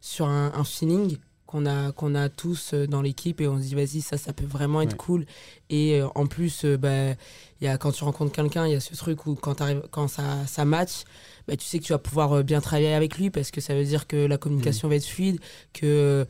sur 0.00 0.26
un, 0.26 0.52
un 0.54 0.64
feeling 0.64 1.18
qu'on 1.44 1.66
a 1.66 1.92
qu'on 1.92 2.14
a 2.14 2.28
tous 2.30 2.72
dans 2.74 3.00
l'équipe 3.02 3.40
et 3.42 3.48
on 3.48 3.56
se 3.58 3.62
dit 3.64 3.74
vas-y 3.74 4.00
ça 4.02 4.16
ça 4.18 4.32
peut 4.34 4.44
vraiment 4.44 4.80
être 4.82 4.92
Ouais. 4.92 4.96
cool 4.98 5.26
et 5.70 6.00
euh, 6.00 6.06
en 6.14 6.26
plus 6.26 6.64
bah, 6.66 7.12
il 7.60 7.64
y 7.64 7.68
a 7.68 7.78
quand 7.78 7.90
tu 7.92 8.04
rencontres 8.04 8.32
quelqu'un 8.32 8.66
il 8.66 8.72
y 8.72 8.76
a 8.76 8.80
ce 8.80 8.94
truc 8.94 9.26
où 9.26 9.34
quand 9.34 9.62
quand 9.90 10.08
ça 10.08 10.46
ça 10.46 10.64
match 10.66 11.04
bah, 11.48 11.56
tu 11.56 11.64
sais 11.66 11.78
que 11.80 11.84
tu 11.84 11.92
vas 11.92 11.98
pouvoir 11.98 12.32
euh, 12.34 12.42
bien 12.44 12.60
travailler 12.60 12.92
avec 12.94 13.18
lui 13.18 13.30
parce 13.30 13.50
que 13.50 13.60
ça 13.60 13.74
veut 13.74 13.84
dire 13.84 14.06
que 14.06 14.16
la 14.26 14.36
communication 14.38 14.88
va 14.88 14.94
être 14.96 15.06
fluide 15.06 15.40
que 15.72 16.24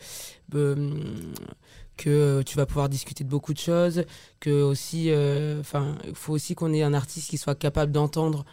euh, 0.54 0.94
que 1.96 2.08
euh, 2.10 2.42
tu 2.44 2.56
vas 2.56 2.64
pouvoir 2.66 2.88
discuter 2.88 3.24
de 3.24 3.28
beaucoup 3.28 3.52
de 3.52 3.58
choses 3.58 4.04
que 4.40 4.62
aussi 4.62 5.10
enfin 5.60 5.96
il 6.06 6.14
faut 6.14 6.32
aussi 6.32 6.54
qu'on 6.54 6.72
ait 6.72 6.82
un 6.82 6.94
artiste 6.94 7.28
qui 7.30 7.38
soit 7.38 7.54
capable 7.56 7.92
d'entendre 7.92 8.44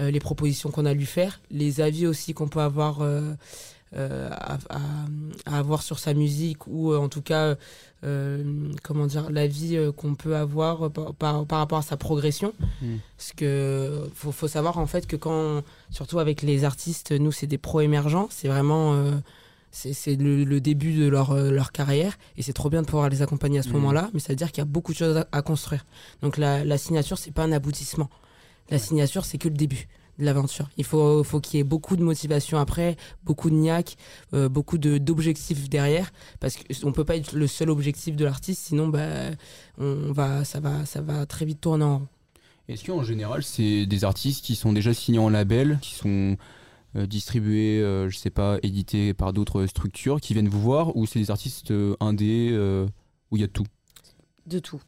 euh, 0.00 0.10
les 0.10 0.20
propositions 0.20 0.70
qu'on 0.70 0.86
a 0.86 0.90
à 0.90 0.94
lui 0.94 1.06
faire 1.06 1.40
les 1.50 1.80
avis 1.80 2.06
aussi 2.06 2.34
qu'on 2.34 2.48
peut 2.48 2.60
avoir 2.60 3.02
à, 3.02 3.08
à- 3.94 4.58
à 5.46 5.58
avoir 5.58 5.82
sur 5.82 5.98
sa 6.00 6.14
musique 6.14 6.66
ou 6.66 6.92
en 6.94 7.08
tout 7.08 7.22
cas 7.22 7.54
comment 8.82 9.06
dire 9.06 9.30
l'avis 9.30 9.76
euh, 9.76 9.92
qu'on 9.92 10.14
peut 10.14 10.36
avoir 10.36 10.90
par, 10.90 11.14
par, 11.14 11.46
par 11.46 11.58
rapport 11.58 11.78
à 11.78 11.82
sa 11.82 11.96
progression. 11.96 12.52
Mm. 12.82 12.96
parce 13.16 13.32
que 13.36 14.08
faut, 14.14 14.32
faut 14.32 14.48
savoir 14.48 14.78
en 14.78 14.86
fait 14.86 15.06
que 15.06 15.16
quand 15.16 15.62
surtout 15.90 16.18
avec 16.18 16.42
les 16.42 16.64
artistes 16.64 17.12
nous 17.12 17.32
c'est 17.32 17.46
des 17.46 17.58
pros 17.58 17.80
émergents 17.80 18.28
c'est 18.30 18.48
vraiment 18.48 18.94
euh, 18.94 19.12
c'est 19.76 20.14
le, 20.14 20.44
le 20.44 20.60
début 20.60 20.92
de 20.96 21.08
leur, 21.08 21.32
euh, 21.32 21.50
leur 21.50 21.72
carrière. 21.72 22.16
Et 22.36 22.42
c'est 22.42 22.52
trop 22.52 22.70
bien 22.70 22.82
de 22.82 22.86
pouvoir 22.86 23.08
les 23.08 23.22
accompagner 23.22 23.58
à 23.58 23.62
ce 23.64 23.70
Mhm. 23.70 23.74
moment-là. 23.74 24.08
Mais 24.14 24.20
ça 24.20 24.28
veut 24.32 24.36
dire 24.36 24.52
qu'il 24.52 24.58
y 24.58 24.62
a 24.62 24.66
beaucoup 24.66 24.92
de 24.92 24.96
choses 24.98 25.16
à, 25.16 25.26
à 25.32 25.42
construire. 25.42 25.84
Donc 26.22 26.36
la, 26.36 26.64
la 26.64 26.78
signature 26.78 27.18
c'est 27.18 27.32
pas 27.32 27.42
un 27.42 27.50
aboutissement. 27.50 28.08
La 28.70 28.78
signature 28.78 29.24
c'est 29.24 29.36
que 29.36 29.48
le 29.48 29.56
début 29.56 29.88
de 30.18 30.24
l'aventure. 30.24 30.68
Il 30.76 30.84
faut, 30.84 31.24
faut 31.24 31.40
qu'il 31.40 31.58
y 31.58 31.60
ait 31.60 31.64
beaucoup 31.64 31.96
de 31.96 32.02
motivation 32.02 32.58
après 32.58 32.96
beaucoup 33.24 33.50
de 33.50 33.56
niaque 33.56 33.96
euh, 34.32 34.48
beaucoup 34.48 34.78
de 34.78 34.98
d'objectifs 34.98 35.68
derrière 35.68 36.12
parce 36.40 36.56
qu'on 36.56 36.92
peut 36.92 37.04
pas 37.04 37.16
être 37.16 37.32
le 37.32 37.46
seul 37.46 37.70
objectif 37.70 38.16
de 38.16 38.24
l'artiste 38.24 38.62
sinon 38.66 38.88
bah 38.88 39.30
on 39.78 40.12
va 40.12 40.44
ça 40.44 40.60
va 40.60 40.84
ça 40.86 41.00
va 41.00 41.26
très 41.26 41.44
vite 41.44 41.60
tourner 41.60 41.84
en 41.84 41.98
rond. 41.98 42.08
Est-ce 42.68 42.84
qu'en 42.84 43.02
général, 43.02 43.42
c'est 43.42 43.84
des 43.84 44.04
artistes 44.04 44.44
qui 44.44 44.54
sont 44.54 44.72
déjà 44.72 44.94
signés 44.94 45.18
en 45.18 45.28
label, 45.28 45.78
qui 45.82 45.94
sont 45.94 46.36
euh, 46.96 47.06
distribués, 47.06 47.80
euh, 47.82 48.08
je 48.08 48.16
sais 48.16 48.30
pas, 48.30 48.58
édités 48.62 49.12
par 49.12 49.34
d'autres 49.34 49.66
structures, 49.66 50.20
qui 50.20 50.32
viennent 50.32 50.48
vous 50.48 50.60
voir, 50.60 50.96
ou 50.96 51.04
c'est 51.06 51.18
des 51.18 51.30
artistes 51.30 51.72
euh, 51.72 51.94
indés 52.00 52.50
euh, 52.52 52.86
où 53.30 53.36
il 53.36 53.40
y 53.40 53.44
a 53.44 53.48
de 53.48 53.52
tout? 53.52 53.66
De 54.46 54.58
tout. 54.60 54.80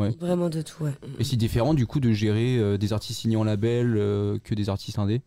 Ouais. 0.00 0.16
Vraiment 0.18 0.48
de 0.48 0.62
tout, 0.62 0.84
ouais. 0.84 0.92
Et 1.18 1.24
c'est 1.24 1.36
différent 1.36 1.74
du 1.74 1.86
coup 1.86 2.00
de 2.00 2.12
gérer 2.12 2.58
euh, 2.58 2.78
des 2.78 2.92
artistes 2.92 3.20
signés 3.20 3.36
en 3.36 3.44
label 3.44 3.94
euh, 3.96 4.38
que 4.42 4.54
des 4.54 4.68
artistes 4.68 4.98
indés? 4.98 5.20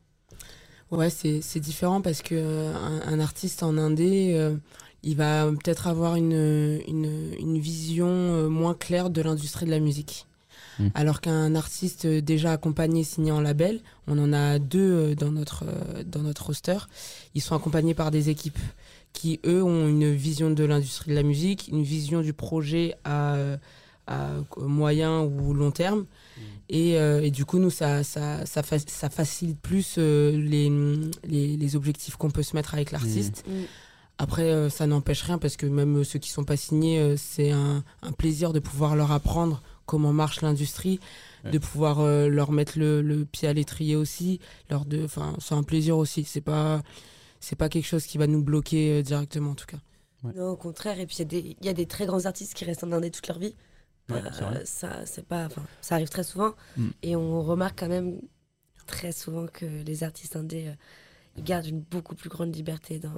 Ouais, 0.91 1.09
c'est 1.09 1.41
c'est 1.41 1.59
différent 1.59 2.01
parce 2.01 2.21
que 2.21 2.35
euh, 2.35 2.73
un, 2.75 3.13
un 3.13 3.19
artiste 3.19 3.63
en 3.63 3.77
indé, 3.77 4.33
euh, 4.33 4.55
il 5.03 5.15
va 5.15 5.49
peut-être 5.63 5.87
avoir 5.87 6.15
une, 6.15 6.81
une, 6.87 7.33
une 7.39 7.59
vision 7.59 8.07
euh, 8.07 8.47
moins 8.49 8.73
claire 8.73 9.09
de 9.09 9.21
l'industrie 9.21 9.65
de 9.65 9.71
la 9.71 9.79
musique. 9.79 10.25
Mm. 10.79 10.87
Alors 10.95 11.21
qu'un 11.21 11.55
artiste 11.55 12.07
déjà 12.07 12.51
accompagné, 12.51 13.03
signé 13.03 13.31
en 13.31 13.41
label, 13.41 13.79
on 14.07 14.17
en 14.17 14.33
a 14.33 14.59
deux 14.59 15.15
dans 15.15 15.31
notre, 15.31 15.65
dans 16.05 16.21
notre 16.21 16.45
roster, 16.47 16.77
ils 17.35 17.41
sont 17.41 17.55
accompagnés 17.55 17.93
par 17.93 18.11
des 18.11 18.29
équipes 18.29 18.59
qui, 19.13 19.39
eux, 19.45 19.63
ont 19.63 19.87
une 19.87 20.11
vision 20.11 20.49
de 20.49 20.63
l'industrie 20.63 21.11
de 21.11 21.15
la 21.15 21.21
musique, 21.23 21.69
une 21.71 21.83
vision 21.83 22.21
du 22.21 22.33
projet 22.33 22.95
à, 23.03 23.35
euh, 23.35 23.57
à 24.07 24.29
moyen 24.57 25.21
ou 25.21 25.53
long 25.53 25.71
terme. 25.71 26.05
Et, 26.69 26.97
euh, 26.97 27.21
et 27.21 27.29
du 27.31 27.45
coup, 27.45 27.59
nous, 27.59 27.69
ça, 27.69 28.03
ça, 28.03 28.45
ça, 28.45 28.63
fa- 28.63 28.79
ça 28.79 29.09
facilite 29.09 29.59
plus 29.59 29.95
euh, 29.97 30.31
les, 30.37 30.69
les, 31.23 31.57
les 31.57 31.75
objectifs 31.75 32.15
qu'on 32.15 32.31
peut 32.31 32.43
se 32.43 32.55
mettre 32.55 32.73
avec 32.73 32.91
l'artiste. 32.91 33.43
Mm. 33.47 33.51
Après, 34.17 34.43
euh, 34.51 34.69
ça 34.69 34.87
n'empêche 34.87 35.21
rien 35.23 35.37
parce 35.37 35.57
que 35.57 35.65
même 35.65 36.03
ceux 36.03 36.19
qui 36.19 36.29
sont 36.29 36.43
pas 36.43 36.55
signés, 36.57 36.99
euh, 36.99 37.15
c'est 37.17 37.51
un, 37.51 37.83
un 38.01 38.11
plaisir 38.11 38.53
de 38.53 38.59
pouvoir 38.59 38.95
leur 38.95 39.11
apprendre 39.11 39.61
comment 39.85 40.13
marche 40.13 40.41
l'industrie, 40.41 40.99
Ouais. 41.43 41.51
de 41.51 41.57
pouvoir 41.57 41.99
euh, 41.99 42.29
leur 42.29 42.53
mettre 42.53 42.79
le, 42.79 43.01
le 43.01 43.25
pied 43.25 43.49
à 43.49 43.53
l'étrier 43.53 43.97
aussi. 43.97 44.39
Leur 44.69 44.85
de, 44.85 45.03
enfin, 45.03 45.35
c'est 45.39 45.55
un 45.55 45.63
plaisir 45.63 45.97
aussi. 45.97 46.23
C'est 46.23 46.39
pas, 46.39 46.81
c'est 47.41 47.57
pas 47.57 47.67
quelque 47.67 47.85
chose 47.85 48.05
qui 48.05 48.17
va 48.17 48.27
nous 48.27 48.41
bloquer 48.41 48.99
euh, 48.99 49.01
directement 49.01 49.51
en 49.51 49.55
tout 49.55 49.65
cas. 49.65 49.79
Non, 50.37 50.51
au 50.51 50.55
contraire. 50.55 51.01
Et 51.01 51.05
puis, 51.05 51.17
il 51.17 51.19
y 51.19 51.21
a 51.23 51.25
des- 51.25 51.57
il 51.59 51.65
y, 51.65 51.69
a 51.69 51.73
des 51.73 51.85
très 51.85 52.05
grands 52.05 52.25
artistes 52.25 52.53
qui 52.53 52.63
restent 52.63 52.85
en 52.85 52.93
indé 52.93 53.11
toute 53.11 53.27
leur 53.27 53.39
vie. 53.39 53.53
Ouais, 54.09 54.19
vrai. 54.19 54.65
ça, 54.65 55.05
c'est 55.05 55.25
pas, 55.25 55.47
ça 55.81 55.95
arrive 55.95 56.09
très 56.09 56.23
souvent. 56.23 56.53
Mm. 56.77 56.87
Et 57.03 57.15
on 57.15 57.41
remarque 57.41 57.79
quand 57.79 57.87
même 57.87 58.19
très 58.85 59.11
souvent 59.11 59.47
que 59.47 59.65
les 59.85 60.03
artistes 60.03 60.35
indés 60.35 60.67
euh, 60.67 60.73
ils 61.37 61.43
gardent 61.43 61.65
une 61.65 61.79
beaucoup 61.79 62.13
plus 62.15 62.29
grande 62.29 62.53
liberté 62.55 62.99
dans, 62.99 63.09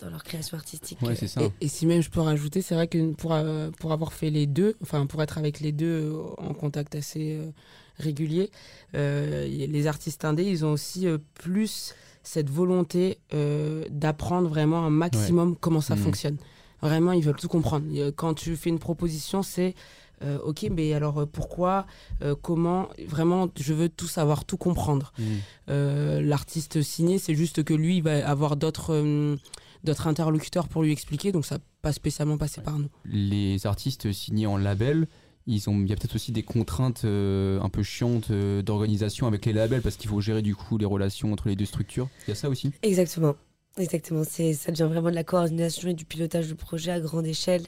dans 0.00 0.10
leur 0.10 0.22
création 0.22 0.56
artistique. 0.56 0.98
Ouais, 1.02 1.12
euh, 1.12 1.16
c'est 1.18 1.26
ça. 1.28 1.40
Et, 1.42 1.50
et 1.62 1.68
si 1.68 1.86
même 1.86 2.02
je 2.02 2.10
peux 2.10 2.20
rajouter, 2.20 2.62
c'est 2.62 2.74
vrai 2.74 2.86
que 2.88 3.12
pour, 3.14 3.32
euh, 3.32 3.70
pour 3.80 3.92
avoir 3.92 4.12
fait 4.12 4.30
les 4.30 4.46
deux, 4.46 4.76
enfin 4.82 5.06
pour 5.06 5.22
être 5.22 5.38
avec 5.38 5.60
les 5.60 5.72
deux 5.72 6.12
euh, 6.12 6.22
en 6.38 6.52
contact 6.54 6.94
assez 6.94 7.36
euh, 7.38 7.50
régulier, 7.96 8.50
euh, 8.94 9.46
les 9.48 9.86
artistes 9.86 10.24
indés, 10.24 10.44
ils 10.44 10.64
ont 10.64 10.72
aussi 10.72 11.06
euh, 11.08 11.18
plus 11.34 11.94
cette 12.22 12.50
volonté 12.50 13.18
euh, 13.34 13.84
d'apprendre 13.90 14.48
vraiment 14.48 14.84
un 14.84 14.90
maximum 14.90 15.56
comment 15.56 15.80
ça 15.80 15.96
Mhm. 15.96 16.02
fonctionne. 16.02 16.36
Vraiment, 16.80 17.10
ils 17.10 17.24
veulent 17.24 17.34
tout 17.34 17.48
comprendre. 17.48 18.10
Quand 18.10 18.34
tu 18.34 18.54
fais 18.54 18.70
une 18.70 18.78
proposition, 18.78 19.42
c'est 19.42 19.74
euh, 20.22 20.38
ok, 20.44 20.68
mais 20.70 20.92
alors 20.92 21.18
euh, 21.18 21.26
pourquoi, 21.26 21.86
euh, 22.22 22.34
comment, 22.40 22.88
vraiment, 23.06 23.48
je 23.58 23.74
veux 23.74 23.88
tout 23.88 24.06
savoir, 24.06 24.44
tout 24.44 24.56
comprendre. 24.56 25.12
Mm. 25.18 25.22
Euh, 25.70 26.20
L'artiste 26.20 26.82
signé, 26.82 27.18
c'est 27.18 27.34
juste 27.34 27.62
que 27.64 27.74
lui, 27.74 27.98
il 27.98 28.02
va 28.02 28.28
avoir 28.28 28.56
d'autres 28.56 28.94
euh, 28.94 29.36
d'autres 29.84 30.06
interlocuteurs 30.08 30.68
pour 30.68 30.82
lui 30.82 30.92
expliquer, 30.92 31.32
donc 31.32 31.46
ça 31.46 31.56
n'a 31.56 31.60
pas 31.82 31.92
spécialement 31.92 32.36
passé 32.36 32.60
par 32.60 32.78
nous. 32.78 32.88
Les 33.04 33.66
artistes 33.66 34.12
signés 34.12 34.46
en 34.46 34.56
label, 34.56 35.06
ils 35.46 35.70
ont, 35.70 35.80
il 35.80 35.88
y 35.88 35.92
a 35.92 35.96
peut-être 35.96 36.16
aussi 36.16 36.32
des 36.32 36.42
contraintes 36.42 37.02
euh, 37.04 37.60
un 37.60 37.68
peu 37.68 37.82
chiantes 37.82 38.30
euh, 38.30 38.60
d'organisation 38.60 39.26
avec 39.26 39.46
les 39.46 39.52
labels 39.52 39.80
parce 39.82 39.96
qu'il 39.96 40.10
faut 40.10 40.20
gérer 40.20 40.42
du 40.42 40.54
coup 40.54 40.78
les 40.78 40.84
relations 40.84 41.32
entre 41.32 41.48
les 41.48 41.56
deux 41.56 41.64
structures. 41.64 42.08
Il 42.26 42.30
y 42.30 42.32
a 42.32 42.34
ça 42.34 42.48
aussi? 42.48 42.72
Exactement. 42.82 43.34
Exactement. 43.78 44.24
C'est, 44.28 44.52
ça 44.54 44.72
devient 44.72 44.88
vraiment 44.90 45.10
de 45.10 45.14
la 45.14 45.24
coordination 45.24 45.88
et 45.88 45.94
du 45.94 46.04
pilotage 46.04 46.48
de 46.48 46.54
projet 46.54 46.90
à 46.90 47.00
grande 47.00 47.26
échelle. 47.26 47.62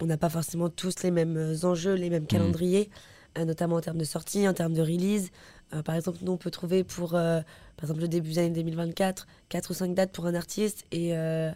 On 0.00 0.06
n'a 0.06 0.16
pas 0.16 0.28
forcément 0.28 0.68
tous 0.68 1.02
les 1.02 1.10
mêmes 1.10 1.36
euh, 1.36 1.64
enjeux, 1.64 1.94
les 1.94 2.10
mêmes 2.10 2.26
calendriers, 2.26 2.90
euh, 3.38 3.44
notamment 3.44 3.76
en 3.76 3.80
termes 3.80 3.98
de 3.98 4.04
sortie, 4.04 4.48
en 4.48 4.54
termes 4.54 4.74
de 4.74 4.82
release. 4.82 5.30
Euh, 5.74 5.82
par 5.82 5.94
exemple, 5.94 6.18
nous, 6.22 6.32
on 6.32 6.36
peut 6.36 6.50
trouver 6.50 6.84
pour, 6.84 7.14
euh, 7.14 7.40
par 7.76 7.84
exemple, 7.84 8.00
le 8.00 8.08
début 8.08 8.32
d'année 8.32 8.50
2024, 8.50 9.26
4 9.48 9.70
ou 9.70 9.74
5 9.74 9.94
dates 9.94 10.12
pour 10.12 10.26
un 10.26 10.34
artiste 10.34 10.84
et 10.90 11.16
euh, 11.16 11.50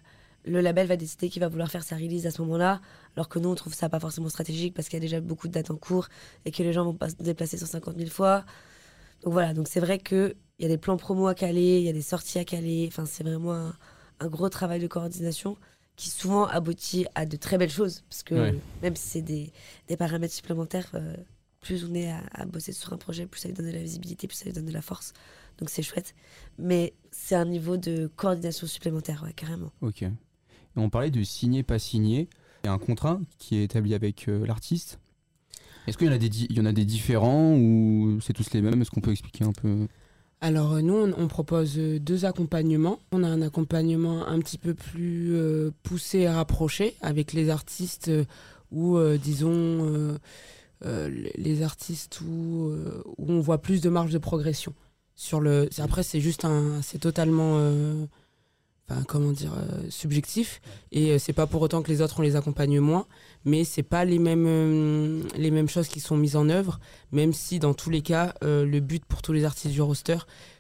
le 0.45 0.61
label 0.61 0.87
va 0.87 0.97
décider 0.97 1.29
qu'il 1.29 1.41
va 1.41 1.49
vouloir 1.49 1.71
faire 1.71 1.83
sa 1.83 1.97
release 1.97 2.27
à 2.27 2.31
ce 2.31 2.41
moment-là, 2.43 2.81
alors 3.17 3.29
que 3.29 3.39
nous, 3.39 3.49
on 3.49 3.55
trouve 3.55 3.75
ça 3.75 3.89
pas 3.89 4.01
forcément 4.01 4.29
stratégique 4.29 4.75
parce 4.75 4.89
qu'il 4.89 4.99
y 4.99 5.03
a 5.03 5.05
déjà 5.05 5.21
beaucoup 5.21 5.49
de 5.49 5.53
dates 5.53 5.71
en 5.71 5.77
cours 5.77 6.09
et 6.45 6.51
que 6.51 6.63
les 6.63 6.73
gens 6.73 6.85
vont 6.85 6.95
pas 6.95 7.11
se 7.11 7.17
déplacer 7.17 7.57
150 7.59 7.97
000 7.97 8.11
fois. 8.11 8.45
Donc 9.23 9.33
voilà, 9.33 9.55
donc 9.55 9.67
c'est 9.69 9.81
vrai 9.81 9.99
qu'il 9.99 10.35
y 10.61 10.65
a 10.65 10.69
des 10.69 10.79
plans 10.79 10.97
promo 10.97 11.27
à 11.27 11.35
caler, 11.35 11.79
il 11.79 11.85
y 11.85 11.89
a 11.89 11.93
des 11.93 12.03
sorties 12.03 12.39
à 12.39 12.45
caler. 12.45 12.87
Enfin, 12.89 13.07
c'est 13.07 13.25
vraiment 13.25 13.55
un, 13.55 13.75
un 14.21 14.29
gros 14.29 14.49
travail 14.49 14.81
de 14.81 14.87
coordination 14.87 15.57
qui 15.97 16.11
souvent 16.11 16.45
aboutit 16.47 17.07
à 17.15 17.27
de 17.27 17.37
très 17.37 17.59
belles 17.59 17.71
choses. 17.71 18.03
Parce 18.09 18.23
que 18.23 18.35
Ouais. 18.35 18.55
même 18.83 18.95
si 18.97 19.09
c'est 19.09 19.23
des, 19.23 19.53
des 19.89 19.97
paramètres 19.97 20.35
supplémentaires, 20.35 20.91
euh, 20.95 21.17
plus 21.61 21.85
on 21.85 21.95
est 21.95 22.11
à, 22.11 22.23
à 22.33 22.45
bosser 22.45 22.73
sur 22.73 22.93
un 22.93 22.99
projet, 22.99 23.27
plus 23.27 23.41
ça 23.41 23.49
lui 23.49 23.55
donne 23.55 23.67
de 23.67 23.73
la 23.73 23.83
visibilité, 23.83 24.27
plus 24.29 24.37
ça 24.37 24.45
lui 24.45 24.53
donne 24.53 24.67
de 24.67 24.73
la 24.73 24.83
force. 24.83 25.13
Donc 25.59 25.71
c'est 25.71 25.83
chouette. 25.83 26.15
Mais 26.59 26.93
c'est 27.11 27.35
un 27.35 27.47
niveau 27.47 27.77
de 27.79 28.09
coordination 28.15 28.67
supplémentaire, 28.67 29.23
ouais, 29.25 29.33
carrément. 29.33 29.73
Ok. 29.81 30.03
Et 30.03 30.13
on 30.77 30.91
parlait 30.91 31.11
de 31.11 31.23
signer, 31.23 31.63
pas 31.63 31.79
signer. 31.79 32.29
Il 32.65 32.67
y 32.67 32.71
a 32.71 32.73
un 32.73 32.79
contrat 32.79 33.19
qui 33.39 33.57
est 33.57 33.65
établi 33.65 33.95
avec 33.95 34.29
euh, 34.29 34.47
l'artiste. 34.47 34.99
Est-ce 35.87 35.97
qu'il 35.97 36.09
y 36.09 36.11
en 36.11 36.15
a 36.15 36.19
des, 36.19 36.29
di- 36.29 36.47
il 36.51 36.57
y 36.57 36.61
en 36.61 36.67
a 36.67 36.73
des 36.73 36.85
différents 36.85 37.55
ou 37.55 38.19
c'est 38.21 38.33
tous 38.33 38.53
les 38.53 38.61
mêmes? 38.61 38.83
Est-ce 38.83 38.91
qu'on 38.91 39.01
peut 39.01 39.13
expliquer 39.13 39.45
un 39.45 39.53
peu? 39.53 39.87
Alors 40.41 40.75
euh, 40.75 40.81
nous, 40.83 40.95
on, 40.95 41.29
propose 41.29 41.79
euh, 41.79 41.99
deux 41.99 42.25
accompagnements. 42.25 42.99
On 43.13 43.23
a 43.23 43.29
un 43.29 43.43
accompagnement 43.43 44.27
un 44.27 44.39
petit 44.41 44.59
peu 44.59 44.75
plus 44.75 45.35
euh, 45.35 45.71
poussé 45.83 46.21
et 46.21 46.29
rapproché 46.29 46.95
avec 47.01 47.33
les 47.33 47.51
artistes 47.51 48.09
euh, 48.09 48.25
euh, 48.75 49.17
disons, 49.17 50.19
les- 50.83 51.63
artistes 51.63 52.21
où, 52.21 52.71
on 53.19 53.41
voit 53.41 53.59
plus 53.59 53.81
de 53.81 53.89
marge 53.89 54.13
de 54.13 54.19
progression. 54.19 54.75
Sur 55.15 55.41
le, 55.41 55.69
après, 55.79 56.03
c'est 56.03 56.21
juste 56.21 56.45
un, 56.45 56.83
c'est 56.83 56.99
totalement, 56.99 57.59
enfin, 58.89 59.03
comment 59.07 59.33
dire, 59.33 59.53
euh, 59.57 59.83
subjectif. 59.91 60.61
Et 60.93 61.13
euh, 61.13 61.19
c'est 61.19 61.33
pas 61.33 61.47
pour 61.47 61.63
autant 61.63 61.83
que 61.83 61.89
les 61.91 62.01
autres 62.03 62.21
on 62.21 62.23
les 62.23 62.37
accompagne 62.37 62.79
moins, 62.81 63.07
mais 63.45 63.65
c'est 63.65 63.83
pas 63.83 64.05
les 64.05 64.19
mêmes, 64.19 64.47
euh, 64.47 65.23
les 65.37 65.51
mêmes 65.51 65.69
choses 65.69 65.89
qui 65.89 66.01
sont 66.01 66.17
mises 66.17 66.37
en 66.37 66.49
œuvre. 66.49 66.79
Même 67.13 67.33
si 67.33 67.59
dans 67.59 67.75
tous 67.75 67.91
les 67.91 68.03
cas, 68.03 68.35
euh, 68.45 68.65
le 68.65 68.81
but 68.81 69.05
pour 69.05 69.23
tous 69.23 69.33
les 69.33 69.45
artistes 69.45 69.73
du 69.75 69.83
roster, 69.83 70.19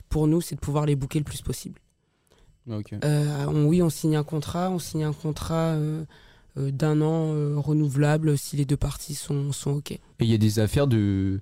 pour 0.08 0.26
nous, 0.26 0.40
c'est 0.40 0.54
de 0.54 0.60
pouvoir 0.60 0.86
les 0.86 0.96
booker 0.96 1.18
le 1.18 1.24
plus 1.24 1.42
possible. 1.42 1.80
On- 3.48 3.64
oui, 3.66 3.80
on 3.82 3.90
signe 3.90 4.16
un 4.16 4.24
contrat, 4.24 4.70
on 4.70 4.78
signe 4.78 5.04
un 5.04 5.12
contrat 5.12 5.76
d'un 6.56 7.00
an 7.02 7.60
renouvelable 7.60 8.38
si 8.38 8.56
les 8.56 8.64
deux 8.64 8.76
parties 8.76 9.14
sont, 9.14 9.52
sont 9.52 9.72
OK. 9.72 9.90
Et 9.92 10.00
il 10.20 10.26
y 10.26 10.34
a 10.34 10.38
des 10.38 10.58
affaires 10.58 10.86
de, 10.86 11.40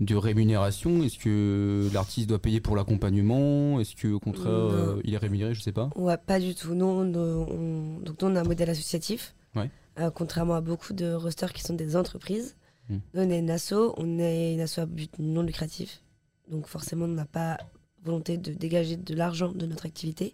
de 0.00 0.14
rémunération. 0.14 1.02
Est-ce 1.02 1.18
que 1.18 1.88
l'artiste 1.92 2.28
doit 2.28 2.38
payer 2.38 2.60
pour 2.60 2.76
l'accompagnement 2.76 3.80
Est-ce 3.80 3.96
que 3.96 4.08
au 4.08 4.20
contraire 4.20 4.52
euh, 4.52 5.00
il 5.04 5.14
est 5.14 5.18
rémunéré 5.18 5.54
Je 5.54 5.60
sais 5.60 5.72
pas. 5.72 5.90
Ouais, 5.96 6.16
pas 6.16 6.38
du 6.40 6.54
tout. 6.54 6.74
Nous, 6.74 6.84
on, 6.84 7.12
on- 7.14 8.00
donc, 8.00 8.22
nous, 8.22 8.28
on 8.28 8.36
a 8.36 8.40
un 8.40 8.44
modèle 8.44 8.70
associatif. 8.70 9.34
Ouais. 9.56 9.70
Euh, 9.98 10.10
contrairement 10.10 10.54
à 10.54 10.60
beaucoup 10.60 10.92
de 10.92 11.12
rosters 11.12 11.52
qui 11.52 11.62
sont 11.62 11.74
des 11.74 11.96
entreprises. 11.96 12.56
Mm. 12.88 12.94
Nous, 13.14 13.22
on 13.22 13.30
est 13.30 13.38
une 13.40 13.50
asso, 13.50 13.74
on 13.96 14.18
est 14.18 14.54
une 14.54 14.60
asso 14.60 14.78
à 14.78 14.86
but 14.86 15.12
non 15.18 15.42
lucratif. 15.42 16.02
Donc 16.50 16.66
forcément, 16.68 17.04
on 17.06 17.08
n'a 17.08 17.24
pas 17.26 17.58
volonté 18.04 18.38
de 18.38 18.52
dégager 18.52 18.96
de 18.96 19.14
l'argent 19.14 19.50
de 19.52 19.66
notre 19.66 19.84
activité. 19.86 20.32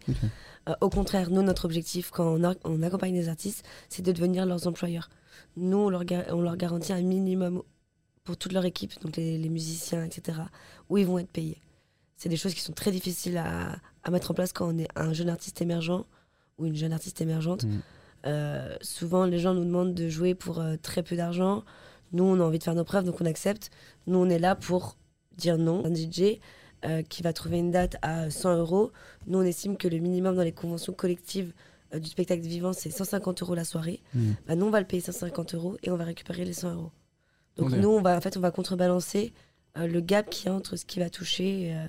Euh, 0.68 0.74
au 0.82 0.90
contraire, 0.90 1.30
nous, 1.30 1.42
notre 1.42 1.64
objectif 1.64 2.10
quand 2.10 2.26
on, 2.26 2.44
a- 2.44 2.54
on 2.64 2.82
accompagne 2.82 3.14
des 3.14 3.28
artistes, 3.30 3.64
c'est 3.88 4.02
de 4.02 4.12
devenir 4.12 4.44
leurs 4.46 4.66
employeurs. 4.66 5.08
Nous, 5.56 5.76
on 5.78 5.88
leur, 5.88 6.02
on 6.30 6.42
leur 6.42 6.56
garantit 6.56 6.92
un 6.92 7.00
minimum 7.00 7.62
pour 8.24 8.36
toute 8.36 8.52
leur 8.52 8.64
équipe, 8.64 8.92
donc 9.02 9.16
les, 9.16 9.38
les 9.38 9.48
musiciens, 9.48 10.04
etc., 10.04 10.38
où 10.88 10.98
ils 10.98 11.06
vont 11.06 11.18
être 11.18 11.30
payés. 11.30 11.60
C'est 12.16 12.28
des 12.28 12.36
choses 12.36 12.54
qui 12.54 12.60
sont 12.60 12.72
très 12.72 12.90
difficiles 12.90 13.36
à, 13.36 13.76
à 14.02 14.10
mettre 14.10 14.30
en 14.30 14.34
place 14.34 14.52
quand 14.52 14.66
on 14.66 14.78
est 14.78 14.88
un 14.96 15.12
jeune 15.12 15.28
artiste 15.28 15.60
émergent 15.60 16.06
ou 16.58 16.66
une 16.66 16.76
jeune 16.76 16.92
artiste 16.92 17.20
émergente. 17.20 17.64
Mm. 17.64 17.80
Euh, 18.26 18.76
souvent, 18.80 19.26
les 19.26 19.38
gens 19.38 19.54
nous 19.54 19.64
demandent 19.64 19.94
de 19.94 20.08
jouer 20.08 20.34
pour 20.34 20.60
euh, 20.60 20.76
très 20.80 21.02
peu 21.02 21.16
d'argent. 21.16 21.64
Nous, 22.12 22.24
on 22.24 22.40
a 22.40 22.42
envie 22.42 22.58
de 22.58 22.64
faire 22.64 22.74
nos 22.74 22.84
preuves, 22.84 23.04
donc 23.04 23.20
on 23.20 23.26
accepte. 23.26 23.70
Nous, 24.06 24.18
on 24.18 24.28
est 24.28 24.38
là 24.38 24.54
pour 24.54 24.96
dire 25.36 25.58
non. 25.58 25.84
Un 25.84 25.94
DJ 25.94 26.38
euh, 26.84 27.02
qui 27.02 27.22
va 27.22 27.32
trouver 27.32 27.58
une 27.58 27.70
date 27.70 27.96
à 28.02 28.30
100 28.30 28.56
euros, 28.58 28.92
nous, 29.26 29.38
on 29.38 29.42
estime 29.42 29.76
que 29.76 29.88
le 29.88 29.98
minimum 29.98 30.36
dans 30.36 30.42
les 30.42 30.52
conventions 30.52 30.92
collectives 30.92 31.52
du 31.94 32.08
spectacle 32.08 32.42
vivant, 32.42 32.72
c'est 32.72 32.90
150 32.90 33.42
euros 33.42 33.54
la 33.54 33.64
soirée. 33.64 34.00
Mm. 34.14 34.32
Bah, 34.46 34.56
nous, 34.56 34.66
on 34.66 34.70
va 34.70 34.80
le 34.80 34.86
payer 34.86 35.02
150 35.02 35.54
euros 35.54 35.76
et 35.82 35.90
on 35.90 35.96
va 35.96 36.04
récupérer 36.04 36.44
les 36.44 36.52
100 36.52 36.74
euros. 36.74 36.90
Donc, 37.56 37.70
nous, 37.72 37.88
on 37.88 38.02
va, 38.02 38.16
en 38.16 38.20
fait, 38.20 38.36
on 38.36 38.40
va 38.40 38.50
contrebalancer 38.50 39.32
euh, 39.78 39.86
le 39.86 40.00
gap 40.00 40.30
qu'il 40.30 40.46
y 40.46 40.48
a 40.48 40.54
entre 40.54 40.76
ce 40.76 40.84
qui 40.84 40.98
va 41.00 41.08
toucher 41.10 41.72
euh, 41.74 41.86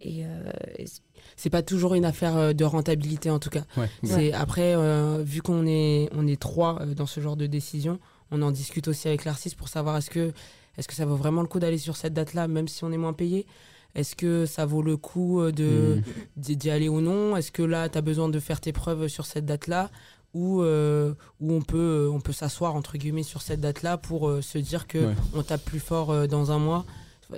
et, 0.00 0.24
euh, 0.26 0.50
et 0.78 0.86
ce- 0.86 1.00
C'est 1.36 1.50
pas 1.50 1.62
toujours 1.62 1.94
une 1.94 2.04
affaire 2.04 2.36
euh, 2.36 2.52
de 2.52 2.64
rentabilité 2.64 3.30
en 3.30 3.38
tout 3.38 3.50
cas. 3.50 3.64
Ouais. 3.76 3.88
C'est 4.02 4.32
après, 4.32 4.74
euh, 4.76 5.22
vu 5.24 5.40
qu'on 5.42 5.66
est, 5.66 6.08
on 6.12 6.26
est 6.26 6.40
trois 6.40 6.80
euh, 6.82 6.94
dans 6.94 7.06
ce 7.06 7.20
genre 7.20 7.36
de 7.36 7.46
décision, 7.46 7.98
on 8.30 8.42
en 8.42 8.50
discute 8.50 8.88
aussi 8.88 9.08
avec 9.08 9.24
l'artiste 9.24 9.56
pour 9.56 9.68
savoir 9.68 9.96
est-ce 9.96 10.10
que, 10.10 10.32
est-ce 10.76 10.88
que 10.88 10.94
ça 10.94 11.06
vaut 11.06 11.16
vraiment 11.16 11.40
le 11.42 11.48
coup 11.48 11.58
d'aller 11.60 11.78
sur 11.78 11.96
cette 11.96 12.12
date-là, 12.14 12.48
même 12.48 12.68
si 12.68 12.84
on 12.84 12.92
est 12.92 12.96
moins 12.98 13.12
payé? 13.14 13.46
Est-ce 13.94 14.16
que 14.16 14.44
ça 14.44 14.66
vaut 14.66 14.82
le 14.82 14.96
coup 14.96 15.40
de, 15.52 15.96
Mm. 15.98 16.02
d'y 16.36 16.56
d'y 16.56 16.70
aller 16.70 16.88
ou 16.88 17.00
non? 17.00 17.36
Est-ce 17.36 17.52
que 17.52 17.62
là, 17.62 17.88
tu 17.88 17.96
as 17.96 18.00
besoin 18.02 18.28
de 18.28 18.40
faire 18.40 18.60
tes 18.60 18.72
preuves 18.72 19.06
sur 19.08 19.24
cette 19.24 19.46
date-là? 19.46 19.88
Ou 20.34 20.60
euh, 20.62 21.14
où 21.40 21.52
on 21.52 21.62
peut, 21.62 22.10
on 22.12 22.20
peut 22.20 22.32
s'asseoir 22.32 22.74
entre 22.74 22.98
guillemets 22.98 23.22
sur 23.22 23.40
cette 23.40 23.60
date-là 23.60 23.96
pour 23.96 24.28
euh, 24.28 24.42
se 24.42 24.58
dire 24.58 24.86
que 24.86 24.98
Ouais. 24.98 25.14
on 25.34 25.42
tape 25.42 25.64
plus 25.64 25.80
fort 25.80 26.10
euh, 26.10 26.26
dans 26.26 26.50
un 26.52 26.58
mois. 26.58 26.84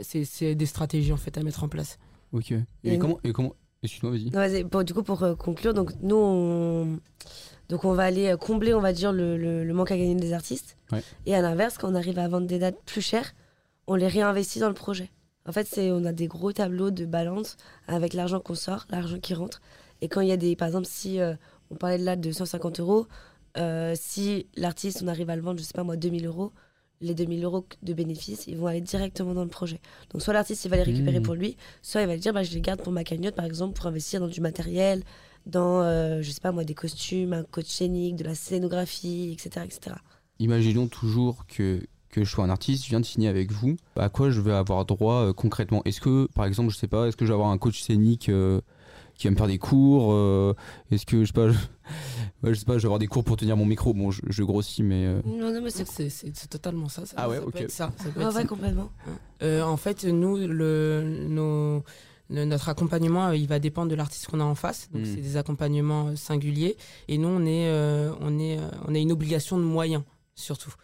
C'est, 0.02 0.24
c'est 0.24 0.54
des 0.54 0.66
stratégies 0.66 1.12
en 1.12 1.16
fait 1.16 1.36
à 1.38 1.42
mettre 1.42 1.62
en 1.62 1.68
place. 1.68 1.98
Ok. 2.32 2.50
Et, 2.52 2.64
Et- 2.84 2.98
comment, 2.98 3.18
et 3.22 3.32
comment 3.32 3.54
Excuse-moi, 3.82 4.12
vas-y. 4.12 4.24
Non, 4.26 4.30
vas-y. 4.38 4.64
Bon, 4.64 4.82
du 4.82 4.94
coup, 4.94 5.02
pour 5.02 5.24
conclure, 5.38 5.72
donc 5.74 5.92
nous, 6.02 6.16
on... 6.16 6.98
Donc 7.68 7.84
on 7.84 7.92
va 7.94 8.04
aller 8.04 8.34
combler, 8.40 8.74
on 8.74 8.80
va 8.80 8.92
dire, 8.92 9.12
le, 9.12 9.36
le- 9.36 9.64
le 9.64 9.74
manque 9.74 9.90
à 9.90 9.96
gagner 9.96 10.14
des 10.14 10.32
artistes. 10.32 10.76
Ouais. 10.92 11.02
Et 11.26 11.34
à 11.34 11.42
l'inverse, 11.42 11.78
quand 11.78 11.90
on 11.90 11.94
arrive 11.94 12.18
à 12.18 12.26
vendre 12.28 12.46
des 12.46 12.58
dates 12.58 12.78
plus 12.86 13.00
chères, 13.02 13.34
on 13.86 13.94
les 13.96 14.06
réinvestit 14.08 14.60
dans 14.60 14.68
le 14.68 14.74
projet. 14.74 15.10
En 15.48 15.52
fait, 15.52 15.66
c'est 15.70 15.90
on 15.92 16.04
a 16.04 16.12
des 16.12 16.26
gros 16.26 16.52
tableaux 16.52 16.90
de 16.90 17.04
balance 17.06 17.56
avec 17.86 18.14
l'argent 18.14 18.40
qu'on 18.40 18.54
sort, 18.54 18.86
l'argent 18.90 19.18
qui 19.20 19.34
rentre. 19.34 19.60
Et 20.00 20.08
quand 20.08 20.20
il 20.20 20.28
y 20.28 20.32
a 20.32 20.36
des, 20.36 20.56
par 20.56 20.66
exemple, 20.68 20.86
si 20.88 21.20
euh, 21.20 21.34
on 21.70 21.76
parlait 21.76 21.98
de 21.98 22.04
là 22.04 22.16
de 22.16 22.30
150 22.30 22.80
euros, 22.80 23.06
euh, 23.58 23.94
si 23.98 24.46
l'artiste, 24.56 25.02
on 25.02 25.08
arrive 25.08 25.30
à 25.30 25.36
le 25.36 25.42
vendre, 25.42 25.58
je 25.58 25.64
sais 25.64 25.72
pas 25.72 25.84
moi, 25.84 25.96
2000 25.96 26.26
euros, 26.26 26.52
les 27.00 27.14
2000 27.14 27.44
euros 27.44 27.66
de 27.82 27.92
bénéfices, 27.92 28.46
ils 28.46 28.56
vont 28.56 28.66
aller 28.66 28.80
directement 28.80 29.34
dans 29.34 29.44
le 29.44 29.50
projet. 29.50 29.80
Donc 30.10 30.22
soit 30.22 30.32
l'artiste, 30.32 30.64
il 30.64 30.70
va 30.70 30.76
les 30.76 30.82
récupérer 30.82 31.20
Mmh. 31.20 31.22
pour 31.22 31.34
lui, 31.34 31.56
soit 31.82 32.02
il 32.02 32.06
va 32.06 32.16
dire, 32.16 32.32
bah, 32.32 32.42
je 32.42 32.52
les 32.52 32.60
garde 32.60 32.82
pour 32.82 32.92
ma 32.92 33.04
cagnotte, 33.04 33.34
par 33.34 33.44
exemple, 33.44 33.74
pour 33.74 33.86
investir 33.86 34.20
dans 34.20 34.28
du 34.28 34.40
matériel, 34.40 35.02
dans, 35.46 35.80
euh, 35.82 36.22
je 36.22 36.30
sais 36.30 36.40
pas 36.40 36.52
moi, 36.52 36.64
des 36.64 36.74
costumes, 36.74 37.32
un 37.32 37.44
coach 37.44 37.66
scénique, 37.66 38.16
de 38.16 38.24
la 38.24 38.34
scénographie, 38.34 39.30
etc. 39.32 39.64
etc. 39.64 39.96
Imaginons 40.38 40.88
toujours 40.88 41.46
que, 41.46 41.80
que 42.10 42.24
je 42.24 42.30
sois 42.30 42.44
un 42.44 42.50
artiste, 42.50 42.84
je 42.84 42.90
viens 42.90 43.00
de 43.00 43.06
signer 43.06 43.28
avec 43.28 43.52
vous. 43.52 43.76
À 43.96 44.08
quoi 44.08 44.30
je 44.30 44.40
vais 44.40 44.52
avoir 44.52 44.84
droit 44.84 45.26
euh, 45.26 45.32
concrètement? 45.32 45.82
Est-ce 45.84 46.00
que, 46.00 46.28
par 46.34 46.44
exemple, 46.44 46.70
je 46.70 46.76
sais 46.76 46.88
pas, 46.88 47.06
est-ce 47.06 47.16
que 47.16 47.24
je 47.24 47.30
vais 47.30 47.34
avoir 47.34 47.50
un 47.50 47.58
coach 47.58 47.80
scénique 47.80 48.28
euh, 48.28 48.60
qui 49.16 49.26
va 49.26 49.30
me 49.32 49.36
faire 49.36 49.46
des 49.46 49.58
cours 49.58 50.12
euh, 50.12 50.54
Est-ce 50.90 51.06
que, 51.06 51.20
je 51.22 51.26
sais 51.26 51.32
pas, 51.32 51.48
je... 51.48 51.54
ouais, 52.42 52.54
je 52.54 52.58
sais 52.58 52.64
pas, 52.64 52.74
je 52.74 52.82
vais 52.82 52.86
avoir 52.86 52.98
des 52.98 53.06
cours 53.06 53.24
pour 53.24 53.36
tenir 53.36 53.56
mon 53.56 53.64
micro 53.66 53.94
Bon, 53.94 54.10
je, 54.10 54.20
je 54.28 54.42
grossis, 54.42 54.82
mais. 54.82 55.06
euh, 55.06 55.20
Non, 55.24 55.52
non, 55.52 55.60
mais 55.62 55.70
c'est 55.70 56.48
totalement 56.48 56.88
ça. 56.88 57.06
ça 57.06 57.14
Ah 57.16 57.28
ouais, 57.28 57.36
ça 57.36 57.42
peut 57.42 57.48
ok. 57.48 57.60
être 57.62 57.70
ça. 57.70 57.92
ça 57.96 58.04
peut 58.10 58.20
Ouais, 58.20 58.26
être 58.26 58.34
ouais, 58.34 58.42
ça. 58.42 58.46
complètement. 58.48 58.90
Euh, 59.42 59.62
en 59.62 59.76
fait, 59.76 60.04
nous, 60.04 60.36
le, 60.36 61.26
nos- 61.28 61.82
le- 62.28 62.44
notre 62.44 62.68
accompagnement, 62.68 63.28
euh, 63.28 63.36
il 63.36 63.46
va 63.48 63.58
dépendre 63.58 63.90
de 63.90 63.94
l'artiste 63.94 64.26
qu'on 64.26 64.40
a 64.40 64.44
en 64.44 64.54
face. 64.54 64.90
Donc, 64.92 65.02
Mm. 65.02 65.06
c'est 65.06 65.20
des 65.20 65.36
accompagnements 65.36 66.14
singuliers. 66.16 66.76
Et 67.08 67.18
nous, 67.18 67.28
on 67.28 67.46
est, 67.46 67.68
euh, 67.68 68.12
on 68.20 68.38
est, 68.38 68.58
euh, 68.58 68.62
on 68.86 68.94
a 68.94 68.98
une 68.98 69.12
obligation 69.12 69.56
de 69.58 69.62
moyens, 69.62 70.02
surtout. 70.34 70.74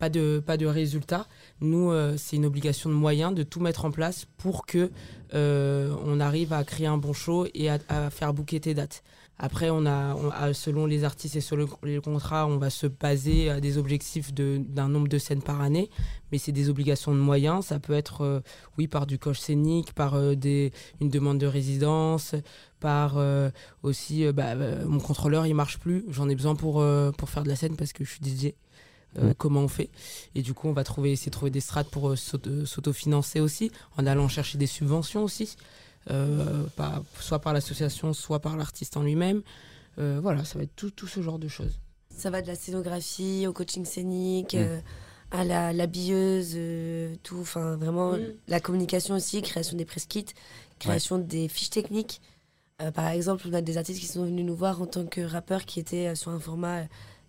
Pas 0.00 0.08
de, 0.08 0.42
pas 0.44 0.56
de 0.56 0.64
résultats. 0.64 1.26
Nous, 1.60 1.90
euh, 1.92 2.14
c'est 2.16 2.36
une 2.36 2.46
obligation 2.46 2.88
de 2.88 2.94
moyens 2.94 3.34
de 3.34 3.42
tout 3.42 3.60
mettre 3.60 3.84
en 3.84 3.90
place 3.90 4.26
pour 4.38 4.64
que 4.64 4.90
euh, 5.34 5.94
on 6.06 6.18
arrive 6.20 6.54
à 6.54 6.64
créer 6.64 6.86
un 6.86 6.96
bon 6.96 7.12
show 7.12 7.46
et 7.52 7.68
à, 7.68 7.78
faire 8.10 8.32
booker 8.32 8.60
tes 8.60 8.72
dates. 8.72 9.02
Après, 9.38 9.68
on 9.68 9.84
a, 9.84 10.14
on 10.14 10.30
a- 10.30 10.54
selon 10.54 10.86
les 10.86 11.04
artistes 11.04 11.36
et 11.36 11.42
selon 11.42 11.66
les 11.82 12.00
contrats, 12.00 12.46
on 12.46 12.56
va 12.56 12.70
se 12.70 12.86
baser 12.86 13.50
à 13.50 13.60
des 13.60 13.76
objectifs 13.76 14.32
d'un 14.32 14.88
nombre 14.88 15.08
de 15.08 15.18
scènes 15.18 15.42
par 15.42 15.60
année, 15.60 15.90
mais 16.32 16.38
c'est 16.38 16.52
des 16.52 16.70
obligations 16.70 17.12
de 17.12 17.18
moyens. 17.20 17.66
Ça 17.66 17.78
peut 17.78 17.92
être, 17.92 18.22
euh, 18.22 18.40
oui, 18.78 18.86
par 18.88 19.06
du 19.06 19.18
coach 19.18 19.38
scénique, 19.38 19.92
par 19.92 20.14
euh, 20.14 20.34
des, 20.34 20.72
une 21.02 21.10
demande 21.10 21.36
de 21.38 21.46
résidence, 21.46 22.34
par 22.80 23.18
euh, 23.18 23.50
aussi, 23.82 24.24
euh, 24.24 24.32
bah, 24.32 24.52
euh, 24.56 24.86
mon 24.86 24.98
contrôleur, 25.00 25.46
il 25.46 25.54
marche 25.54 25.78
plus. 25.78 26.06
J'en 26.08 26.28
ai 26.30 26.34
besoin 26.34 26.54
pour, 26.54 26.80
euh, 26.80 27.10
pour 27.12 27.28
faire 27.28 27.42
de 27.42 27.48
la 27.50 27.56
scène 27.56 27.76
parce 27.76 27.92
que 27.92 28.02
je 28.04 28.10
suis 28.10 28.20
DJ. 28.22 28.54
Euh, 29.18 29.30
Mm. 29.30 29.34
Comment 29.38 29.60
on 29.62 29.68
fait 29.68 29.90
Et 30.36 30.42
du 30.42 30.54
coup, 30.54 30.68
on 30.68 30.72
va 30.72 30.84
trouver, 30.84 31.10
essayer 31.12 31.30
de 31.30 31.34
trouver 31.36 31.50
des 31.50 31.60
strates 31.60 31.88
pour 31.90 32.10
euh, 32.10 32.14
s'auto- 32.16 32.64
s'autofinancer 32.64 33.40
aussi, 33.40 33.72
en 33.96 34.06
allant 34.06 34.28
chercher 34.28 34.56
des 34.56 34.66
subventions 34.68 35.24
aussi, 35.24 35.56
euh, 36.10 36.64
par- 36.76 37.02
soit 37.18 37.40
par 37.40 37.52
l'association, 37.52 38.12
soit 38.12 38.38
par 38.40 38.56
l'artiste 38.56 38.96
en 38.96 39.02
lui-même. 39.02 39.42
Euh, 39.98 40.20
voilà, 40.22 40.44
ça 40.44 40.58
va 40.58 40.64
être 40.64 40.74
tout, 40.76 40.90
tout 40.90 41.06
ce 41.08 41.20
genre 41.22 41.38
de 41.38 41.48
choses. 41.48 41.80
Ça 42.16 42.30
va 42.30 42.40
de 42.42 42.46
la 42.46 42.54
scénographie 42.54 43.46
au 43.46 43.52
coaching 43.52 43.84
scénique, 43.84 44.54
Mm. 44.54 44.58
euh, 44.58 44.80
à 45.32 45.44
la 45.44 45.72
l'habilleuse, 45.72 46.52
euh, 46.54 47.14
tout. 47.24 47.38
Enfin, 47.40 47.76
vraiment, 47.76 48.12
Mm. 48.12 48.20
la 48.48 48.60
communication 48.60 49.16
aussi, 49.16 49.42
création 49.42 49.76
des 49.76 49.84
press 49.84 50.06
kits, 50.06 50.26
création 50.78 51.18
des 51.18 51.48
fiches 51.48 51.70
techniques. 51.70 52.20
Euh, 52.80 52.90
par 52.92 53.08
exemple, 53.08 53.46
on 53.48 53.52
a 53.54 53.60
des 53.60 53.76
artistes 53.76 54.00
qui 54.00 54.06
sont 54.06 54.24
venus 54.24 54.44
nous 54.46 54.54
voir 54.56 54.80
en 54.80 54.86
tant 54.86 55.04
que 55.04 55.20
rappeurs 55.20 55.66
qui 55.66 55.80
étaient 55.80 56.06
euh, 56.08 56.14
sur 56.14 56.30
un 56.30 56.40
format 56.40 56.78
euh, 56.78 56.84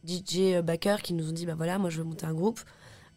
DJ 0.08 0.56
euh, 0.56 0.62
backer, 0.62 1.02
qui 1.02 1.14
nous 1.14 1.30
ont 1.30 1.34
dit 1.34 1.46
bah 1.46 1.56
voilà, 1.56 1.78
moi 1.78 1.90
je 1.90 1.98
veux 1.98 2.04
monter 2.04 2.26
un 2.26 2.34
groupe. 2.34 2.60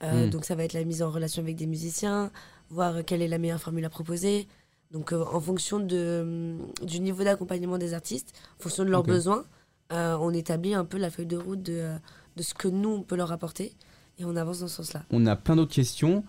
Euh, 0.03 0.27
Mm. 0.27 0.31
Donc 0.31 0.45
ça 0.45 0.55
va 0.55 0.65
être 0.65 0.73
la 0.73 0.85
mise 0.85 1.03
en 1.03 1.11
relation 1.11 1.43
avec 1.43 1.57
des 1.57 1.67
musiciens, 1.67 2.31
voir 2.71 3.05
quelle 3.05 3.23
est 3.23 3.29
la 3.29 3.39
meilleure 3.39 3.61
formule 3.61 3.85
à 3.85 3.91
proposer. 3.91 4.47
Donc 4.91 5.13
euh, 5.13 5.25
en 5.33 5.41
fonction 5.41 5.81
de, 5.81 6.21
hum, 6.23 6.87
du 6.87 7.01
niveau 7.01 7.25
d'accompagnement 7.25 7.79
des 7.79 7.95
artistes, 7.95 8.33
en 8.59 8.63
fonction 8.63 8.85
de 8.85 8.91
leurs 8.91 9.03
besoins, 9.03 9.45
euh, 9.93 10.17
on 10.21 10.33
établit 10.33 10.75
un 10.75 10.85
peu 10.85 10.99
la 10.99 11.11
feuille 11.11 11.27
de 11.27 11.37
route 11.37 11.63
de, 11.63 11.93
de 12.37 12.43
ce 12.43 12.55
que 12.55 12.69
nous, 12.69 12.91
on 12.91 13.03
peut 13.03 13.17
leur 13.17 13.33
apporter. 13.33 13.73
Et 14.19 14.25
on 14.25 14.37
avance 14.37 14.61
dans 14.61 14.69
ce 14.69 14.77
sens-là. 14.77 15.03
On 15.11 15.27
a 15.27 15.35
plein 15.35 15.57
d'autres 15.57 15.75
questions. 15.75 16.25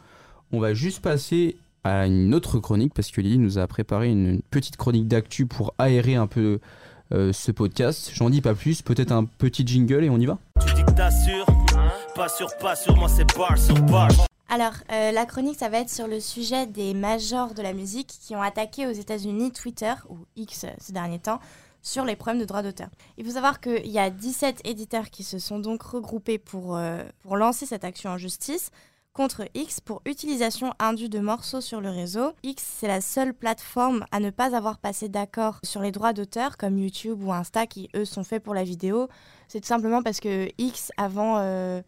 On 0.51 0.59
va 0.59 0.73
juste 0.73 1.01
passer 1.01 1.57
à 1.83 2.07
une 2.07 2.33
autre 2.33 2.59
chronique 2.59 2.95
parce 2.95 3.11
que 3.11 3.21
Lily 3.21 3.37
nous 3.37 3.59
a 3.59 3.67
préparé 3.67 4.09
une 4.09 4.41
petite 4.49 4.75
chronique 4.75 5.07
d'actu 5.07 5.45
pour 5.45 5.75
aérer 5.77 6.15
un 6.15 6.25
peu 6.25 6.59
euh, 7.11 7.33
ce 7.33 7.51
podcast. 7.51 8.11
J'en 8.13 8.29
dis 8.29 8.41
pas 8.41 8.53
plus, 8.53 8.81
peut-être 8.81 9.11
un 9.11 9.25
petit 9.25 9.65
jingle 9.65 10.03
et 10.03 10.09
on 10.09 10.17
y 10.17 10.25
va 10.25 10.37
Tu 10.65 10.73
dis 10.73 10.83
que 10.83 10.91
t'assures 10.91 11.45
Pas 12.15 12.29
sûr, 12.29 12.47
pas 12.57 12.75
sûr, 12.75 12.95
moi 12.95 13.09
c'est 13.09 13.25
bar 13.35 13.57
sur 13.57 13.75
bar. 13.83 14.09
Alors, 14.47 14.73
euh, 14.91 15.11
la 15.11 15.25
chronique, 15.25 15.57
ça 15.57 15.69
va 15.69 15.79
être 15.79 15.89
sur 15.89 16.07
le 16.07 16.19
sujet 16.19 16.67
des 16.67 16.93
majors 16.93 17.53
de 17.55 17.61
la 17.61 17.73
musique 17.73 18.07
qui 18.07 18.35
ont 18.35 18.41
attaqué 18.41 18.85
aux 18.85 18.91
États-Unis 18.91 19.51
Twitter, 19.51 19.93
ou 20.09 20.17
X 20.35 20.67
ces 20.77 20.93
derniers 20.93 21.19
temps, 21.19 21.39
sur 21.81 22.05
les 22.05 22.15
problèmes 22.15 22.39
de 22.39 22.45
droits 22.45 22.63
d'auteur. 22.63 22.89
Il 23.17 23.25
faut 23.25 23.31
savoir 23.31 23.59
qu'il 23.59 23.87
y 23.87 23.99
a 23.99 24.09
17 24.09 24.61
éditeurs 24.65 25.09
qui 25.09 25.23
se 25.23 25.39
sont 25.39 25.59
donc 25.59 25.83
regroupés 25.83 26.37
pour, 26.37 26.77
euh, 26.77 27.03
pour 27.21 27.37
lancer 27.37 27.65
cette 27.65 27.83
action 27.83 28.11
en 28.11 28.17
justice 28.17 28.71
contre 29.15 29.47
X 29.55 29.79
pour 29.79 30.01
utilisation 30.05 30.73
indue 30.77 31.09
de 31.09 31.19
morceaux 31.19 31.61
sur 31.61 31.81
le 31.81 31.89
réseau. 31.89 32.33
X, 32.43 32.63
c'est 32.79 32.87
la 32.87 33.01
seule 33.01 33.33
plateforme 33.33 34.05
à 34.11 34.19
ne 34.19 34.29
pas 34.29 34.55
avoir 34.55 34.77
passé 34.77 35.09
d'accord 35.09 35.59
sur 35.63 35.81
les 35.81 35.91
droits 35.91 36.13
d'auteur, 36.13 36.57
comme 36.57 36.77
YouTube 36.77 37.23
ou 37.23 37.31
Insta, 37.31 37.65
qui 37.65 37.89
eux 37.95 38.05
sont 38.05 38.25
faits 38.25 38.43
pour 38.43 38.53
la 38.53 38.63
vidéo. 38.63 39.07
C'est 39.47 39.61
tout 39.61 39.67
simplement 39.67 40.03
parce 40.03 40.19
que 40.19 40.49
X, 40.57 40.91
avant... 40.97 41.37
euh, 41.39 41.81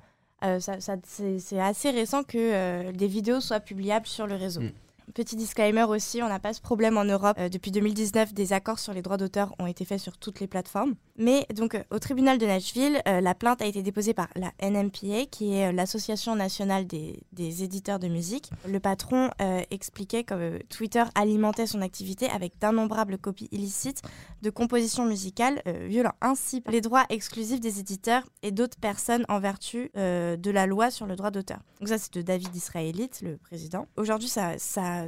euh, 0.44 0.60
c'est 0.60 1.60
assez 1.60 1.90
récent 1.90 2.24
que 2.24 2.38
euh, 2.38 2.92
des 2.92 3.08
vidéos 3.08 3.42
soient 3.42 3.60
publiables 3.60 4.08
sur 4.08 4.28
le 4.28 4.36
réseau. 4.36 4.62
Mm. 4.62 4.72
Petit 5.14 5.38
disclaimer 5.38 5.84
aussi, 5.84 6.22
on 6.22 6.28
n'a 6.28 6.40
pas 6.40 6.54
ce 6.54 6.60
problème 6.60 6.98
en 6.98 7.06
Europe. 7.06 7.38
Euh, 7.40 7.48
depuis 7.48 7.72
2019, 7.72 8.34
des 8.34 8.52
accords 8.52 8.78
sur 8.78 8.94
les 8.94 9.02
droits 9.02 9.16
d'auteur 9.16 9.56
ont 9.58 9.66
été 9.66 9.86
faits 9.86 10.02
sur 10.02 10.18
toutes 10.18 10.42
les 10.42 10.48
plateformes. 10.48 10.96
Mais 11.18 11.48
donc 11.56 11.76
euh, 11.76 11.84
au 11.92 12.00
tribunal 12.00 12.38
de 12.38 12.46
Nashville, 12.46 13.02
euh, 13.08 13.22
la 13.22 13.34
plainte 13.34 13.62
a 13.62 13.66
été 13.66 13.82
déposée 13.82 14.14
par 14.14 14.28
la 14.36 14.52
NMPA, 14.62 15.26
qui 15.32 15.54
est 15.54 15.72
l'Association 15.72 16.36
nationale 16.36 16.86
des, 16.86 17.24
éditeurs 17.38 18.00
de 18.00 18.08
musique. 18.10 18.52
Le 18.68 18.80
patron 18.80 19.30
expliquait 19.72 20.24
que 20.24 20.62
Twitter 20.70 21.04
alimentait 21.16 21.66
son 21.66 21.82
activité 21.82 22.30
avec 22.30 22.60
d'innombrables 22.60 23.18
copies 23.18 23.48
illicites 23.52 24.02
de 24.42 24.50
compositions 24.50 25.06
musicales, 25.06 25.62
violant 25.86 26.14
ainsi 26.22 26.62
les 26.68 26.82
droits 26.82 27.06
exclusifs 27.10 27.62
des 27.62 27.80
éditeurs 27.80 28.24
et 28.44 28.52
d'autres 28.52 28.78
personnes 28.78 29.26
en 29.30 29.40
vertu 29.40 29.92
de 29.96 30.52
la 30.52 30.66
loi 30.66 30.92
sur 30.92 31.06
le 31.06 31.16
droit 31.16 31.32
d'auteur. 31.32 31.60
Donc 31.80 31.90
ça, 31.90 31.98
c'est 31.98 32.14
de 32.14 32.22
David 32.22 32.56
Israélite, 32.56 33.22
le 33.22 33.38
président. 33.38 33.88
Aujourd'hui, 33.96 34.30
ça, 34.30 34.58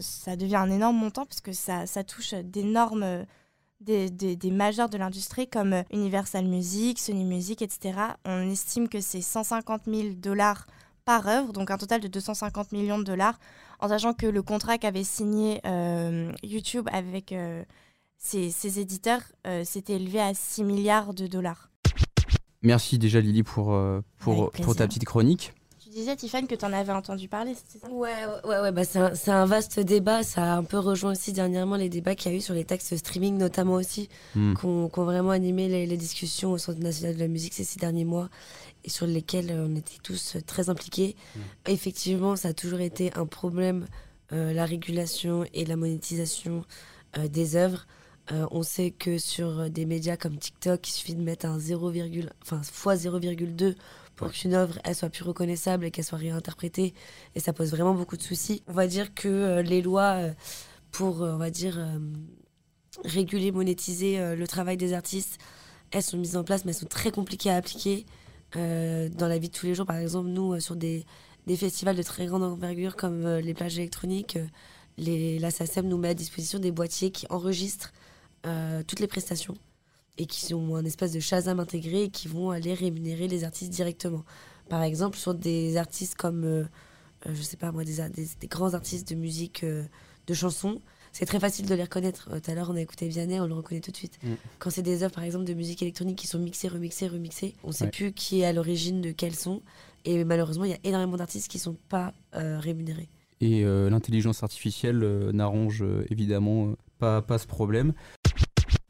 ça 0.02 0.36
devient 0.36 0.58
un 0.58 0.72
énorme 0.72 0.98
montant 0.98 1.26
parce 1.26 1.42
que 1.42 1.52
ça, 1.54 1.86
ça 1.86 2.04
touche 2.04 2.34
d'énormes... 2.34 3.26
Des, 3.82 4.10
des, 4.10 4.36
des 4.36 4.52
majors 4.52 4.90
de 4.90 4.98
l'industrie 4.98 5.48
comme 5.48 5.84
Universal 5.94 6.44
Music, 6.44 7.00
Sony 7.00 7.24
Music, 7.24 7.62
etc. 7.62 7.98
On 8.26 8.52
estime 8.52 8.90
que 8.90 9.00
c'est 9.00 9.22
150 9.22 9.84
000 9.86 10.16
dollars 10.18 10.68
par 11.06 11.30
œuvre, 11.30 11.54
donc 11.54 11.72
un 11.72 11.78
total 11.78 12.02
de 12.02 12.10
250 12.10 12.74
millions 12.74 13.00
de 13.00 13.06
dollars, 13.06 13.40
en 13.80 13.88
sachant 13.88 14.14
que 14.14 14.26
le 14.26 14.42
contrat 14.44 14.78
qu'avait 14.78 15.06
signé 15.06 15.62
euh, 15.66 16.30
YouTube 16.44 16.90
avec 16.92 17.32
euh, 17.32 17.64
ses, 18.18 18.52
ses 18.52 18.82
éditeurs 18.82 19.22
euh, 19.48 19.64
s'était 19.64 19.94
élevé 19.94 20.20
à 20.20 20.34
6 20.34 20.66
milliards 20.66 21.14
de 21.14 21.28
dollars. 21.28 21.70
Merci 22.62 23.00
déjà 23.00 23.22
Lily 23.22 23.44
pour, 23.44 23.74
euh, 23.74 24.02
pour, 24.20 24.50
Avec 24.54 24.62
pour 24.66 24.76
ta 24.76 24.86
petite 24.88 25.06
chronique. 25.06 25.54
Tu 25.90 25.96
disais, 25.96 26.16
Tiffany, 26.16 26.46
que 26.46 26.54
tu 26.54 26.66
en 26.66 26.72
avais 26.72 26.92
entendu 26.92 27.28
parler, 27.28 27.56
c'est 27.56 27.80
ça? 27.80 27.90
Ouais, 27.90 28.14
ouais, 28.46 28.60
ouais, 28.60 28.72
bah 28.72 28.84
c'est 28.84 29.32
un, 29.32 29.46
vaste 29.48 29.80
débat. 29.80 30.22
Ça 30.22 30.54
a 30.54 30.58
un 30.58 30.64
peu 30.64 30.78
rejoint 30.78 31.14
aussi 31.14 31.34
dernièrement 31.34 31.78
les 31.78 31.90
débats 31.90 32.14
qu'il 32.14 32.32
y 32.32 32.36
a 32.36 32.38
eu 32.38 32.42
sur 32.42 32.54
les 32.54 32.64
taxes 32.64 32.96
streaming, 32.96 33.38
notamment 33.38 33.74
aussi, 33.74 34.08
Hmm. 34.36 34.54
qui 34.54 34.66
ont 34.68 34.88
vraiment 34.88 35.32
animé 35.32 35.68
les, 35.68 35.88
les 35.88 35.98
discussions 35.98 36.52
au 36.52 36.60
Centre 36.60 36.80
national 36.80 37.16
de 37.16 37.20
la 37.20 37.28
musique 37.28 37.56
ces 37.56 37.64
six 37.64 37.80
derniers 37.80 38.06
mois 38.06 38.30
et 38.84 38.90
sur 38.90 39.08
lesquels 39.08 39.50
euh, 39.50 39.68
on 39.68 39.76
était 39.76 39.98
tous 40.04 40.36
euh, 40.36 40.42
très 40.42 40.70
impliqués. 40.70 41.16
Effectivement, 41.66 42.36
ça 42.36 42.50
a 42.50 42.54
toujours 42.54 42.82
été 42.82 43.12
un 43.16 43.26
problème, 43.26 43.88
euh, 44.32 44.54
la 44.54 44.66
régulation 44.66 45.44
et 45.56 45.66
la 45.66 45.76
monétisation 45.76 46.66
euh, 47.18 47.28
des 47.28 47.56
œuvres. 47.56 47.88
Euh, 48.32 48.46
on 48.52 48.62
sait 48.62 48.92
que 48.92 49.18
sur 49.18 49.72
des 49.72 49.88
médias 49.88 50.18
comme 50.18 50.38
TikTok, 50.38 50.88
il 50.88 50.92
suffit 50.92 51.16
de 51.16 51.22
mettre 51.24 51.48
un 51.48 51.58
0, 51.58 51.92
enfin, 52.44 52.62
fois 52.64 52.94
0,2 52.96 53.74
pour 54.20 54.34
qu'une 54.34 54.54
œuvre 54.54 54.78
elle 54.84 54.96
soit 54.96 55.08
plus 55.08 55.24
reconnaissable 55.24 55.86
et 55.86 55.92
qu'elle 55.92 56.04
soit 56.04 56.18
réinterprétée. 56.18 56.94
Et 57.36 57.40
ça 57.40 57.54
pose 57.54 57.72
vraiment 57.72 57.94
beaucoup 57.94 58.18
de 58.18 58.22
soucis. 58.22 58.64
On 58.68 58.74
va 58.74 58.86
dire 58.86 59.14
que 59.14 59.30
euh, 59.30 59.62
les 59.62 59.82
lois 59.82 60.18
euh, 60.18 60.34
pour, 60.92 61.24
euh, 61.24 61.36
on 61.36 61.38
va 61.38 61.50
dire, 61.50 61.80
réguler, 63.06 63.54
monétiser 63.54 64.36
le 64.36 64.46
travail 64.48 64.76
des 64.76 64.92
artistes, 64.92 65.38
elles 65.92 66.04
sont 66.04 66.18
mises 66.18 66.36
en 66.36 66.44
place, 66.44 66.66
mais 66.66 66.72
elles 66.72 66.78
sont 66.78 66.86
très 66.86 67.12
compliquées 67.12 67.50
à 67.50 67.56
appliquer 67.56 68.06
dans 68.56 69.28
la 69.28 69.38
vie 69.38 69.48
de 69.48 69.54
tous 69.54 69.68
les 69.68 69.76
jours. 69.76 69.86
Par 69.86 69.96
exemple, 69.96 70.28
nous, 70.28 70.60
sur 70.60 70.76
des, 70.76 71.06
des 71.48 71.56
festivals 71.56 71.96
de 71.96 72.04
très 72.04 72.26
grande 72.26 72.44
envergure 72.44 72.98
comme 72.98 73.26
les 73.38 73.54
plages 73.54 73.78
électroniques, 73.78 74.38
les, 74.98 75.40
la 75.40 75.52
SACEM 75.52 75.88
nous 75.88 75.98
met 75.98 76.10
à 76.10 76.14
disposition 76.14 76.60
des 76.60 76.72
boîtiers 76.72 77.12
qui 77.12 77.26
enregistrent 77.30 77.94
euh, 78.46 78.84
toutes 78.86 79.00
les 79.00 79.08
prestations 79.08 79.56
et 80.18 80.26
qui 80.26 80.54
ont 80.54 80.76
un 80.76 80.84
espèce 80.86 81.12
de 81.14 81.20
Shazam 81.20 81.60
intégré 81.60 82.04
et 82.04 82.10
qui 82.10 82.28
vont 82.28 82.50
aller 82.52 82.74
rémunérer 82.74 83.28
les 83.28 83.44
artistes 83.44 83.72
directement. 83.72 84.24
Par 84.70 84.84
exemple, 84.84 85.18
sur 85.18 85.34
des 85.34 85.78
artistes 85.78 86.16
comme, 86.16 86.44
euh, 86.44 86.64
euh, 87.26 87.34
je 87.34 87.42
sais 87.42 87.58
pas 87.58 87.72
moi, 87.72 87.84
des, 87.84 88.02
a- 88.02 88.10
des- 88.10 88.28
des 88.40 88.48
grands 88.48 88.74
artistes 88.74 89.10
de 89.10 89.16
musique, 89.16 89.64
euh, 89.64 89.84
de 90.28 90.34
chansons, 90.34 90.82
c'est 91.12 91.26
très 91.26 91.40
facile 91.40 91.66
de 91.66 91.74
les 91.74 91.84
reconnaître. 91.84 92.30
Euh, 92.32 92.40
Tout 92.40 92.52
à 92.52 92.54
l'heure, 92.54 92.70
on 92.70 92.76
a 92.76 92.82
écouté 92.82 93.08
Vianney, 93.08 93.40
on 93.40 93.48
le 93.48 93.54
reconnaît 93.56 93.82
tout 93.82 93.90
de 93.92 93.98
suite. 93.98 94.20
Mm. 94.22 94.34
Quand 94.60 94.70
c'est 94.70 94.84
des 94.84 95.02
œuvres, 95.04 95.16
par 95.16 95.24
exemple, 95.24 95.46
de 95.46 95.54
musique 95.56 95.82
électronique 95.82 96.18
qui 96.18 96.28
sont 96.28 96.38
mixées, 96.38 96.68
remixées, 96.68 97.08
remixées, 97.08 97.56
on 97.64 97.72
sait 97.72 97.86
Ouais. 97.86 97.92
plus 97.92 98.12
qui 98.14 98.42
est 98.42 98.46
à 98.46 98.54
l'origine 98.54 99.02
de 99.02 99.12
quels 99.12 99.36
sons. 99.36 99.62
Et 100.06 100.24
malheureusement, 100.24 100.66
il 100.66 100.72
y 100.72 100.76
a 100.76 100.80
énormément 100.84 101.18
d'artistes 101.18 101.48
qui 101.50 101.58
sont 101.60 101.78
pas 101.90 102.14
euh, 102.36 102.60
rémunérés. 102.60 103.10
Et 103.42 103.64
l'intelligence 103.64 104.44
artificielle 104.44 105.00
n'arrange 105.32 105.82
évidemment 106.10 106.74
pas, 106.98 107.22
pas 107.22 107.38
ce 107.38 107.48
problème. 107.48 107.94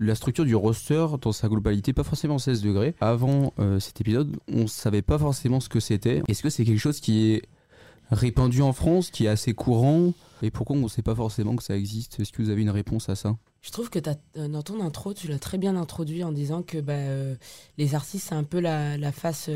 La 0.02 0.16
structure 0.16 0.46
du 0.46 0.56
roster 0.56 1.06
dans 1.22 1.34
sa 1.34 1.50
globalité, 1.50 1.92
pas 1.92 2.04
forcément 2.04 2.38
16 2.38 2.62
degrés. 2.62 2.96
Avant 3.02 3.54
euh, 3.60 3.82
cet 3.82 4.00
épisode, 4.00 4.38
on 4.48 4.66
savait 4.66 5.02
pas 5.02 5.20
forcément 5.20 5.60
ce 5.60 5.68
que 5.68 5.82
c'était. 5.82 6.22
Est-ce 6.30 6.42
que 6.42 6.50
c'est 6.50 6.64
quelque 6.64 6.80
chose 6.80 7.02
qui 7.02 7.34
est 7.34 7.42
répandu 8.10 8.62
en 8.62 8.72
France, 8.72 9.10
qui 9.12 9.26
est 9.26 9.28
assez 9.28 9.54
courant? 9.54 10.14
Et 10.42 10.52
pourquoi 10.52 10.78
on 10.78 10.84
ne 10.84 10.88
sait 10.88 11.02
pas 11.02 11.16
forcément 11.16 11.58
que 11.58 11.64
ça 11.64 11.76
existe? 11.76 12.18
Est-ce 12.22 12.32
que 12.32 12.42
vous 12.42 12.50
avez 12.50 12.62
une 12.62 12.70
réponse 12.70 13.10
à 13.10 13.16
ça? 13.16 13.36
Je 13.62 13.72
trouve 13.72 13.90
que 13.90 14.00
euh, 14.38 14.48
dans 14.48 14.64
ton 14.64 14.82
intro, 14.82 15.14
tu 15.14 15.28
l'as 15.28 15.38
très 15.38 15.58
bien 15.58 15.76
introduit 15.76 16.24
en 16.24 16.32
disant 16.32 16.64
que 16.64 16.78
bah, 16.78 16.94
euh, 16.94 17.36
les 17.78 17.94
artistes, 17.94 18.28
c'est 18.30 18.36
un 18.36 18.46
peu 18.46 18.62
la, 18.62 18.98
la 18.98 19.12
face 19.12 19.50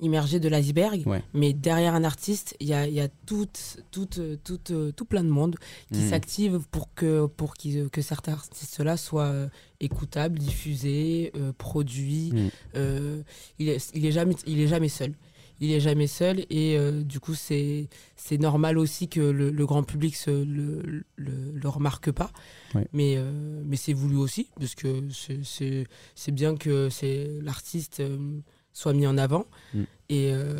immergée 0.00 0.40
de 0.40 0.48
l'iceberg. 0.48 1.02
Ouais. 1.06 1.22
Mais 1.34 1.52
derrière 1.52 1.94
un 1.94 2.04
artiste, 2.04 2.56
il 2.60 2.68
y 2.68 2.74
a, 2.74 2.86
y 2.88 3.00
a 3.00 3.08
tout, 3.26 3.46
tout, 3.90 4.08
euh, 4.18 4.36
tout, 4.44 4.60
euh, 4.70 4.92
tout 4.92 5.04
plein 5.04 5.24
de 5.24 5.28
monde 5.30 5.56
qui 5.92 6.00
Mhm. 6.00 6.08
s'active 6.10 6.60
pour 6.70 6.94
que, 6.94 7.26
pour 7.26 7.54
qu'ils- 7.54 7.88
que 7.90 8.00
certains 8.02 8.32
artistes-là 8.32 8.96
soient 8.96 9.24
euh, 9.26 9.48
écoutables, 9.80 10.38
diffusés, 10.38 11.32
euh, 11.36 11.52
produits. 11.56 12.30
Mhm. 12.32 12.50
Euh, 12.76 13.22
il, 13.58 13.68
est, 13.68 13.90
il, 13.94 14.06
est 14.06 14.12
jamais, 14.12 14.34
il 14.46 14.60
est 14.60 14.68
jamais 14.68 14.88
seul. 14.88 15.14
Il 15.60 15.72
est 15.72 15.80
jamais 15.80 16.06
seul 16.06 16.46
et 16.50 16.78
euh, 16.78 17.02
du 17.02 17.18
coup 17.18 17.34
c'est 17.34 17.88
c'est 18.14 18.38
normal 18.38 18.78
aussi 18.78 19.08
que 19.08 19.18
le, 19.18 19.50
le 19.50 19.66
grand 19.66 19.82
public 19.82 20.14
se 20.14 20.30
le, 20.30 21.02
le, 21.16 21.32
le 21.52 21.68
remarque 21.68 22.12
pas 22.12 22.30
Ouais. 22.76 22.86
mais 22.92 23.14
euh, 23.16 23.60
mais 23.66 23.74
c'est 23.74 23.92
voulu 23.92 24.14
aussi 24.18 24.50
parce 24.60 24.76
que 24.76 25.02
c'est- 25.12 26.30
bien 26.30 26.54
que 26.56 26.88
c'est 26.90 27.28
l'artiste 27.42 27.98
euh, 27.98 28.38
soit 28.78 28.92
mis 28.94 29.06
en 29.06 29.18
avant 29.18 29.44
Mm. 29.74 29.82
et 30.08 30.30
euh, 30.32 30.56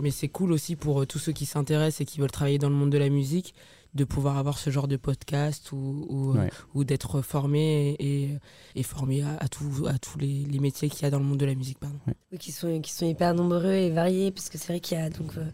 mais 0.00 0.10
c'est 0.12 0.28
cool 0.28 0.52
aussi 0.52 0.76
pour 0.76 1.00
euh, 1.02 1.06
tous 1.06 1.18
ceux 1.18 1.32
qui 1.32 1.46
s'intéressent 1.46 2.00
et 2.02 2.04
qui 2.04 2.20
veulent 2.20 2.30
travailler 2.30 2.58
dans 2.58 2.68
le 2.68 2.76
monde 2.76 2.90
de 2.90 2.98
la 2.98 3.08
musique 3.08 3.54
de 3.94 4.04
pouvoir 4.04 4.38
avoir 4.38 4.56
ce 4.58 4.70
genre 4.70 4.88
de 4.88 4.96
podcast 4.96 5.72
ou, 5.72 6.06
ou, 6.08 6.30
euh, 6.30 6.38
Ouais. 6.44 6.50
ou 6.74 6.84
d'être 6.84 7.20
formé 7.22 7.90
et, 7.98 8.24
et, 8.24 8.38
et 8.76 8.82
formé 8.82 9.22
à, 9.22 9.36
à, 9.38 9.48
tout- 9.48 9.86
à 9.86 9.98
tous 9.98 10.18
les, 10.18 10.44
les 10.44 10.58
métiers 10.60 10.88
qu'il 10.88 11.02
y 11.02 11.06
a 11.06 11.10
dans 11.10 11.18
le 11.18 11.24
monde 11.24 11.38
de 11.38 11.44
la 11.46 11.54
musique 11.54 11.78
pardon. 11.78 11.98
Oui, 12.30 12.38
qui 12.38 12.52
sont, 12.52 12.80
qui 12.80 12.92
sont 12.92 13.06
hyper 13.06 13.34
nombreux 13.34 13.72
et 13.72 13.90
variés, 13.90 14.30
parce 14.30 14.48
que 14.48 14.58
c'est 14.58 14.68
vrai 14.68 14.80
qu'il 14.80 14.96
y 14.98 15.00
a 15.00 15.10
donc 15.10 15.36
euh, 15.36 15.44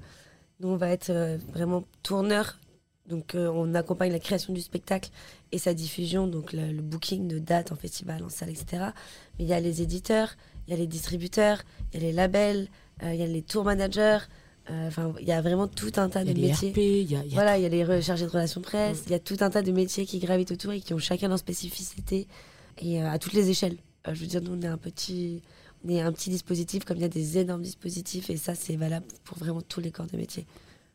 nous 0.61 0.69
on 0.69 0.77
va 0.77 0.91
être 0.91 1.11
euh, 1.11 1.39
vraiment 1.53 1.85
tourneur, 2.03 2.59
donc 3.09 3.35
euh, 3.35 3.49
on 3.53 3.75
accompagne 3.75 4.13
la 4.13 4.19
création 4.21 4.53
du 4.53 4.61
spectacle 4.61 5.11
et 5.51 5.59
sa 5.59 5.73
diffusion, 5.73 6.27
donc 6.27 6.53
le, 6.53 6.73
le 6.73 6.83
booking 6.83 7.27
de 7.29 7.39
dates 7.39 7.73
en 7.73 7.77
festival, 7.77 8.23
en 8.23 8.29
salle, 8.29 8.51
etc. 8.51 8.67
Mais 9.39 9.45
il 9.45 9.49
y 9.49 9.53
a 9.55 9.61
les 9.61 9.81
éditeurs, 9.83 10.37
il 10.69 10.71
y 10.71 10.75
a 10.75 10.77
les 10.77 10.87
distributeurs, 10.87 11.63
il 11.93 12.01
y 12.01 12.05
a 12.05 12.07
les 12.07 12.13
labels, 12.13 12.69
euh, 13.03 13.13
il 13.15 13.19
y 13.19 13.23
a 13.23 13.27
les 13.27 13.43
tour 13.43 13.65
managers. 13.65 14.19
euh, 14.71 14.87
Enfin, 14.89 15.15
il 15.21 15.27
y 15.27 15.33
a 15.33 15.41
vraiment 15.41 15.67
tout 15.67 15.93
un 15.97 16.09
tas 16.11 16.21
Il 16.23 16.29
y 16.29 16.31
a 16.31 16.35
de 16.35 16.41
les 16.41 16.49
métiers. 16.49 16.71
RP, 16.73 16.77
il 16.79 17.11
y 17.11 17.17
a, 17.17 17.25
il 17.25 17.29
y 17.29 17.33
a 17.33 17.35
Voilà, 17.35 17.57
il 17.59 17.63
y 17.63 17.67
a 17.67 17.71
les 17.71 17.85
re- 17.85 18.03
chargés 18.03 18.27
de 18.27 18.31
relations 18.31 18.61
presse, 18.61 18.99
Mm. 19.01 19.03
il 19.07 19.13
y 19.13 19.15
a 19.15 19.19
tout 19.19 19.37
un 19.41 19.49
tas 19.51 19.63
de 19.63 19.73
métiers 19.73 20.05
qui 20.05 20.19
gravitent 20.19 20.53
autour 20.53 20.73
et 20.73 20.81
qui 20.81 20.93
ont 20.95 20.99
chacun 20.99 21.29
leur 21.29 21.39
spécificité 21.39 22.29
et 22.79 23.03
euh, 23.03 23.11
à 23.11 23.19
toutes 23.19 23.33
les 23.33 23.49
échelles. 23.49 23.77
Euh, 24.07 24.15
je 24.15 24.21
veux 24.21 24.27
dire, 24.27 24.43
nous, 24.43 24.53
on 24.53 24.61
est 24.63 24.67
un 24.67 24.77
petit, 24.79 25.43
on 25.85 25.89
est 25.89 26.01
un 26.03 26.13
petit 26.13 26.29
dispositif 26.31 26.85
comme 26.85 26.99
il 26.99 27.03
y 27.03 27.07
a 27.07 27.09
des 27.09 27.39
énormes 27.39 27.63
dispositifs 27.63 28.29
et 28.31 28.37
ça, 28.37 28.55
c'est 28.55 28.77
valable 28.77 29.07
pour 29.25 29.39
vraiment 29.39 29.63
tous 29.63 29.81
les 29.81 29.91
corps 29.91 30.07
de 30.07 30.17
métier. 30.19 30.45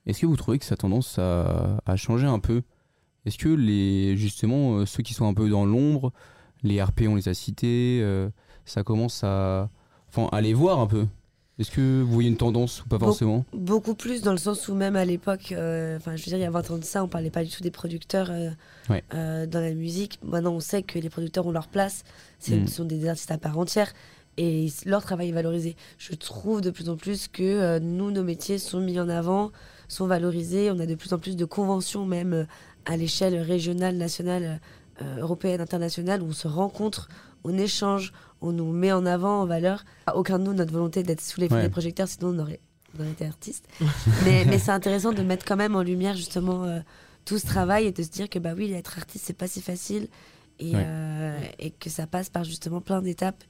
Est-ce 0.06 0.20
que 0.22 0.26
vous 0.28 0.36
trouvez 0.36 0.60
que 0.60 0.66
ça 0.66 0.74
a 0.74 0.78
tendance 0.78 1.18
à, 1.18 1.80
à 1.86 1.96
changer 1.96 2.28
un 2.28 2.40
peu? 2.40 2.62
Est-ce 3.26 3.38
que 3.38 3.50
les, 3.50 4.18
justement 4.18 4.78
euh, 4.80 4.86
ceux 4.86 5.02
qui 5.02 5.14
sont 5.14 5.26
un 5.26 5.34
peu 5.34 5.50
dans 5.50 5.66
l'ombre, 5.66 6.12
les 6.62 6.82
RP 6.84 7.04
on 7.08 7.16
les 7.16 7.28
a 7.30 7.34
cités, 7.34 8.02
euh, 8.04 8.30
ça 8.66 8.84
commence 8.84 9.24
à, 9.24 9.70
enfin, 10.10 10.30
à 10.32 10.42
les 10.42 10.54
voir 10.54 10.80
un 10.80 10.88
peu 10.88 11.06
Est-ce 11.60 11.70
que 11.70 12.02
vous 12.02 12.12
voyez 12.12 12.30
une 12.30 12.38
tendance 12.38 12.84
ou 12.84 12.88
pas 12.88 12.98
forcément? 12.98 13.46
Beaucoup 13.54 13.94
plus 13.94 14.22
dans 14.24 14.32
le 14.32 14.38
sens 14.40 14.68
où 14.70 14.74
même 14.74 14.96
à 14.96 15.06
l'époque, 15.06 15.52
euh, 15.52 15.98
enfin, 15.98 16.16
je 16.16 16.22
veux 16.24 16.30
dire, 16.30 16.38
il 16.38 16.42
y 16.42 16.46
a 16.46 16.50
20 16.50 16.72
ans 16.72 16.78
de 16.80 16.84
ça, 16.84 17.04
on 17.04 17.08
parlait 17.08 17.30
pas 17.30 17.44
du 17.44 17.52
tout 17.52 17.62
des 17.62 17.70
producteurs 17.70 18.30
euh, 18.32 18.50
Ouais. 18.90 19.04
euh, 19.14 19.46
dans 19.46 19.60
la 19.62 19.72
musique. 19.74 20.18
Maintenant, 20.24 20.54
on 20.54 20.60
sait 20.60 20.82
que 20.82 20.98
les 20.98 21.10
producteurs 21.12 21.46
ont 21.46 21.52
leur 21.52 21.68
place, 21.68 22.04
c'est- 22.40 22.56
Mm. 22.56 22.68
ce 22.68 22.74
sont 22.76 22.86
des 22.86 23.08
artistes 23.08 23.30
à 23.30 23.38
part 23.38 23.60
entière 23.60 23.94
et 24.38 24.68
leur 24.88 25.04
travail 25.04 25.30
est 25.30 25.34
valorisé. 25.34 25.76
Je 26.00 26.16
trouve 26.16 26.62
de 26.62 26.72
plus 26.72 26.90
en 26.90 26.96
plus 26.98 27.28
que 27.28 27.78
nous, 27.78 28.10
nos 28.10 28.24
métiers 28.24 28.58
sont 28.58 28.80
mis 28.80 29.00
en 29.00 29.08
avant, 29.08 29.52
sont 29.88 30.08
valorisés. 30.08 30.72
On 30.72 30.80
a 30.80 30.88
de 30.88 30.96
plus 30.96 31.14
en 31.14 31.20
plus 31.20 31.36
de 31.36 31.46
conventions, 31.46 32.04
même 32.06 32.48
à 32.86 32.98
l'échelle 32.98 33.40
régionale, 33.40 33.96
nationale, 33.98 34.60
européenne, 35.20 35.62
internationale, 35.62 36.24
où 36.24 36.28
on 36.30 36.34
se 36.34 36.48
rencontre, 36.48 37.10
on 37.44 37.58
échange, 37.58 38.14
on 38.42 38.52
nous 38.52 38.72
met 38.72 38.92
en 38.92 39.06
avant, 39.06 39.42
en 39.42 39.46
valeur. 39.46 39.84
À 40.08 40.16
aucun 40.16 40.40
de 40.40 40.44
nous, 40.44 40.54
notre 40.54 40.72
volonté 40.74 41.04
d'être 41.04 41.22
sous 41.22 41.40
les 41.42 41.50
feux 41.50 41.56
Ouais. 41.56 41.62
des 41.64 41.70
projecteurs, 41.70 42.08
sinon 42.08 42.30
on 42.36 42.40
aurait, 42.40 42.60
on 42.98 43.02
aurait 43.02 43.12
été 43.12 43.26
artiste. 43.26 43.68
mais 44.26 44.46
mais 44.46 44.60
c'est 44.60 44.72
intéressant 44.72 45.12
de 45.14 45.22
mettre 45.24 45.46
quand 45.46 45.56
même 45.58 45.76
en 45.76 45.82
lumière 45.84 46.16
justement 46.16 46.64
euh, 46.64 46.80
tout 47.26 47.38
ce 47.40 47.46
travail 47.46 47.86
et 47.86 47.92
de 47.92 48.04
se 48.04 48.10
dire 48.10 48.30
que 48.30 48.40
bah 48.40 48.54
oui, 48.56 48.72
être 48.74 48.98
artiste, 48.98 49.26
c'est 49.28 49.34
pas 49.38 49.48
si 49.48 49.62
facile 49.62 50.08
et, 50.60 50.72
Ouais. 50.76 50.84
euh, 50.86 51.40
et 51.60 51.72
que 51.72 51.90
ça 51.90 52.06
passe 52.08 52.30
par 52.30 52.44
justement 52.44 52.82
plein 52.82 53.02
d'étapes 53.02 53.44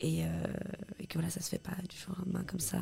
et, 0.00 0.24
euh, 0.24 0.28
et 1.00 1.06
que 1.06 1.14
voilà, 1.14 1.30
ça 1.30 1.40
se 1.40 1.48
fait 1.48 1.58
pas 1.62 1.72
du 1.88 1.96
jour 1.96 2.14
au 2.16 2.24
lendemain 2.24 2.44
comme 2.46 2.60
ça. 2.60 2.78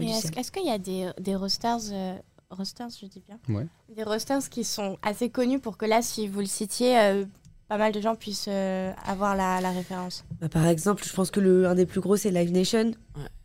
est-ce 0.00 0.50
qu'il 0.52 0.66
y 0.66 0.70
a 0.70 0.78
des, 0.78 1.10
des 1.20 1.34
rosters, 1.36 1.78
euh, 1.92 2.16
rosters, 2.50 2.88
je 3.00 3.06
dis 3.06 3.22
bien 3.26 3.38
Ouais. 3.54 3.66
Des 3.94 4.02
rosters 4.04 4.48
qui 4.50 4.64
sont 4.64 4.98
assez 5.02 5.30
connus 5.30 5.58
pour 5.60 5.76
que 5.76 5.86
là, 5.86 6.02
si 6.02 6.28
vous 6.28 6.40
le 6.40 6.46
citiez, 6.46 6.98
euh, 6.98 7.24
pas 7.68 7.78
mal 7.78 7.92
de 7.92 8.00
gens 8.00 8.14
puissent 8.14 8.46
euh, 8.48 8.92
avoir 9.06 9.36
la, 9.36 9.60
la 9.60 9.70
référence. 9.70 10.24
Bah, 10.40 10.48
par 10.48 10.66
exemple, 10.66 11.02
je 11.06 11.12
pense 11.12 11.30
que 11.30 11.40
le, 11.40 11.66
un 11.66 11.74
des 11.74 11.86
plus 11.86 12.00
gros, 12.00 12.16
c'est 12.16 12.30
Live 12.30 12.52
Nation, 12.52 12.92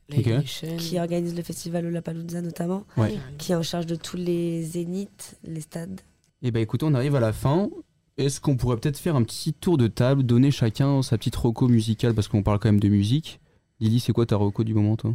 Live 0.10 0.20
Ok. 0.28 0.34
Nation. 0.34 0.78
qui 0.78 1.00
organise 1.00 1.36
le 1.36 1.44
festival 1.44 1.86
Lollapalooza 1.86 2.42
notamment, 2.42 2.84
Ouais. 2.98 3.18
qui 3.38 3.52
est 3.52 3.56
en 3.56 3.64
charge 3.64 3.86
de 3.86 3.96
tous 3.96 4.18
les 4.18 4.64
zéniths, 4.64 5.38
les 5.44 5.62
stades. 5.62 6.02
Eh 6.42 6.52
ben 6.52 6.62
écoutez, 6.62 6.86
on 6.86 6.94
arrive 6.94 7.16
à 7.16 7.20
la 7.20 7.34
fin. 7.34 7.70
Est-ce 8.18 8.42
qu'on 8.42 8.58
pourrait 8.58 8.78
peut-être 8.78 8.98
faire 8.98 9.16
un 9.16 9.24
petit 9.24 9.54
tour 9.54 9.78
de 9.78 9.88
table, 9.88 10.24
donner 10.24 10.52
chacun 10.52 11.02
sa 11.02 11.18
petite 11.18 11.36
reco 11.38 11.68
musicale 11.68 12.14
parce 12.14 12.28
qu'on 12.28 12.44
parle 12.44 12.60
quand 12.60 12.68
même 12.70 12.80
de 12.80 12.90
musique. 12.90 13.40
Lily, 13.80 14.00
c'est 14.02 14.12
quoi 14.12 14.26
ta 14.26 14.36
reco 14.36 14.64
du 14.66 14.74
moment 14.74 14.98
toi? 14.98 15.14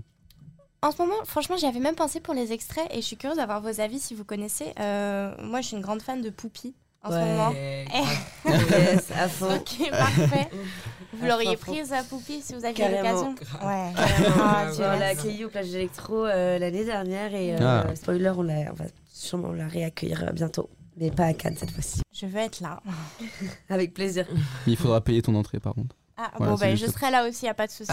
En 0.80 0.90
ce 0.90 0.98
moment, 0.98 1.14
franchement, 1.24 1.56
j'y 1.58 1.66
avais 1.66 1.80
même 1.80 1.94
pensé 1.94 2.20
pour 2.20 2.32
les 2.34 2.52
extraits 2.52 2.86
et 2.90 2.96
je 2.96 3.06
suis 3.06 3.16
curieuse 3.16 3.36
d'avoir 3.38 3.60
vos 3.62 3.80
avis 3.80 3.98
si 3.98 4.14
vous 4.14 4.24
connaissez. 4.24 4.66
Euh, 4.80 5.34
moi, 5.42 5.60
je 5.60 5.68
suis 5.68 5.76
une 5.76 5.82
grande 5.82 6.02
fan 6.02 6.20
de 6.22 6.30
Poupie 6.30 6.74
en 7.04 7.10
ce 7.10 7.14
moment. 7.16 7.50
grave. 7.50 8.70
yes, 8.70 9.10
à 9.12 9.28
fond. 9.28 9.54
Ok, 9.56 9.90
parfait. 9.90 10.48
Vous 11.16 11.26
l'auriez 11.26 11.56
prise, 11.56 11.92
à 11.92 12.02
Poupie, 12.02 12.42
si 12.42 12.54
vous 12.54 12.64
aviez 12.64 12.88
l'occasion 12.88 13.36
Ouais. 13.64 13.92
Ah, 13.96 14.66
on 14.68 14.74
tu 14.74 14.80
l'a 14.80 14.96
vois. 14.96 15.06
accueilli 15.06 15.44
au 15.44 15.48
plage 15.48 15.70
d'électro 15.70 16.26
euh, 16.26 16.58
l'année 16.58 16.84
dernière 16.84 17.32
et 17.32 17.54
euh, 17.54 17.58
Ah. 17.88 17.94
spoiler, 17.94 18.32
on, 18.36 18.42
l'a- 18.42 18.72
on 18.72 18.74
va 18.74 18.86
sûrement 19.12 19.52
la 19.52 19.68
réaccueillir 19.68 20.24
euh, 20.24 20.32
bientôt. 20.32 20.68
Mais 20.96 21.10
pas 21.12 21.26
à 21.26 21.32
Cannes 21.34 21.56
cette 21.56 21.70
fois-ci. 21.70 22.00
Je 22.12 22.26
veux 22.26 22.38
être 22.38 22.60
là. 22.60 22.82
Avec 23.68 23.94
plaisir. 23.94 24.26
Il 24.66 24.76
faudra 24.76 25.00
payer 25.00 25.22
ton 25.22 25.34
entrée 25.36 25.60
par 25.60 25.74
contre. 25.74 25.94
Ah, 26.16 26.30
Voilà, 26.36 26.52
bon, 26.52 26.58
bah, 26.58 26.74
je 26.74 26.86
serai 26.86 27.10
là 27.12 27.28
aussi, 27.28 27.46
y 27.46 27.48
a 27.48 27.54
pas 27.54 27.66
de 27.66 27.72
souci. 27.72 27.90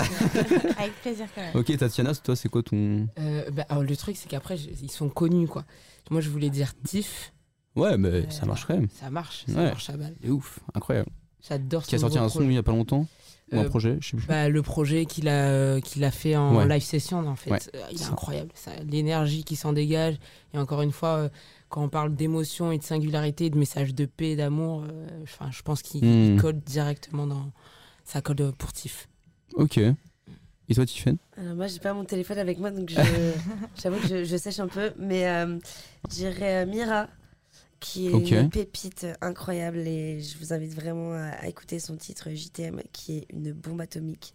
Avec 0.78 0.94
plaisir 1.02 1.28
quand 1.36 1.42
même. 1.42 1.56
Ok, 1.56 1.76
Tatiana, 1.78 2.14
toi, 2.16 2.36
c'est 2.36 2.50
quoi 2.50 2.62
ton. 2.64 3.08
Euh, 3.20 3.50
bah, 3.52 3.66
alors, 3.70 3.82
le 3.84 3.96
truc, 3.98 4.16
c'est 4.18 4.30
qu'après, 4.30 4.58
ils 4.58 4.92
sont 4.92 5.10
connus, 5.10 5.48
quoi. 5.48 5.64
Moi, 6.12 6.22
je 6.22 6.30
voulais 6.30 6.50
dire 6.52 6.74
Tiff. 6.84 7.34
Ouais, 7.76 7.98
mais 7.98 8.10
Euh, 8.10 8.30
ça 8.30 8.46
marche 8.46 8.66
quand 8.66 8.74
même. 8.76 8.88
Ça 8.90 9.10
marche, 9.10 9.46
ça 9.48 9.54
Ouais. 9.54 9.64
marche 9.70 9.90
à 9.90 9.98
balle. 9.98 10.16
C'est 10.22 10.30
ouf, 10.30 10.60
incroyable. 10.74 11.10
J'adore 11.48 11.84
Qui 11.84 11.96
a 11.96 12.00
sorti 12.00 12.18
un 12.18 12.30
son 12.30 12.42
il 12.44 12.54
y 12.54 12.58
a 12.58 12.64
pas 12.64 12.72
longtemps 12.72 13.08
Ou 13.52 13.58
un 13.60 13.64
Euh, 13.66 13.70
projet, 13.70 13.98
je 14.00 14.10
sais 14.12 14.18
plus. 14.18 14.28
Bah, 14.28 14.48
le 14.48 14.62
projet 14.62 15.06
qu'il 15.06 15.28
a, 15.28 15.48
euh, 15.50 15.80
qu'il 15.82 16.04
a 16.06 16.12
fait 16.12 16.36
en 16.36 16.56
Ouais. 16.56 16.68
live 16.68 16.84
session, 16.84 17.26
en 17.28 17.36
fait, 17.36 17.50
Ouais, 17.52 17.60
Euh, 17.76 17.82
il 17.92 18.02
est 18.02 18.06
incroyable. 18.06 18.52
Ça, 18.54 18.72
L'énergie 18.88 19.44
qui 19.44 19.56
s'en 19.58 19.74
dégage. 19.74 20.16
Et 20.54 20.58
encore 20.58 20.82
une 20.84 20.92
fois, 20.94 21.16
euh, 21.18 21.30
quand 21.70 21.84
on 21.84 21.90
parle 21.90 22.16
d'émotion 22.16 22.72
et 22.72 22.78
de 22.78 22.84
singularité, 22.84 23.50
de 23.50 23.58
message 23.58 23.94
de 23.96 24.06
paix, 24.06 24.36
d'amour, 24.38 24.84
euh, 24.90 25.08
enfin, 25.24 25.50
je 25.52 25.62
pense 25.64 25.82
qu'il 25.82 26.04
il 26.06 26.40
colle 26.40 26.60
directement 26.60 27.28
dans. 27.28 27.52
Ça 28.06 28.22
colle 28.22 28.38
euh, 28.42 28.52
pour 28.58 28.72
Tiff. 28.74 29.08
Ok. 29.56 29.78
Et 29.78 30.74
toi, 30.76 30.86
Tiffen 30.86 31.18
Alors 31.38 31.56
moi, 31.56 31.68
j'ai 31.68 31.80
pas 31.80 31.94
mon 31.94 32.06
téléphone 32.06 32.38
avec 32.38 32.58
moi, 32.60 32.72
donc 32.72 32.90
j'avoue 33.82 34.00
que 34.00 34.08
je, 34.08 34.24
je 34.24 34.38
sèche 34.38 34.60
un 34.60 34.68
peu. 34.70 34.92
Mais 34.98 35.28
euh, 35.28 35.58
euh, 36.22 36.66
Mira, 36.66 37.08
qui 37.82 38.08
est 38.08 38.30
une 38.44 38.50
pépite 38.50 39.06
incroyable. 39.22 39.80
Et 39.80 40.22
je 40.22 40.38
vous 40.38 40.54
invite 40.54 40.74
vraiment 40.74 41.12
à, 41.14 41.32
à 41.32 41.48
écouter 41.48 41.80
son 41.80 41.98
titre 41.98 42.30
JTM, 42.32 42.82
qui 42.94 43.18
est 43.18 43.26
une 43.34 43.52
bombe 43.52 43.82
atomique. 43.82 44.32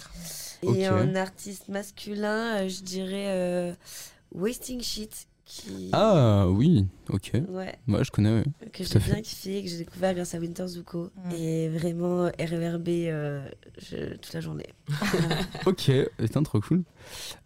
Et 0.63 0.85
un 0.87 1.15
artiste 1.15 1.69
masculin, 1.69 2.59
euh, 2.65 2.69
je 2.69 2.83
dirais 2.83 3.27
euh, 3.29 3.73
Wasting 4.35 4.83
Shit, 4.83 5.29
qui... 5.45 5.91
Ah 5.93 6.49
oui, 6.49 6.87
ok. 7.09 7.31
Ouais. 7.51 7.73
Moi, 7.87 8.03
je 8.03 8.11
connais. 8.11 8.33
ouais. 8.35 8.45
que 8.73 8.83
j'ai 8.83 8.99
bien 8.99 9.23
kiffé, 9.23 9.63
que 9.63 9.69
j'ai 9.69 9.79
découvert 9.79 10.13
grâce 10.13 10.35
à 10.35 10.39
Winter 10.39 10.67
Zuko. 10.67 11.11
Et 11.39 11.69
vraiment, 11.69 12.25
RVRB 12.25 12.89
euh, 12.89 13.49
je- 13.79 14.17
toute 14.17 14.33
la 14.35 14.41
journée. 14.41 14.67
Ok, 15.67 15.91
putain, 16.19 16.43
trop 16.43 16.61
cool. 16.61 16.83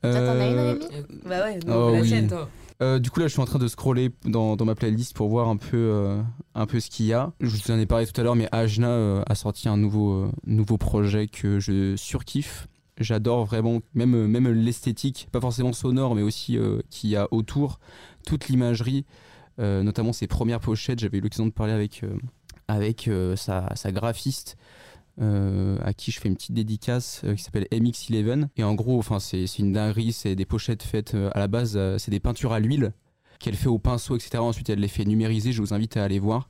Toi, 0.02 0.12
t'en 0.12 0.40
as 0.40 0.46
une, 0.46 0.58
Euh, 0.58 0.72
Rémi? 0.72 0.86
Bah 1.26 1.44
ouais, 1.44 1.58
non, 1.66 1.88
Oh 1.88 1.92
la 1.92 2.00
oui. 2.00 2.08
tienne, 2.08 2.26
toi. 2.28 2.48
Euh, 2.82 2.98
du 2.98 3.10
coup 3.10 3.20
là 3.20 3.26
je 3.26 3.32
suis 3.32 3.42
en 3.42 3.44
train 3.44 3.58
de 3.58 3.68
scroller 3.68 4.10
dans, 4.24 4.56
dans 4.56 4.64
ma 4.64 4.74
playlist 4.74 5.14
pour 5.14 5.28
voir 5.28 5.48
un 5.48 5.58
peu, 5.58 5.76
euh, 5.76 6.22
un 6.54 6.66
peu 6.66 6.80
ce 6.80 6.88
qu'il 6.88 7.06
y 7.06 7.12
a. 7.12 7.32
Je 7.40 7.50
vous 7.50 7.70
en 7.70 7.78
ai 7.78 7.86
parlé 7.86 8.06
tout 8.06 8.18
à 8.18 8.24
l'heure 8.24 8.36
mais 8.36 8.48
Ajna 8.52 8.88
euh, 8.88 9.22
a 9.28 9.34
sorti 9.34 9.68
un 9.68 9.76
nouveau, 9.76 10.30
nouveau 10.46 10.78
projet 10.78 11.26
que 11.26 11.60
je 11.60 11.94
surkiffe. 11.96 12.68
J'adore 12.98 13.44
vraiment 13.44 13.80
même, 13.94 14.26
même 14.26 14.48
l'esthétique, 14.48 15.28
pas 15.30 15.40
forcément 15.40 15.72
sonore 15.72 16.14
mais 16.14 16.22
aussi 16.22 16.58
qu'il 16.90 17.10
y 17.10 17.16
a 17.16 17.28
autour, 17.30 17.80
toute 18.26 18.48
l'imagerie, 18.48 19.06
notamment 19.58 20.12
ses 20.12 20.26
premières 20.26 20.60
pochettes. 20.60 20.98
J'avais 20.98 21.16
eu 21.16 21.22
l'occasion 21.22 21.46
de 21.46 21.50
parler 21.50 21.72
avec, 21.72 22.02
avec 22.68 23.08
sa, 23.36 23.74
sa 23.74 23.90
graphiste 23.90 24.58
euh, 25.20 25.76
à 25.82 25.92
qui 25.92 26.10
je 26.10 26.20
fais 26.20 26.28
une 26.28 26.34
petite 26.34 26.54
dédicace 26.54 27.22
euh, 27.24 27.34
qui 27.34 27.42
s'appelle 27.42 27.66
MX11 27.72 28.46
et 28.56 28.64
en 28.64 28.74
gros 28.74 28.98
enfin 28.98 29.18
c'est 29.18 29.44
une 29.58 29.72
dinguerie 29.72 30.12
c'est 30.12 30.34
des 30.34 30.46
pochettes 30.46 30.82
faites 30.82 31.14
euh, 31.14 31.30
à 31.34 31.40
la 31.40 31.48
base 31.48 31.78
c'est 31.98 32.10
des 32.10 32.20
peintures 32.20 32.52
à 32.52 32.60
l'huile 32.60 32.92
qu'elle 33.38 33.56
fait 33.56 33.68
au 33.68 33.78
pinceau 33.78 34.16
etc 34.16 34.38
ensuite 34.38 34.70
elle 34.70 34.78
les 34.78 34.88
fait 34.88 35.04
numériser 35.04 35.52
je 35.52 35.60
vous 35.60 35.74
invite 35.74 35.96
à 35.96 36.04
aller 36.04 36.18
voir. 36.18 36.48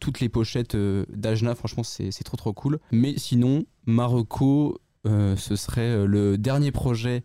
Toutes 0.00 0.20
les 0.20 0.28
pochettes 0.28 0.76
d'Ajna 0.76 1.54
franchement 1.56 1.82
c'est 1.82 2.24
trop 2.24 2.36
trop 2.36 2.52
cool. 2.52 2.78
Mais 2.92 3.14
sinon 3.18 3.64
Marocco 3.86 4.80
ce 5.04 5.56
serait 5.56 6.06
le 6.06 6.38
dernier 6.38 6.70
projet 6.70 7.24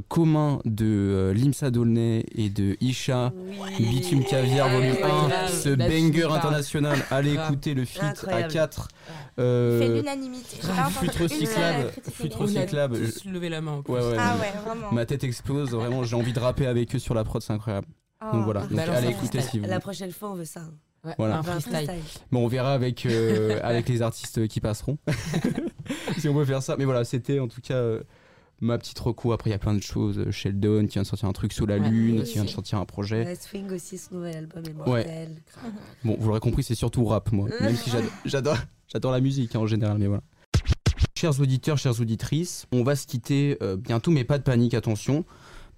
commun 0.00 0.60
de 0.64 0.86
euh, 0.86 1.34
Limsa 1.34 1.70
Dolnay 1.70 2.24
et 2.34 2.48
de 2.48 2.76
Isha 2.80 3.32
Bitume 3.78 4.24
Caviar 4.24 4.68
volume 4.70 4.90
1 5.02 5.06
Incroyable. 5.06 5.48
ce 5.50 5.68
banger 5.70 6.22
parles. 6.22 6.36
international 6.38 6.98
allez 7.10 7.34
écouter 7.34 7.74
le 7.74 7.84
feat 7.84 8.02
à 8.02 8.08
Incroyable. 8.08 8.52
4 8.52 8.88
Il 9.38 9.42
fait 9.42 9.88
l'unanimité. 9.96 10.56
J'ai 10.62 10.68
pas 10.68 10.72
entendu 10.74 10.92
Fut 10.94 11.04
une 11.16 11.22
recyclable, 11.22 11.82
seule 11.82 11.90
critique 11.92 12.14
fut 12.14 12.22
négative. 12.24 12.40
recyclable. 12.42 12.96
On 13.02 13.08
a 13.08 13.12
tous 13.12 13.24
levé 13.28 13.48
la 13.48 13.60
main, 13.60 13.72
en 13.72 13.82
plus. 13.82 13.92
Ouais, 13.94 14.00
ouais, 14.00 14.16
Ah 14.18 14.36
ouais, 14.40 14.52
vraiment. 14.64 14.92
Ma 14.92 15.06
tête 15.06 15.24
explose, 15.24 15.70
vraiment, 15.72 16.04
j'ai 16.04 16.16
envie 16.16 16.32
de 16.32 16.40
rapper 16.40 16.66
avec 16.66 16.94
eux 16.94 16.98
sur 16.98 17.14
la 17.14 17.24
prod, 17.24 17.42
c'est 17.42 17.52
incroyable. 17.52 17.86
Oh. 18.24 18.36
Donc 18.36 18.44
voilà, 18.44 18.60
donc 18.60 18.72
Balance 18.72 18.96
allez 18.96 19.08
écouter 19.10 19.40
si 19.40 19.58
vous 19.58 19.66
La 19.66 19.80
prochaine 19.80 20.12
fois, 20.12 20.30
on 20.30 20.34
veut 20.34 20.44
ça. 20.44 20.60
hein. 20.60 20.72
Ouais, 21.04 21.14
Voilà. 21.18 21.38
un 21.38 21.42
freestyle. 21.42 21.90
Bon, 22.30 22.44
on 22.44 22.46
verra 22.48 22.74
avec, 22.74 23.04
euh, 23.06 23.58
avec 23.64 23.88
les 23.88 24.02
artistes 24.02 24.46
qui 24.46 24.60
passeront. 24.60 24.98
si 26.18 26.28
on 26.28 26.34
peut 26.34 26.44
faire 26.44 26.62
ça. 26.62 26.76
Mais 26.78 26.84
voilà, 26.84 27.04
c'était 27.04 27.40
en 27.40 27.48
tout 27.48 27.60
cas 27.60 27.74
euh, 27.74 28.00
ma 28.62 28.78
petite 28.78 28.98
reco. 28.98 29.32
Après, 29.32 29.50
il 29.50 29.52
y 29.52 29.54
a 29.54 29.58
plein 29.58 29.74
de 29.74 29.82
choses. 29.82 30.30
Sheldon 30.30 30.86
qui 30.86 30.94
vient 30.94 31.02
de 31.02 31.06
sortir 31.06 31.28
un 31.28 31.32
truc 31.32 31.52
sous 31.52 31.66
la 31.66 31.76
Ouais, 31.76 31.88
lune, 31.90 32.22
qui 32.22 32.34
vient 32.34 32.44
de 32.44 32.48
sortir 32.48 32.78
un 32.78 32.86
projet. 32.86 33.24
Ouais, 33.26 33.34
Swing 33.34 33.70
aussi, 33.72 33.98
son 33.98 34.14
nouvel 34.14 34.36
album 34.36 34.62
est 34.66 34.72
mortel. 34.72 35.36
Bon, 36.04 36.16
vous 36.18 36.28
l'aurez 36.28 36.40
compris, 36.40 36.62
c'est 36.62 36.74
surtout 36.74 37.04
rap, 37.04 37.30
moi. 37.32 37.48
Même 37.60 37.76
si 37.76 37.90
j'ado- 37.90 38.08
j'adore, 38.24 38.56
j'adore 38.88 39.12
la 39.12 39.20
musique 39.20 39.54
hein, 39.54 39.60
en 39.60 39.66
général, 39.66 39.98
mais 39.98 40.06
voilà. 40.06 40.22
Chers 41.16 41.38
auditeurs, 41.40 41.78
chères 41.78 42.00
auditrices, 42.00 42.66
on 42.72 42.82
va 42.82 42.96
se 42.96 43.06
quitter 43.06 43.56
euh, 43.62 43.76
bientôt, 43.76 44.10
mais 44.10 44.24
pas 44.24 44.38
de 44.38 44.42
panique, 44.42 44.74
attention, 44.74 45.24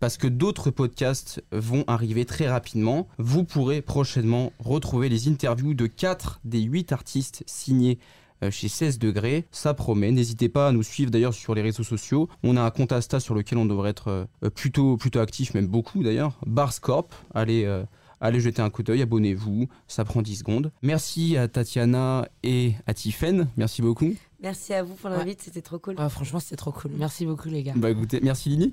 parce 0.01 0.17
que 0.17 0.27
d'autres 0.27 0.71
podcasts 0.71 1.43
vont 1.53 1.85
arriver 1.87 2.25
très 2.25 2.49
rapidement. 2.49 3.09
Vous 3.19 3.45
pourrez 3.45 3.83
prochainement 3.83 4.53
retrouver 4.59 5.09
les 5.11 5.29
interviews 5.29 5.75
de 5.75 5.87
4 5.87 6.41
des 6.45 6.61
8 6.63 6.93
artistes 6.93 7.43
signés 7.47 7.99
euh, 7.99 8.05
chez 8.51 8.69
16 8.69 8.99
degrés. 8.99 9.45
Ça 9.51 9.75
promet. 9.75 10.11
N'hésitez 10.11 10.49
pas 10.49 10.69
à 10.69 10.73
nous 10.73 10.83
suivre 10.83 11.11
d'ailleurs 11.11 11.35
sur 11.35 11.55
les 11.55 11.63
réseaux 11.63 11.83
sociaux. 11.85 12.29
On 12.43 12.57
a 12.57 12.63
un 12.63 12.71
compte 12.71 12.93
Insta 12.93 13.21
sur 13.21 13.35
lequel 13.35 13.59
on 13.59 13.65
devrait 13.67 13.91
être 13.91 14.09
euh, 14.43 14.51
plutôt, 14.51 14.97
plutôt 14.97 15.21
actif, 15.21 15.55
même 15.55 15.67
beaucoup 15.67 16.03
d'ailleurs. 16.03 16.39
Barscorp. 16.47 17.09
Allez. 17.35 17.65
euh, 17.65 17.85
Allez 18.21 18.41
jeter 18.41 18.63
un 18.63 18.71
coup 18.71 18.83
d'œil, 18.83 19.03
abonnez-vous, 19.03 19.69
ça 19.87 20.05
prend 20.07 20.23
10 20.23 20.37
secondes. 20.37 20.73
Merci 20.81 21.37
à 21.37 21.47
Tatiana 21.47 22.27
et 22.43 22.73
à 22.87 22.95
Tiffen, 22.95 23.49
merci 23.59 23.83
beaucoup. 23.83 24.15
Merci 24.41 24.73
à 24.73 24.83
vous 24.83 24.95
pour 24.95 25.11
l'invite, 25.11 25.43
c'était 25.43 25.61
trop 25.61 25.79
cool. 25.79 25.97
Franchement, 26.09 26.41
c'était 26.41 26.57
trop 26.57 26.73
cool. 26.73 26.93
Merci 26.97 27.27
beaucoup, 27.27 27.51
les 27.51 27.63
gars. 27.63 27.75
Bah 27.77 27.91
écoutez, 27.91 28.21
merci 28.23 28.49
Lini. 28.49 28.73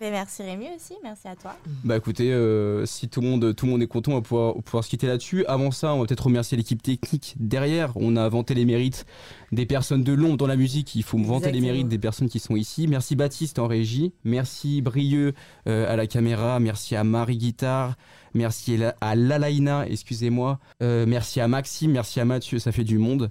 Ben, 0.00 0.10
merci 0.10 0.42
Rémi 0.42 0.66
aussi, 0.74 0.94
merci 1.02 1.28
à 1.28 1.36
toi. 1.36 1.54
Bah 1.84 1.96
écoutez, 1.96 2.32
euh, 2.32 2.86
si 2.86 3.08
tout 3.08 3.20
le, 3.20 3.28
monde, 3.28 3.54
tout 3.54 3.66
le 3.66 3.72
monde 3.72 3.82
est 3.82 3.86
content, 3.86 4.12
on 4.12 4.14
va 4.16 4.20
pouvoir, 4.22 4.84
se 4.84 4.88
quitter 4.88 5.06
là-dessus. 5.06 5.44
Avant 5.46 5.70
ça, 5.70 5.94
on 5.94 6.00
va 6.00 6.06
peut-être 6.06 6.24
remercier 6.24 6.56
l'équipe 6.56 6.82
technique 6.82 7.34
derrière. 7.38 7.92
On 7.96 8.16
a 8.16 8.26
vanté 8.28 8.54
les 8.54 8.64
mérites 8.64 9.04
des 9.52 9.66
personnes 9.66 10.02
de 10.02 10.12
l'ombre 10.12 10.38
dans 10.38 10.46
la 10.46 10.56
musique. 10.56 10.94
Il 10.94 11.02
faut 11.02 11.18
vanter 11.18 11.52
les 11.52 11.60
mérites 11.60 11.88
des 11.88 11.98
personnes 11.98 12.28
qui 12.28 12.38
sont 12.38 12.56
ici. 12.56 12.88
Merci 12.88 13.16
Baptiste 13.16 13.58
en 13.58 13.66
régie. 13.66 14.12
Merci 14.24 14.80
Brieux 14.80 15.34
euh, 15.68 15.92
à 15.92 15.96
la 15.96 16.06
caméra. 16.06 16.58
Merci 16.58 16.96
à 16.96 17.04
Marie 17.04 17.36
Guitare. 17.36 17.96
Merci 18.34 18.78
à 19.00 19.14
Lalaina, 19.14 19.86
excusez-moi. 19.86 20.58
Euh, 20.82 21.04
merci 21.06 21.40
à 21.40 21.48
Maxime. 21.48 21.92
Merci 21.92 22.18
à 22.20 22.24
Mathieu, 22.24 22.58
ça 22.58 22.72
fait 22.72 22.84
du 22.84 22.98
monde. 22.98 23.28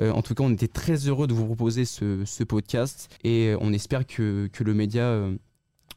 Euh, 0.00 0.10
en 0.12 0.22
tout 0.22 0.34
cas, 0.34 0.44
on 0.44 0.52
était 0.52 0.68
très 0.68 1.08
heureux 1.08 1.26
de 1.26 1.34
vous 1.34 1.46
proposer 1.46 1.84
ce, 1.84 2.24
ce 2.24 2.44
podcast 2.44 3.14
et 3.24 3.54
on 3.60 3.72
espère 3.72 4.06
que, 4.06 4.48
que 4.52 4.64
le 4.64 4.74
média 4.74 5.02
euh, 5.02 5.36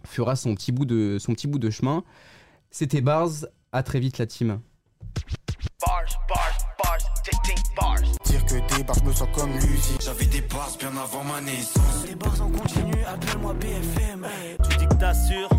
fera 0.06 0.36
son 0.36 0.56
petit 0.56 0.72
bout 0.72 0.86
de, 0.86 1.18
son 1.20 1.34
petit 1.34 1.47
bout 1.47 1.60
de 1.60 1.70
chemin. 1.70 2.04
C'était 2.70 3.02
Bars, 3.02 3.30
à 3.72 3.84
très 3.84 3.99
vite 3.99 4.18
la 4.18 4.26
team. 4.26 4.60
Bars, 5.86 6.04
bars, 6.30 6.58
bars, 6.84 7.14
15 7.24 7.64
bars. 7.76 8.02
Dire 8.26 8.45
que 8.45 8.76
des 8.78 8.84
bars, 8.84 8.97
je 8.99 9.04
me 9.04 9.14
sens 9.14 9.30
comme 9.34 9.54
Lucie. 9.54 9.97
J'avais 9.99 10.26
des 10.26 10.41
bars 10.41 10.72
bien 10.80 10.95
avant 10.97 11.24
ma 11.24 11.41
naissance. 11.41 12.06
Les 12.08 12.16
bars 12.16 12.41
en 12.41 12.49
continu, 12.49 13.04
appelle-moi 13.06 13.54
BFM. 13.54 14.28
Tu 14.70 14.78
dis 14.78 14.88
que 14.88 14.95
t'assures 14.95 15.49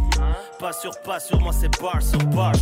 Pas 0.59 0.72
sûr, 0.72 0.93
pas 1.05 1.20
sûr, 1.20 1.40
moi 1.40 1.53
c'est 1.53 1.80
bar 1.80 2.01
sur 2.03 2.18
bar 2.26 2.53